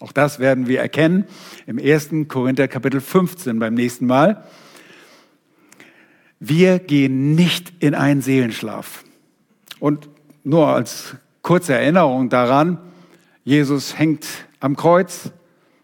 Auch 0.00 0.12
das 0.12 0.38
werden 0.38 0.68
wir 0.68 0.80
erkennen 0.80 1.24
im 1.66 1.78
1. 1.78 2.10
Korinther 2.28 2.68
Kapitel 2.68 3.00
15 3.00 3.58
beim 3.58 3.74
nächsten 3.74 4.06
Mal. 4.06 4.44
Wir 6.38 6.78
gehen 6.78 7.34
nicht 7.34 7.72
in 7.80 7.96
einen 7.96 8.22
Seelenschlaf. 8.22 9.04
Und 9.80 10.08
nur 10.44 10.68
als 10.68 11.14
kurze 11.42 11.74
Erinnerung 11.74 12.28
daran, 12.28 12.78
Jesus 13.44 13.98
hängt 13.98 14.26
am 14.60 14.76
Kreuz, 14.76 15.30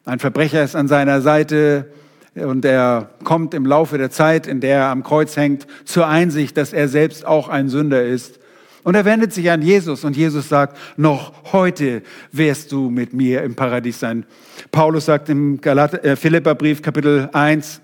ein 0.04 0.18
Verbrecher 0.18 0.62
ist 0.62 0.76
an 0.76 0.88
seiner 0.88 1.22
Seite 1.22 1.86
und 2.34 2.64
er 2.64 3.10
kommt 3.22 3.54
im 3.54 3.64
Laufe 3.64 3.96
der 3.96 4.10
Zeit, 4.10 4.46
in 4.46 4.60
der 4.60 4.78
er 4.78 4.88
am 4.88 5.02
Kreuz 5.02 5.36
hängt, 5.36 5.66
zur 5.84 6.06
Einsicht, 6.06 6.56
dass 6.56 6.72
er 6.72 6.88
selbst 6.88 7.24
auch 7.24 7.48
ein 7.48 7.68
Sünder 7.68 8.04
ist. 8.04 8.40
Und 8.82 8.96
er 8.96 9.06
wendet 9.06 9.32
sich 9.32 9.50
an 9.50 9.62
Jesus 9.62 10.04
und 10.04 10.14
Jesus 10.14 10.48
sagt, 10.50 10.76
noch 10.98 11.32
heute 11.52 12.02
wirst 12.32 12.70
du 12.70 12.90
mit 12.90 13.14
mir 13.14 13.42
im 13.42 13.54
Paradies 13.54 13.98
sein. 13.98 14.26
Paulus 14.70 15.06
sagt 15.06 15.30
im 15.30 15.60
Galater, 15.60 16.04
äh, 16.04 16.16
Philipperbrief 16.16 16.82
Kapitel 16.82 17.30
1, 17.32 17.80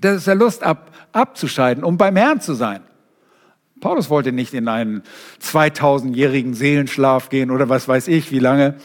das 0.00 0.16
ist 0.16 0.26
der 0.26 0.34
Lust 0.34 0.64
ab, 0.64 0.90
abzuscheiden, 1.12 1.84
um 1.84 1.96
beim 1.96 2.16
Herrn 2.16 2.40
zu 2.40 2.54
sein. 2.54 2.80
Paulus 3.80 4.10
wollte 4.10 4.32
nicht 4.32 4.54
in 4.54 4.68
einen 4.68 5.02
2000-jährigen 5.42 6.54
Seelenschlaf 6.54 7.28
gehen 7.28 7.50
oder 7.50 7.68
was 7.68 7.88
weiß 7.88 8.08
ich, 8.08 8.30
wie 8.30 8.38
lange. 8.38 8.76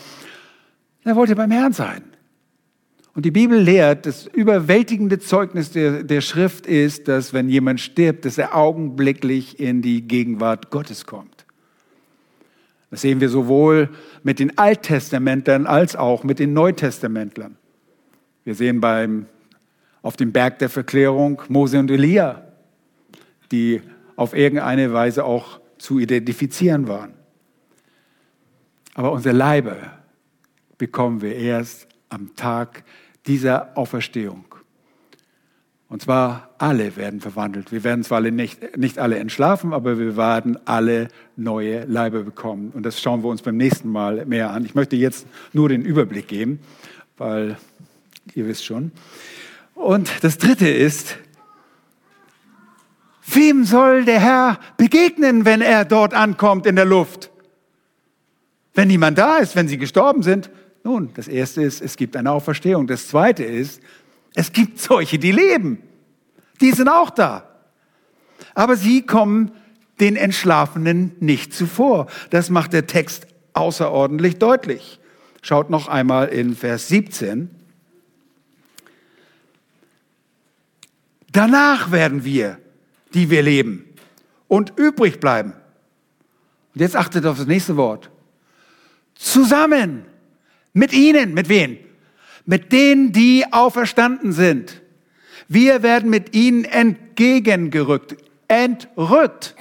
Er 1.04 1.16
wollte 1.16 1.36
beim 1.36 1.52
Herrn 1.52 1.74
sein. 1.74 2.04
Und 3.14 3.24
die 3.24 3.32
Bibel 3.32 3.58
lehrt, 3.58 4.06
das 4.06 4.28
überwältigende 4.28 5.20
Zeugnis 5.20 5.72
der, 5.72 6.04
der 6.04 6.20
Schrift 6.20 6.68
ist, 6.68 7.08
dass 7.08 7.32
wenn 7.32 7.48
jemand 7.48 7.80
stirbt, 7.80 8.26
dass 8.26 8.38
er 8.38 8.56
augenblicklich 8.56 9.60
in 9.60 9.82
die 9.82 10.02
Gegenwart 10.02 10.70
Gottes 10.70 11.06
kommt. 11.06 11.46
Das 12.92 13.02
sehen 13.02 13.22
wir 13.22 13.30
sowohl 13.30 13.90
mit 14.24 14.40
den 14.40 14.58
Alttestamentlern 14.58 15.66
als 15.66 15.96
auch 15.96 16.24
mit 16.24 16.40
den 16.40 16.54
Neutestamentlern. 16.54 17.56
Wir 18.44 18.56
sehen 18.56 18.82
beim, 18.82 19.28
auf 20.02 20.18
dem 20.18 20.32
Berg 20.32 20.60
der 20.60 20.70
Verklärung 20.70 21.42
Mose 21.48 21.80
und 21.80 21.90
Elia, 21.90 22.44
die 23.52 23.82
auf 24.16 24.36
irgendeine 24.36 24.94
Weise 24.94 25.26
auch 25.26 25.60
zu 25.78 26.00
identifizieren 26.00 26.88
waren. 26.88 27.14
Aber 28.94 29.12
unsere 29.12 29.36
Leibe 29.36 29.78
bekommen 30.78 31.22
wir 31.22 31.36
erst 31.36 31.88
am 32.10 32.36
Tag 32.36 32.84
dieser 33.28 33.78
Auferstehung. 33.78 34.46
Und 35.88 36.02
zwar 36.02 36.50
alle 36.58 36.96
werden 36.96 37.22
verwandelt. 37.22 37.72
Wir 37.72 37.84
werden 37.84 38.04
zwar 38.04 38.18
alle 38.18 38.32
nicht, 38.32 38.78
nicht 38.78 38.98
alle 38.98 39.18
entschlafen, 39.20 39.72
aber 39.72 40.00
wir 40.00 40.18
werden 40.18 40.58
alle 40.66 41.10
neue 41.36 41.86
Leibe 41.86 42.24
bekommen. 42.24 42.72
Und 42.74 42.84
das 42.84 43.00
schauen 43.00 43.24
wir 43.24 43.30
uns 43.30 43.42
beim 43.42 43.58
nächsten 43.58 43.90
Mal 43.90 44.26
mehr 44.26 44.52
an. 44.52 44.66
Ich 44.66 44.76
möchte 44.76 44.96
jetzt 44.96 45.28
nur 45.54 45.70
den 45.70 45.84
Überblick 45.84 46.28
geben, 46.28 46.60
weil 47.18 47.58
ihr 48.34 48.48
wisst 48.48 48.66
schon. 48.66 48.92
Und 49.76 50.24
das 50.24 50.38
Dritte 50.38 50.68
ist, 50.68 51.18
wem 53.28 53.66
soll 53.66 54.06
der 54.06 54.20
Herr 54.20 54.60
begegnen, 54.78 55.46
wenn 55.46 55.62
er 55.62 55.86
dort 55.86 56.14
ankommt 56.14 56.66
in 56.66 56.76
der 56.76 56.86
Luft? 56.86 57.32
Wenn 58.74 58.90
niemand 58.90 59.18
da 59.18 59.38
ist, 59.38 59.56
wenn 59.56 59.68
sie 59.68 59.78
gestorben 59.78 60.22
sind? 60.22 60.50
Nun, 60.84 61.12
das 61.16 61.28
Erste 61.28 61.64
ist, 61.64 61.82
es 61.82 61.98
gibt 61.98 62.16
eine 62.16 62.32
Auferstehung. 62.32 62.88
Das 62.88 63.08
Zweite 63.08 63.44
ist, 63.44 63.82
es 64.36 64.52
gibt 64.52 64.80
solche, 64.80 65.18
die 65.18 65.32
leben. 65.32 65.80
Die 66.62 66.72
sind 66.72 66.90
auch 66.90 67.10
da. 67.10 67.50
Aber 68.54 68.76
sie 68.76 69.02
kommen 69.02 69.52
den 70.00 70.16
Entschlafenen 70.16 71.16
nicht 71.20 71.54
zuvor. 71.54 72.08
Das 72.30 72.50
macht 72.50 72.74
der 72.74 72.86
Text 72.86 73.28
außerordentlich 73.54 74.38
deutlich. 74.38 75.00
Schaut 75.42 75.70
noch 75.70 75.88
einmal 75.88 76.28
in 76.28 76.56
Vers 76.56 76.88
17. 76.90 77.50
Danach 81.32 81.92
werden 81.92 82.24
wir, 82.24 82.58
die 83.16 83.30
wir 83.32 83.42
leben 83.42 83.86
und 84.48 84.74
übrig 84.78 85.20
bleiben. 85.20 85.54
Und 86.74 86.82
jetzt 86.82 86.96
achtet 86.96 87.26
auf 87.26 87.38
das 87.38 87.48
nächste 87.48 87.78
Wort. 87.78 88.12
Zusammen 89.16 90.06
mit 90.74 90.94
ihnen, 90.94 91.34
mit 91.34 91.50
wen? 91.50 91.80
mit 92.46 92.72
denen, 92.72 93.12
die 93.12 93.46
auferstanden 93.52 94.32
sind. 94.32 94.82
Wir 95.48 95.84
werden 95.84 96.10
mit 96.10 96.36
ihnen 96.36 96.66
entgegengerückt, 96.66 98.18
entrückt. 98.48 99.56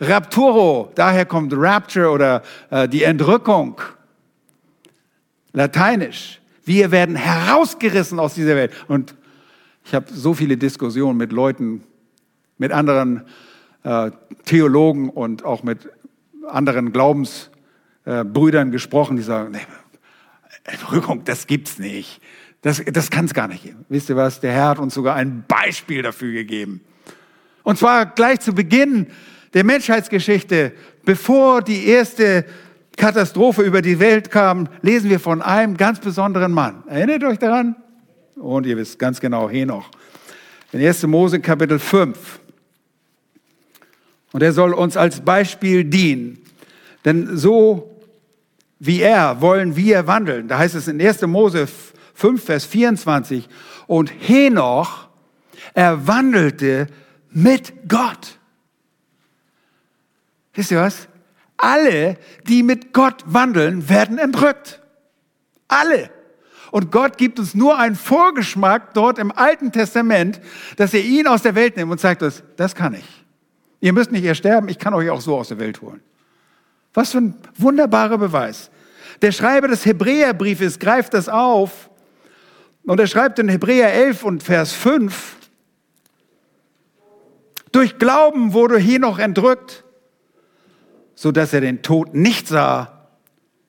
Rapturo, 0.00 0.90
daher 0.94 1.26
kommt 1.26 1.52
Rapture 1.54 2.10
oder 2.10 2.42
äh, 2.70 2.88
die 2.88 3.02
Entrückung. 3.02 3.80
Lateinisch. 5.52 6.40
Wir 6.64 6.90
werden 6.90 7.16
herausgerissen 7.16 8.18
aus 8.18 8.34
dieser 8.34 8.56
Welt. 8.56 8.72
Und 8.88 9.14
ich 9.84 9.94
habe 9.94 10.06
so 10.10 10.32
viele 10.32 10.56
Diskussionen 10.56 11.18
mit 11.18 11.32
Leuten, 11.32 11.82
mit 12.60 12.72
anderen 12.72 13.22
äh, 13.82 14.10
Theologen 14.44 15.08
und 15.08 15.44
auch 15.44 15.62
mit 15.62 15.88
anderen 16.46 16.92
Glaubensbrüdern 16.92 18.68
äh, 18.68 18.70
gesprochen, 18.70 19.16
die 19.16 19.22
sagen, 19.22 19.52
nee, 19.52 19.60
Entrückung, 20.64 21.24
das 21.24 21.46
gibt's 21.46 21.78
nicht. 21.78 22.20
Das, 22.60 22.82
das 22.84 23.10
kann 23.10 23.24
es 23.24 23.32
gar 23.32 23.48
nicht 23.48 23.64
geben. 23.64 23.86
Wisst 23.88 24.10
ihr 24.10 24.16
was? 24.16 24.40
Der 24.40 24.52
Herr 24.52 24.68
hat 24.68 24.78
uns 24.78 24.92
sogar 24.92 25.16
ein 25.16 25.44
Beispiel 25.48 26.02
dafür 26.02 26.32
gegeben. 26.32 26.82
Und 27.62 27.78
zwar 27.78 28.04
gleich 28.04 28.40
zu 28.40 28.52
Beginn 28.52 29.06
der 29.54 29.64
Menschheitsgeschichte, 29.64 30.72
bevor 31.06 31.62
die 31.62 31.86
erste 31.86 32.44
Katastrophe 32.98 33.62
über 33.62 33.80
die 33.80 33.98
Welt 33.98 34.30
kam, 34.30 34.68
lesen 34.82 35.08
wir 35.08 35.18
von 35.18 35.40
einem 35.40 35.78
ganz 35.78 35.98
besonderen 36.00 36.52
Mann. 36.52 36.82
Erinnert 36.86 37.24
euch 37.24 37.38
daran? 37.38 37.76
Und 38.36 38.66
ihr 38.66 38.76
wisst 38.76 38.98
ganz 38.98 39.18
genau, 39.18 39.48
Henoch. 39.48 39.90
In 40.72 40.86
1. 40.86 41.06
Mose 41.06 41.40
Kapitel 41.40 41.78
5. 41.78 42.39
Und 44.32 44.42
er 44.42 44.52
soll 44.52 44.72
uns 44.72 44.96
als 44.96 45.20
Beispiel 45.20 45.84
dienen. 45.84 46.38
Denn 47.04 47.36
so 47.36 47.90
wie 48.80 49.02
er 49.02 49.40
wollen 49.40 49.76
wir 49.76 50.06
wandeln. 50.06 50.48
Da 50.48 50.58
heißt 50.58 50.74
es 50.74 50.88
in 50.88 51.00
1. 51.00 51.22
Mose 51.22 51.68
5, 52.14 52.42
Vers 52.42 52.64
24. 52.64 53.48
Und 53.86 54.10
Henoch, 54.26 55.08
er 55.74 56.06
wandelte 56.06 56.86
mit 57.30 57.88
Gott. 57.88 58.38
Wisst 60.54 60.70
ihr 60.70 60.80
was? 60.80 61.08
Alle, 61.56 62.16
die 62.48 62.62
mit 62.62 62.92
Gott 62.94 63.22
wandeln, 63.26 63.88
werden 63.88 64.18
entrückt. 64.18 64.80
Alle. 65.68 66.10
Und 66.70 66.90
Gott 66.90 67.18
gibt 67.18 67.38
uns 67.38 67.54
nur 67.54 67.78
einen 67.78 67.96
Vorgeschmack 67.96 68.94
dort 68.94 69.18
im 69.18 69.30
Alten 69.30 69.72
Testament, 69.72 70.40
dass 70.76 70.94
er 70.94 71.02
ihn 71.02 71.26
aus 71.26 71.42
der 71.42 71.54
Welt 71.54 71.76
nimmt 71.76 71.92
und 71.92 72.00
sagt 72.00 72.22
uns, 72.22 72.42
das 72.56 72.74
kann 72.74 72.94
ich. 72.94 73.19
Ihr 73.80 73.92
müsst 73.92 74.12
nicht 74.12 74.24
ersterben, 74.24 74.68
ich 74.68 74.78
kann 74.78 74.94
euch 74.94 75.10
auch 75.10 75.20
so 75.20 75.36
aus 75.36 75.48
der 75.48 75.58
Welt 75.58 75.80
holen. 75.80 76.00
Was 76.92 77.12
für 77.12 77.18
ein 77.18 77.34
wunderbarer 77.56 78.18
Beweis. 78.18 78.70
Der 79.22 79.32
Schreiber 79.32 79.68
des 79.68 79.86
Hebräerbriefes 79.86 80.78
greift 80.78 81.14
das 81.14 81.28
auf 81.28 81.90
und 82.84 83.00
er 83.00 83.06
schreibt 83.06 83.38
in 83.38 83.48
Hebräer 83.48 83.92
11 83.92 84.24
und 84.24 84.42
Vers 84.42 84.72
5, 84.72 85.36
durch 87.72 87.98
Glauben 87.98 88.52
wurde 88.52 88.78
Henoch 88.78 89.18
entrückt, 89.18 89.84
so 91.14 91.30
dass 91.30 91.52
er 91.52 91.60
den 91.60 91.82
Tod 91.82 92.14
nicht 92.14 92.48
sah 92.48 93.08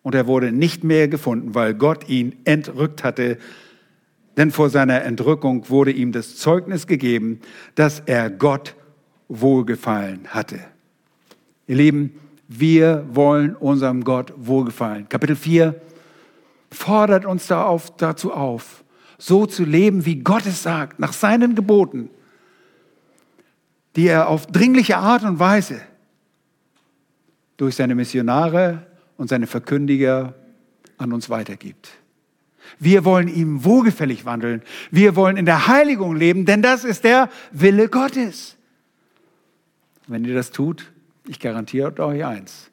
und 0.01 0.15
er 0.15 0.25
wurde 0.25 0.51
nicht 0.51 0.83
mehr 0.83 1.07
gefunden, 1.07 1.53
weil 1.53 1.75
Gott 1.75 2.09
ihn 2.09 2.39
entrückt 2.45 3.03
hatte. 3.03 3.37
Denn 4.37 4.51
vor 4.51 4.69
seiner 4.69 5.03
Entrückung 5.03 5.69
wurde 5.69 5.91
ihm 5.91 6.11
das 6.11 6.37
Zeugnis 6.37 6.87
gegeben, 6.87 7.41
dass 7.75 8.01
er 8.05 8.29
Gott 8.29 8.75
wohlgefallen 9.31 10.27
hatte. 10.27 10.59
Ihr 11.67 11.77
Lieben, 11.77 12.19
wir 12.47 13.05
wollen 13.13 13.55
unserem 13.55 14.03
Gott 14.03 14.33
wohlgefallen. 14.35 15.07
Kapitel 15.07 15.37
4 15.37 15.79
fordert 16.69 17.25
uns 17.25 17.47
dazu 17.47 18.33
auf, 18.33 18.83
so 19.17 19.45
zu 19.45 19.63
leben, 19.63 20.05
wie 20.05 20.17
Gott 20.17 20.45
es 20.45 20.63
sagt, 20.63 20.99
nach 20.99 21.13
seinen 21.13 21.55
Geboten, 21.55 22.09
die 23.95 24.07
er 24.07 24.27
auf 24.27 24.47
dringliche 24.47 24.97
Art 24.97 25.23
und 25.23 25.39
Weise 25.39 25.81
durch 27.55 27.75
seine 27.75 27.95
Missionare 27.95 28.85
und 29.17 29.29
seine 29.29 29.47
Verkündiger 29.47 30.33
an 30.97 31.13
uns 31.13 31.29
weitergibt. 31.29 31.89
Wir 32.79 33.05
wollen 33.05 33.27
ihm 33.27 33.63
wohlgefällig 33.63 34.25
wandeln. 34.25 34.61
Wir 34.91 35.15
wollen 35.15 35.37
in 35.37 35.45
der 35.45 35.67
Heiligung 35.67 36.15
leben, 36.15 36.45
denn 36.45 36.61
das 36.61 36.83
ist 36.83 37.03
der 37.03 37.29
Wille 37.51 37.87
Gottes. 37.87 38.57
Wenn 40.11 40.25
ihr 40.25 40.35
das 40.35 40.51
tut, 40.51 40.91
ich 41.25 41.39
garantiere 41.39 41.97
euch 42.05 42.25
eins, 42.25 42.69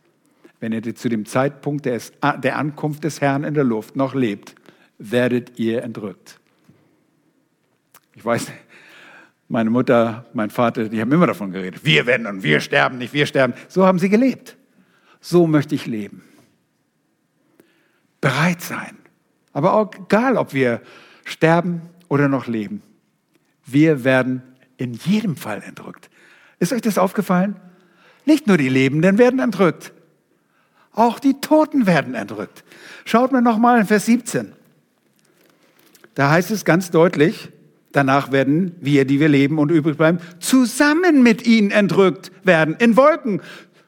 wenn 0.59 0.73
ihr 0.73 0.97
zu 0.97 1.09
dem 1.09 1.25
Zeitpunkt 1.25 1.87
des, 1.87 2.13
der 2.43 2.59
Ankunft 2.59 3.05
des 3.05 3.21
Herrn 3.21 3.45
in 3.45 3.55
der 3.55 3.63
Luft 3.63 3.95
noch 3.95 4.13
lebt, 4.13 4.57
werdet 4.99 5.57
ihr 5.57 5.85
entrückt. 5.85 6.41
Ich 8.17 8.25
weiß, 8.25 8.51
meine 9.47 9.71
Mutter, 9.71 10.27
mein 10.33 10.51
Vater, 10.51 10.89
die 10.89 11.01
haben 11.01 11.13
immer 11.13 11.29
davon 11.29 11.53
geredet, 11.53 11.85
wir 11.85 12.07
werden 12.07 12.27
und 12.27 12.43
wir 12.43 12.59
sterben 12.59 12.99
nicht, 12.99 13.13
wir 13.13 13.25
sterben. 13.25 13.55
So 13.69 13.87
haben 13.87 14.01
sie 14.01 14.09
gelebt. 14.09 14.57
So 15.21 15.47
möchte 15.47 15.77
ich 15.77 15.87
leben. 15.87 16.25
Bereit 18.21 18.63
sein. 18.63 18.99
Aber 19.53 19.75
auch 19.75 19.95
egal, 19.95 20.37
ob 20.37 20.55
wir 20.55 20.83
sterben 21.25 21.83
oder 22.09 22.27
noch 22.27 22.49
leben. 22.49 22.83
Wir 23.65 24.03
werden 24.03 24.43
in 24.77 24.95
jedem 24.95 25.37
Fall 25.37 25.63
entrückt. 25.63 26.11
Ist 26.59 26.73
euch 26.73 26.83
das 26.83 26.99
aufgefallen? 26.99 27.57
Nicht 28.25 28.47
nur 28.47 28.59
die 28.59 28.69
Lebenden 28.69 29.19
werden 29.19 29.41
entrückt, 29.41 29.93
auch 30.93 31.19
die 31.19 31.41
Toten 31.41 31.87
werden 31.87 32.15
entrückt. 32.15 32.65
Schaut 33.05 33.33
mir 33.33 33.41
nochmal 33.41 33.81
in 33.81 33.87
Vers 33.87 34.07
17. 34.07 34.53
Da 36.15 36.31
heißt 36.31 36.51
es 36.51 36.65
ganz 36.65 36.91
deutlich, 36.91 37.51
danach 37.93 38.33
werden 38.33 38.75
wir, 38.81 39.05
die 39.05 39.21
wir 39.21 39.29
leben 39.29 39.59
und 39.59 39.71
übrig 39.71 39.97
bleiben, 39.97 40.19
zusammen 40.41 41.23
mit 41.23 41.47
ihnen 41.47 41.71
entrückt 41.71 42.33
werden, 42.43 42.75
in 42.81 42.97
Wolken, 42.97 43.41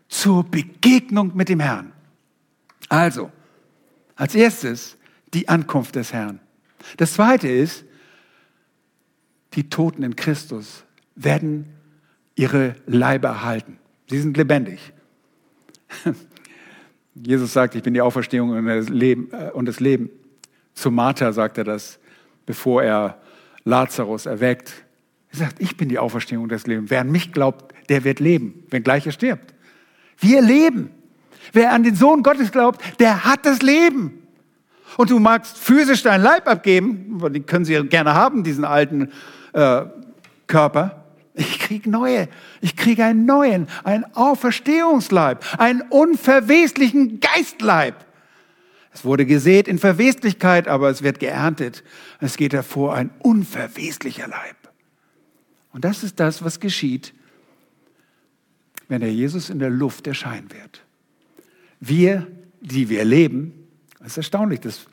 zur 0.09 0.45
Begegnung 0.45 1.33
mit 1.35 1.49
dem 1.49 1.61
Herrn. 1.61 1.93
Also, 2.89 3.31
als 4.15 4.35
erstes 4.35 4.97
die 5.35 5.49
Ankunft 5.49 5.97
des 5.97 6.13
Herrn. 6.13 6.41
Das 6.97 7.15
zweite 7.15 7.49
ist, 7.49 7.85
die 9.55 9.69
Toten 9.69 10.03
in 10.03 10.17
Christus 10.17 10.85
werden 11.17 11.67
ihre 12.41 12.75
Leibe 12.87 13.27
erhalten. 13.27 13.79
Sie 14.09 14.19
sind 14.19 14.35
lebendig. 14.35 14.95
Jesus 17.15 17.53
sagt, 17.53 17.75
ich 17.75 17.83
bin 17.83 17.93
die 17.93 18.01
Auferstehung 18.01 18.51
und 18.51 18.65
das 18.65 18.89
Leben. 18.89 19.29
Äh, 19.33 19.51
und 19.51 19.67
das 19.67 19.79
Leben. 19.79 20.09
Zu 20.73 20.91
Martha 20.91 21.33
sagt 21.33 21.59
er 21.59 21.65
das, 21.65 21.99
bevor 22.47 22.83
er 22.83 23.21
Lazarus 23.65 24.25
erweckt. 24.25 24.73
Er 25.33 25.39
sagt, 25.41 25.61
ich 25.61 25.77
bin 25.77 25.91
die 25.91 25.99
Auferstehung 25.99 26.45
und 26.45 26.53
das 26.53 26.67
Leben. 26.67 26.89
Wer 26.89 27.03
an 27.03 27.13
mich 27.13 27.33
glaubt, 27.33 27.75
der 27.91 28.05
wird 28.05 28.21
leben, 28.21 28.65
wenngleich 28.71 29.05
er 29.05 29.13
stirbt. 29.13 29.53
Wir 30.19 30.41
leben. 30.41 30.91
Wer 31.53 31.73
an 31.73 31.83
den 31.83 31.95
Sohn 31.95 32.23
Gottes 32.23 32.53
glaubt, 32.53 32.81
der 33.01 33.25
hat 33.27 33.45
das 33.45 33.61
Leben. 33.61 34.27
Und 34.97 35.11
du 35.11 35.19
magst 35.19 35.59
physisch 35.59 36.03
deinen 36.03 36.23
Leib 36.23 36.49
abgeben, 36.49 37.21
den 37.33 37.45
können 37.45 37.67
sie 37.67 37.75
gerne 37.85 38.15
haben, 38.15 38.45
diesen 38.45 38.65
alten 38.65 39.11
äh, 39.53 39.83
Körper. 40.47 41.00
Ich 41.35 41.59
kriege 41.61 41.89
neue. 41.89 42.29
Ich 42.61 42.77
kriege 42.77 43.05
einen 43.05 43.25
neuen, 43.25 43.69
einen 43.85 44.05
Auferstehungsleib, 44.15 45.45
einen 45.59 45.83
unverweslichen 45.83 47.21
Geistleib. 47.21 48.05
Es 48.93 49.05
wurde 49.05 49.25
gesät 49.25 49.69
in 49.69 49.79
Verweslichkeit, 49.79 50.67
aber 50.67 50.91
es 50.91 51.03
wird 51.03 51.21
geerntet. 51.21 51.85
Es 52.19 52.37
geht 52.37 52.53
hervor 52.53 52.95
ein 52.95 53.11
unverweslicher 53.21 54.27
Leib. 54.27 54.57
Und 55.73 55.85
das 55.85 56.03
ist 56.03 56.19
das, 56.19 56.45
was 56.45 56.59
geschieht, 56.59 57.15
wenn 58.89 59.01
der 59.01 59.13
Jesus 59.13 59.51
in 59.51 59.61
der 59.61 59.71
Luft 59.71 60.09
erscheinen 60.09 60.51
wird. 60.51 60.83
Wir, 61.79 62.27
die 62.61 62.89
wir 62.89 63.05
leben, 63.05 63.53
es 64.01 64.13
ist 64.13 64.17
erstaunlich, 64.19 64.61
dass 64.61 64.87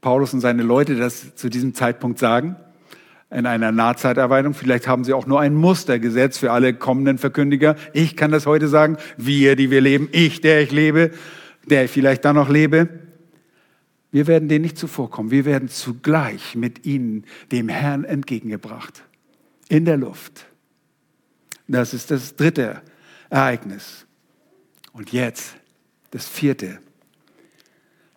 Paulus 0.00 0.32
und 0.32 0.40
seine 0.40 0.62
Leute 0.62 0.96
das 0.96 1.34
zu 1.34 1.50
diesem 1.50 1.74
Zeitpunkt 1.74 2.18
sagen, 2.18 2.56
in 3.34 3.46
einer 3.46 3.72
Nahzeiterweiterung. 3.72 4.54
Vielleicht 4.54 4.86
haben 4.86 5.04
sie 5.04 5.12
auch 5.12 5.26
nur 5.26 5.40
ein 5.40 5.54
Muster 5.54 5.98
gesetzt 5.98 6.38
für 6.38 6.52
alle 6.52 6.72
kommenden 6.72 7.18
Verkündiger. 7.18 7.76
Ich 7.92 8.16
kann 8.16 8.30
das 8.30 8.46
heute 8.46 8.68
sagen, 8.68 8.96
wir, 9.16 9.56
die 9.56 9.70
wir 9.70 9.80
leben, 9.80 10.08
ich, 10.12 10.40
der 10.40 10.62
ich 10.62 10.70
lebe, 10.70 11.10
der 11.66 11.84
ich 11.84 11.90
vielleicht 11.90 12.24
dann 12.24 12.36
noch 12.36 12.48
lebe. 12.48 12.88
Wir 14.12 14.28
werden 14.28 14.48
denen 14.48 14.62
nicht 14.62 14.78
zuvorkommen. 14.78 15.32
Wir 15.32 15.44
werden 15.44 15.68
zugleich 15.68 16.54
mit 16.54 16.86
ihnen 16.86 17.24
dem 17.50 17.68
Herrn 17.68 18.04
entgegengebracht. 18.04 19.02
In 19.68 19.84
der 19.84 19.96
Luft. 19.96 20.46
Das 21.66 21.92
ist 21.92 22.10
das 22.10 22.36
dritte 22.36 22.82
Ereignis. 23.30 24.06
Und 24.92 25.10
jetzt 25.12 25.56
das 26.12 26.28
vierte. 26.28 26.78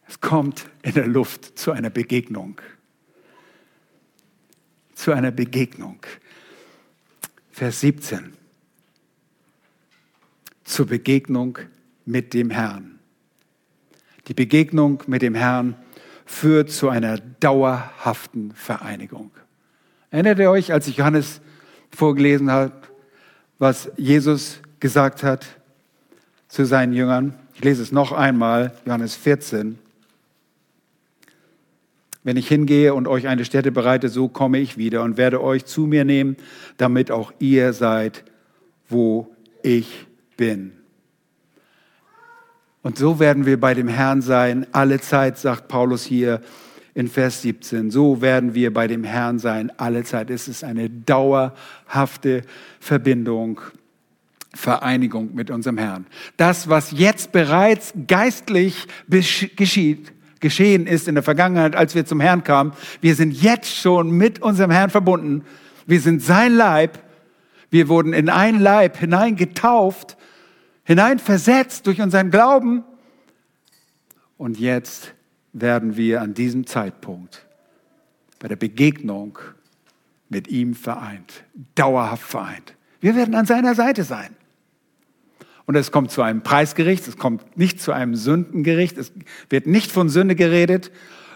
Es 0.07 0.21
kommt 0.21 0.69
in 0.83 0.93
der 0.93 1.07
Luft 1.07 1.57
zu 1.57 1.71
einer 1.71 1.89
Begegnung. 1.89 2.61
Zu 4.97 5.11
einer 5.11 5.29
Begegnung. 5.29 5.99
Vers 7.51 7.81
17. 7.81 8.33
Zur 10.63 10.87
Begegnung 10.87 11.59
mit 12.05 12.33
dem 12.33 12.49
Herrn. 12.49 12.97
Die 14.27 14.33
Begegnung 14.33 15.03
mit 15.05 15.21
dem 15.21 15.35
Herrn 15.35 15.75
führt 16.25 16.71
zu 16.71 16.89
einer 16.89 17.19
dauerhaften 17.19 18.53
Vereinigung. 18.53 19.29
Erinnert 20.09 20.39
ihr 20.39 20.49
euch, 20.49 20.73
als 20.73 20.87
ich 20.87 20.97
Johannes 20.97 21.41
vorgelesen 21.95 22.49
habe, 22.49 22.73
was 23.59 23.91
Jesus 23.97 24.61
gesagt 24.79 25.21
hat 25.21 25.45
zu 26.47 26.65
seinen 26.65 26.93
Jüngern? 26.93 27.37
Ich 27.53 27.63
lese 27.63 27.83
es 27.83 27.91
noch 27.91 28.13
einmal, 28.13 28.75
Johannes 28.83 29.15
14. 29.15 29.77
Wenn 32.27 32.35
ich 32.35 32.49
hingehe 32.49 32.93
und 32.93 33.07
euch 33.07 33.29
eine 33.29 33.45
Stätte 33.45 33.71
bereite, 33.71 34.09
so 34.09 34.27
komme 34.27 34.59
ich 34.59 34.77
wieder 34.77 35.01
und 35.03 35.15
werde 35.15 35.41
euch 35.41 35.63
zu 35.63 35.85
mir 35.85 36.03
nehmen, 36.03 36.35
damit 36.75 37.09
auch 37.09 37.31
ihr 37.39 37.71
seid, 37.71 38.25
wo 38.89 39.33
ich 39.63 40.05
bin. 40.35 40.73
Und 42.81 42.97
so 42.97 43.21
werden 43.21 43.45
wir 43.45 43.57
bei 43.57 43.73
dem 43.73 43.87
Herrn 43.87 44.21
sein, 44.21 44.67
alle 44.73 44.99
Zeit, 44.99 45.37
sagt 45.37 45.69
Paulus 45.69 46.03
hier 46.03 46.41
in 46.93 47.07
Vers 47.07 47.43
17. 47.43 47.91
So 47.91 48.21
werden 48.21 48.53
wir 48.53 48.73
bei 48.73 48.87
dem 48.87 49.05
Herrn 49.05 49.39
sein, 49.39 49.71
alle 49.77 50.03
Zeit. 50.03 50.29
Es 50.29 50.49
ist 50.49 50.65
eine 50.65 50.89
dauerhafte 50.89 52.41
Verbindung, 52.81 53.61
Vereinigung 54.53 55.33
mit 55.33 55.49
unserem 55.49 55.77
Herrn. 55.77 56.05
Das, 56.35 56.67
was 56.67 56.91
jetzt 56.91 57.31
bereits 57.31 57.93
geistlich 58.05 58.85
geschieht, 59.07 60.11
geschehen 60.47 60.87
ist 60.87 61.09
in 61.09 61.15
der 61.15 61.23
Vergangenheit, 61.23 61.75
als 61.75 61.93
wir 61.93 62.05
zum 62.05 62.21
Herrn 62.21 62.45
kamen, 62.45 62.71
wir 63.01 63.15
sind 63.15 63.31
jetzt 63.31 63.75
schon 63.75 64.11
mit 64.11 64.41
unserem 64.41 64.71
Herrn 64.71 64.89
verbunden. 64.89 65.43
Wir 65.85 65.99
sind 65.99 66.23
sein 66.23 66.55
Leib. 66.55 66.99
Wir 67.69 67.89
wurden 67.89 68.13
in 68.13 68.29
ein 68.29 68.61
Leib 68.61 68.97
hineingetauft 68.97 70.15
hineinversetzt 70.85 71.85
durch 71.85 71.99
unseren 71.99 72.31
Glauben. 72.31 72.85
Und 74.37 74.57
jetzt 74.57 75.13
werden 75.51 75.97
wir 75.97 76.21
an 76.21 76.33
diesem 76.33 76.65
Zeitpunkt 76.65 77.45
bei 78.39 78.47
der 78.47 78.55
Begegnung 78.55 79.37
mit 80.29 80.47
ihm 80.47 80.75
vereint, 80.75 81.43
dauerhaft 81.75 82.23
vereint. 82.23 82.73
Wir 83.01 83.17
werden 83.17 83.35
an 83.35 83.45
seiner 83.45 83.75
Seite 83.75 84.05
sein. 84.05 84.36
Und 85.67 85.75
es 85.75 85.91
kommt 85.91 86.11
zu 86.11 86.21
einem 86.21 86.41
Preisgericht, 86.41 87.07
es 87.09 87.17
kommt 87.17 87.57
nicht 87.57 87.81
zu 87.81 87.91
einem 87.91 88.15
Sündengericht, 88.15 88.97
es 88.97 89.11
wird 89.49 89.67
nicht 89.67 89.91
von 89.91 90.07
Sünde 90.07 90.33
geredet. 90.33 90.91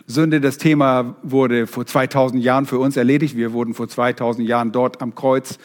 Sünde, 0.08 0.40
das 0.40 0.58
Thema 0.58 1.18
wurde 1.22 1.68
vor 1.68 1.86
2000 1.86 2.42
Jahren 2.42 2.66
für 2.66 2.80
uns 2.80 2.96
erledigt. 2.96 3.36
Wir 3.36 3.52
wurden 3.52 3.74
vor 3.74 3.90
2000 3.90 4.48
Jahren 4.48 4.72
dort 4.72 5.02
am 5.02 5.16
Kreuz 5.16 5.60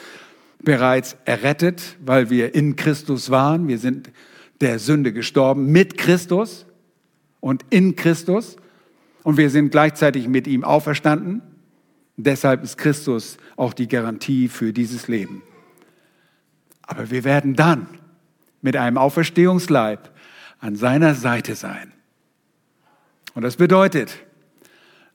bereits 0.62 1.16
errettet, 1.24 1.96
weil 2.04 2.28
wir 2.28 2.56
in 2.56 2.74
Christus 2.74 3.30
waren. 3.30 3.68
Wir 3.68 3.78
sind 3.78 4.10
der 4.60 4.80
Sünde 4.80 5.12
gestorben 5.12 5.70
mit 5.70 5.96
Christus 5.96 6.66
und 7.38 7.64
in 7.70 7.94
Christus. 7.94 8.56
Und 9.22 9.36
wir 9.36 9.50
sind 9.50 9.70
gleichzeitig 9.70 10.26
mit 10.26 10.48
ihm 10.48 10.64
auferstanden. 10.64 11.40
Deshalb 12.16 12.64
ist 12.64 12.78
Christus 12.78 13.36
auch 13.54 13.74
die 13.74 13.86
Garantie 13.86 14.48
für 14.48 14.72
dieses 14.72 15.06
Leben. 15.06 15.42
Aber 16.82 17.12
wir 17.12 17.22
werden 17.22 17.54
dann 17.54 17.86
mit 18.62 18.76
einem 18.76 18.98
Auferstehungsleib 18.98 20.10
an 20.60 20.76
seiner 20.76 21.14
Seite 21.14 21.54
sein. 21.54 21.92
Und 23.34 23.42
das 23.42 23.56
bedeutet, 23.56 24.16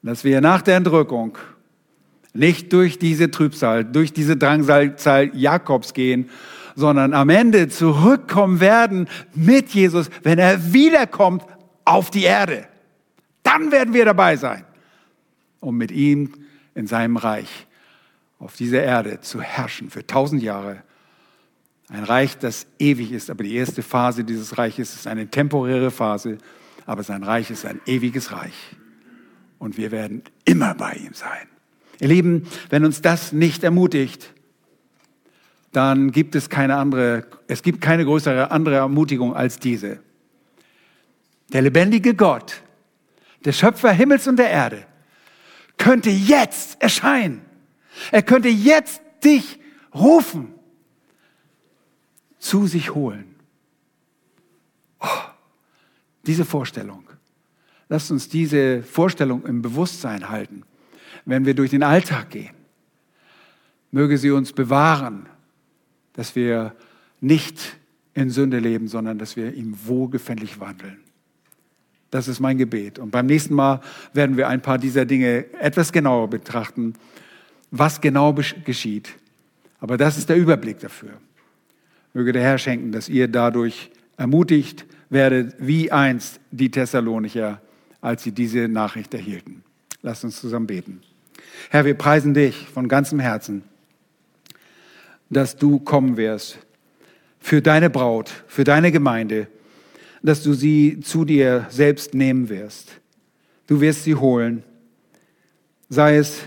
dass 0.03 0.23
wir 0.23 0.41
nach 0.41 0.61
der 0.61 0.77
Entrückung 0.77 1.37
nicht 2.33 2.71
durch 2.73 2.97
diese 2.97 3.31
Trübsal, 3.31 3.83
durch 3.83 4.13
diese 4.13 4.37
Drangsalzahl 4.37 5.35
Jakobs 5.35 5.93
gehen, 5.93 6.29
sondern 6.75 7.13
am 7.13 7.29
Ende 7.29 7.67
zurückkommen 7.67 8.59
werden 8.59 9.07
mit 9.33 9.69
Jesus, 9.69 10.09
wenn 10.23 10.39
er 10.39 10.73
wiederkommt 10.73 11.43
auf 11.83 12.09
die 12.09 12.23
Erde. 12.23 12.67
Dann 13.43 13.71
werden 13.71 13.93
wir 13.93 14.05
dabei 14.05 14.37
sein, 14.37 14.63
um 15.59 15.77
mit 15.77 15.91
ihm 15.91 16.31
in 16.73 16.87
seinem 16.87 17.17
Reich 17.17 17.67
auf 18.39 18.55
dieser 18.55 18.83
Erde 18.83 19.19
zu 19.21 19.41
herrschen 19.41 19.89
für 19.89 20.05
tausend 20.07 20.41
Jahre. 20.41 20.83
Ein 21.91 22.05
Reich, 22.05 22.37
das 22.37 22.67
ewig 22.79 23.11
ist, 23.11 23.29
aber 23.29 23.43
die 23.43 23.53
erste 23.53 23.83
Phase 23.83 24.23
dieses 24.23 24.57
Reiches 24.57 24.95
ist 24.95 25.07
eine 25.07 25.27
temporäre 25.27 25.91
Phase, 25.91 26.37
aber 26.85 27.03
sein 27.03 27.21
Reich 27.21 27.51
ist 27.51 27.65
ein 27.65 27.81
ewiges 27.85 28.31
Reich. 28.31 28.77
Und 29.59 29.77
wir 29.77 29.91
werden 29.91 30.23
immer 30.45 30.73
bei 30.73 30.93
ihm 30.93 31.13
sein. 31.13 31.49
Ihr 31.99 32.07
Lieben, 32.07 32.47
wenn 32.69 32.85
uns 32.85 33.01
das 33.01 33.33
nicht 33.33 33.65
ermutigt, 33.65 34.33
dann 35.73 36.11
gibt 36.11 36.35
es 36.35 36.49
keine 36.49 36.77
andere, 36.77 37.27
es 37.47 37.61
gibt 37.61 37.81
keine 37.81 38.05
größere 38.05 38.51
andere 38.51 38.75
Ermutigung 38.75 39.35
als 39.35 39.59
diese. 39.59 39.99
Der 41.51 41.61
lebendige 41.61 42.15
Gott, 42.15 42.61
der 43.43 43.51
Schöpfer 43.51 43.91
Himmels 43.91 44.27
und 44.27 44.37
der 44.37 44.49
Erde, 44.49 44.85
könnte 45.77 46.09
jetzt 46.09 46.81
erscheinen. 46.81 47.41
Er 48.11 48.21
könnte 48.21 48.47
jetzt 48.47 49.01
dich 49.23 49.59
rufen, 49.93 50.53
zu 52.41 52.67
sich 52.67 52.93
holen. 52.93 53.35
Oh, 54.99 55.07
diese 56.27 56.43
Vorstellung. 56.43 57.05
Lasst 57.87 58.11
uns 58.11 58.27
diese 58.27 58.83
Vorstellung 58.83 59.45
im 59.45 59.61
Bewusstsein 59.61 60.29
halten 60.29 60.65
wenn 61.25 61.45
wir 61.45 61.53
durch 61.53 61.71
den 61.71 61.83
Alltag 61.83 62.29
gehen. 62.31 62.55
Möge 63.91 64.17
sie 64.17 64.31
uns 64.31 64.53
bewahren, 64.53 65.27
dass 66.13 66.35
wir 66.35 66.73
nicht 67.19 67.77
in 68.13 68.29
Sünde 68.29 68.59
leben, 68.59 68.87
sondern 68.87 69.17
dass 69.17 69.35
wir 69.35 69.53
ihm 69.53 69.75
wohlgefällig 69.85 70.59
wandeln. 70.59 70.97
Das 72.09 72.27
ist 72.27 72.39
mein 72.39 72.57
Gebet. 72.57 72.99
Und 72.99 73.11
beim 73.11 73.25
nächsten 73.25 73.53
Mal 73.53 73.81
werden 74.13 74.35
wir 74.35 74.49
ein 74.49 74.61
paar 74.61 74.77
dieser 74.77 75.05
Dinge 75.05 75.45
etwas 75.59 75.93
genauer 75.93 76.29
betrachten, 76.29 76.93
was 77.69 78.01
genau 78.01 78.35
geschieht. 78.65 79.09
Aber 79.79 79.97
das 79.97 80.17
ist 80.17 80.27
der 80.27 80.35
Überblick 80.35 80.79
dafür. 80.79 81.13
Möge 82.13 82.33
der 82.33 82.43
Herr 82.43 82.57
schenken, 82.57 82.91
dass 82.91 83.09
ihr 83.09 83.27
dadurch 83.27 83.91
ermutigt 84.17 84.85
werdet, 85.09 85.55
wie 85.59 85.91
einst 85.91 86.39
die 86.51 86.71
Thessalonicher, 86.71 87.61
als 88.01 88.23
sie 88.23 88.31
diese 88.31 88.67
Nachricht 88.67 89.13
erhielten. 89.13 89.63
Lasst 90.01 90.23
uns 90.23 90.39
zusammen 90.39 90.67
beten. 90.67 91.01
Herr, 91.69 91.85
wir 91.85 91.93
preisen 91.93 92.33
dich 92.33 92.67
von 92.67 92.87
ganzem 92.87 93.19
Herzen, 93.19 93.63
dass 95.29 95.55
du 95.55 95.79
kommen 95.79 96.17
wirst 96.17 96.57
für 97.39 97.61
deine 97.61 97.89
Braut, 97.89 98.31
für 98.47 98.63
deine 98.63 98.91
Gemeinde, 98.91 99.47
dass 100.23 100.43
du 100.43 100.53
sie 100.53 100.99
zu 101.01 101.25
dir 101.25 101.67
selbst 101.69 102.13
nehmen 102.13 102.49
wirst. 102.49 102.91
Du 103.67 103.81
wirst 103.81 104.03
sie 104.03 104.15
holen, 104.15 104.63
sei 105.89 106.17
es 106.17 106.41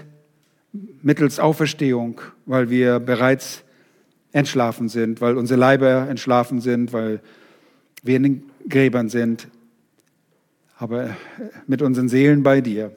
mittels 1.03 1.39
Auferstehung, 1.39 2.21
weil 2.47 2.71
wir 2.71 2.99
bereits 3.01 3.65
entschlafen 4.35 4.89
sind, 4.89 5.21
weil 5.21 5.39
unsere 5.39 5.59
Leiber 5.59 6.09
entschlafen 6.09 6.61
sind, 6.61 6.93
weil 6.93 7.21
wir 8.03 8.17
in 8.17 8.23
den 8.25 8.43
Gräbern 8.69 9.09
sind, 9.09 9.47
aber 10.77 11.17
mit 11.69 11.83
unseren 11.83 12.09
Seelen 12.09 12.43
bei 12.43 12.61
dir. 12.61 12.95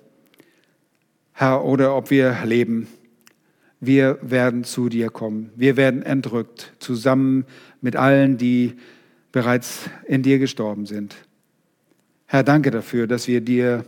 Herr, 1.34 1.64
oder 1.64 1.96
ob 1.96 2.10
wir 2.10 2.44
leben. 2.44 2.88
Wir 3.80 4.18
werden 4.24 4.64
zu 4.64 4.90
dir 4.90 5.12
kommen. 5.12 5.52
Wir 5.56 5.78
werden 5.78 6.02
entrückt, 6.02 6.74
zusammen 6.80 7.46
mit 7.82 7.96
allen, 7.96 8.40
die 8.40 8.74
bereits 9.32 9.92
in 10.08 10.24
dir 10.24 10.40
gestorben 10.40 10.88
sind. 10.88 11.16
Herr, 12.26 12.44
danke 12.44 12.72
dafür, 12.72 13.06
dass 13.06 13.28
wir 13.28 13.42
dir 13.42 13.86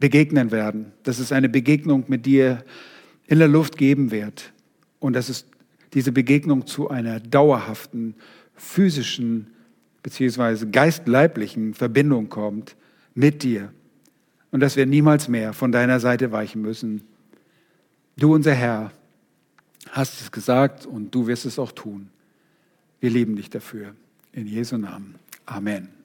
begegnen 0.00 0.50
werden, 0.50 0.90
dass 1.04 1.20
es 1.20 1.30
eine 1.30 1.48
Begegnung 1.48 2.06
mit 2.08 2.26
dir 2.26 2.64
in 3.28 3.38
der 3.38 3.46
Luft 3.46 3.76
geben 3.76 4.10
wird 4.10 4.52
und 5.00 5.14
dass 5.14 5.28
es 5.28 5.46
diese 5.92 6.12
Begegnung 6.12 6.66
zu 6.66 6.88
einer 6.88 7.18
dauerhaften 7.18 8.14
physischen 8.54 9.48
beziehungsweise 10.02 10.70
geistleiblichen 10.70 11.74
Verbindung 11.74 12.28
kommt 12.28 12.76
mit 13.14 13.42
dir 13.42 13.72
und 14.50 14.60
dass 14.60 14.76
wir 14.76 14.86
niemals 14.86 15.28
mehr 15.28 15.52
von 15.52 15.72
deiner 15.72 16.00
Seite 16.00 16.32
weichen 16.32 16.62
müssen. 16.62 17.02
Du, 18.16 18.34
unser 18.34 18.54
Herr, 18.54 18.92
hast 19.90 20.20
es 20.20 20.30
gesagt 20.30 20.86
und 20.86 21.14
du 21.14 21.26
wirst 21.26 21.46
es 21.46 21.58
auch 21.58 21.72
tun. 21.72 22.08
Wir 23.00 23.10
lieben 23.10 23.36
dich 23.36 23.50
dafür. 23.50 23.94
In 24.32 24.46
Jesu 24.46 24.76
Namen. 24.76 25.16
Amen. 25.46 25.99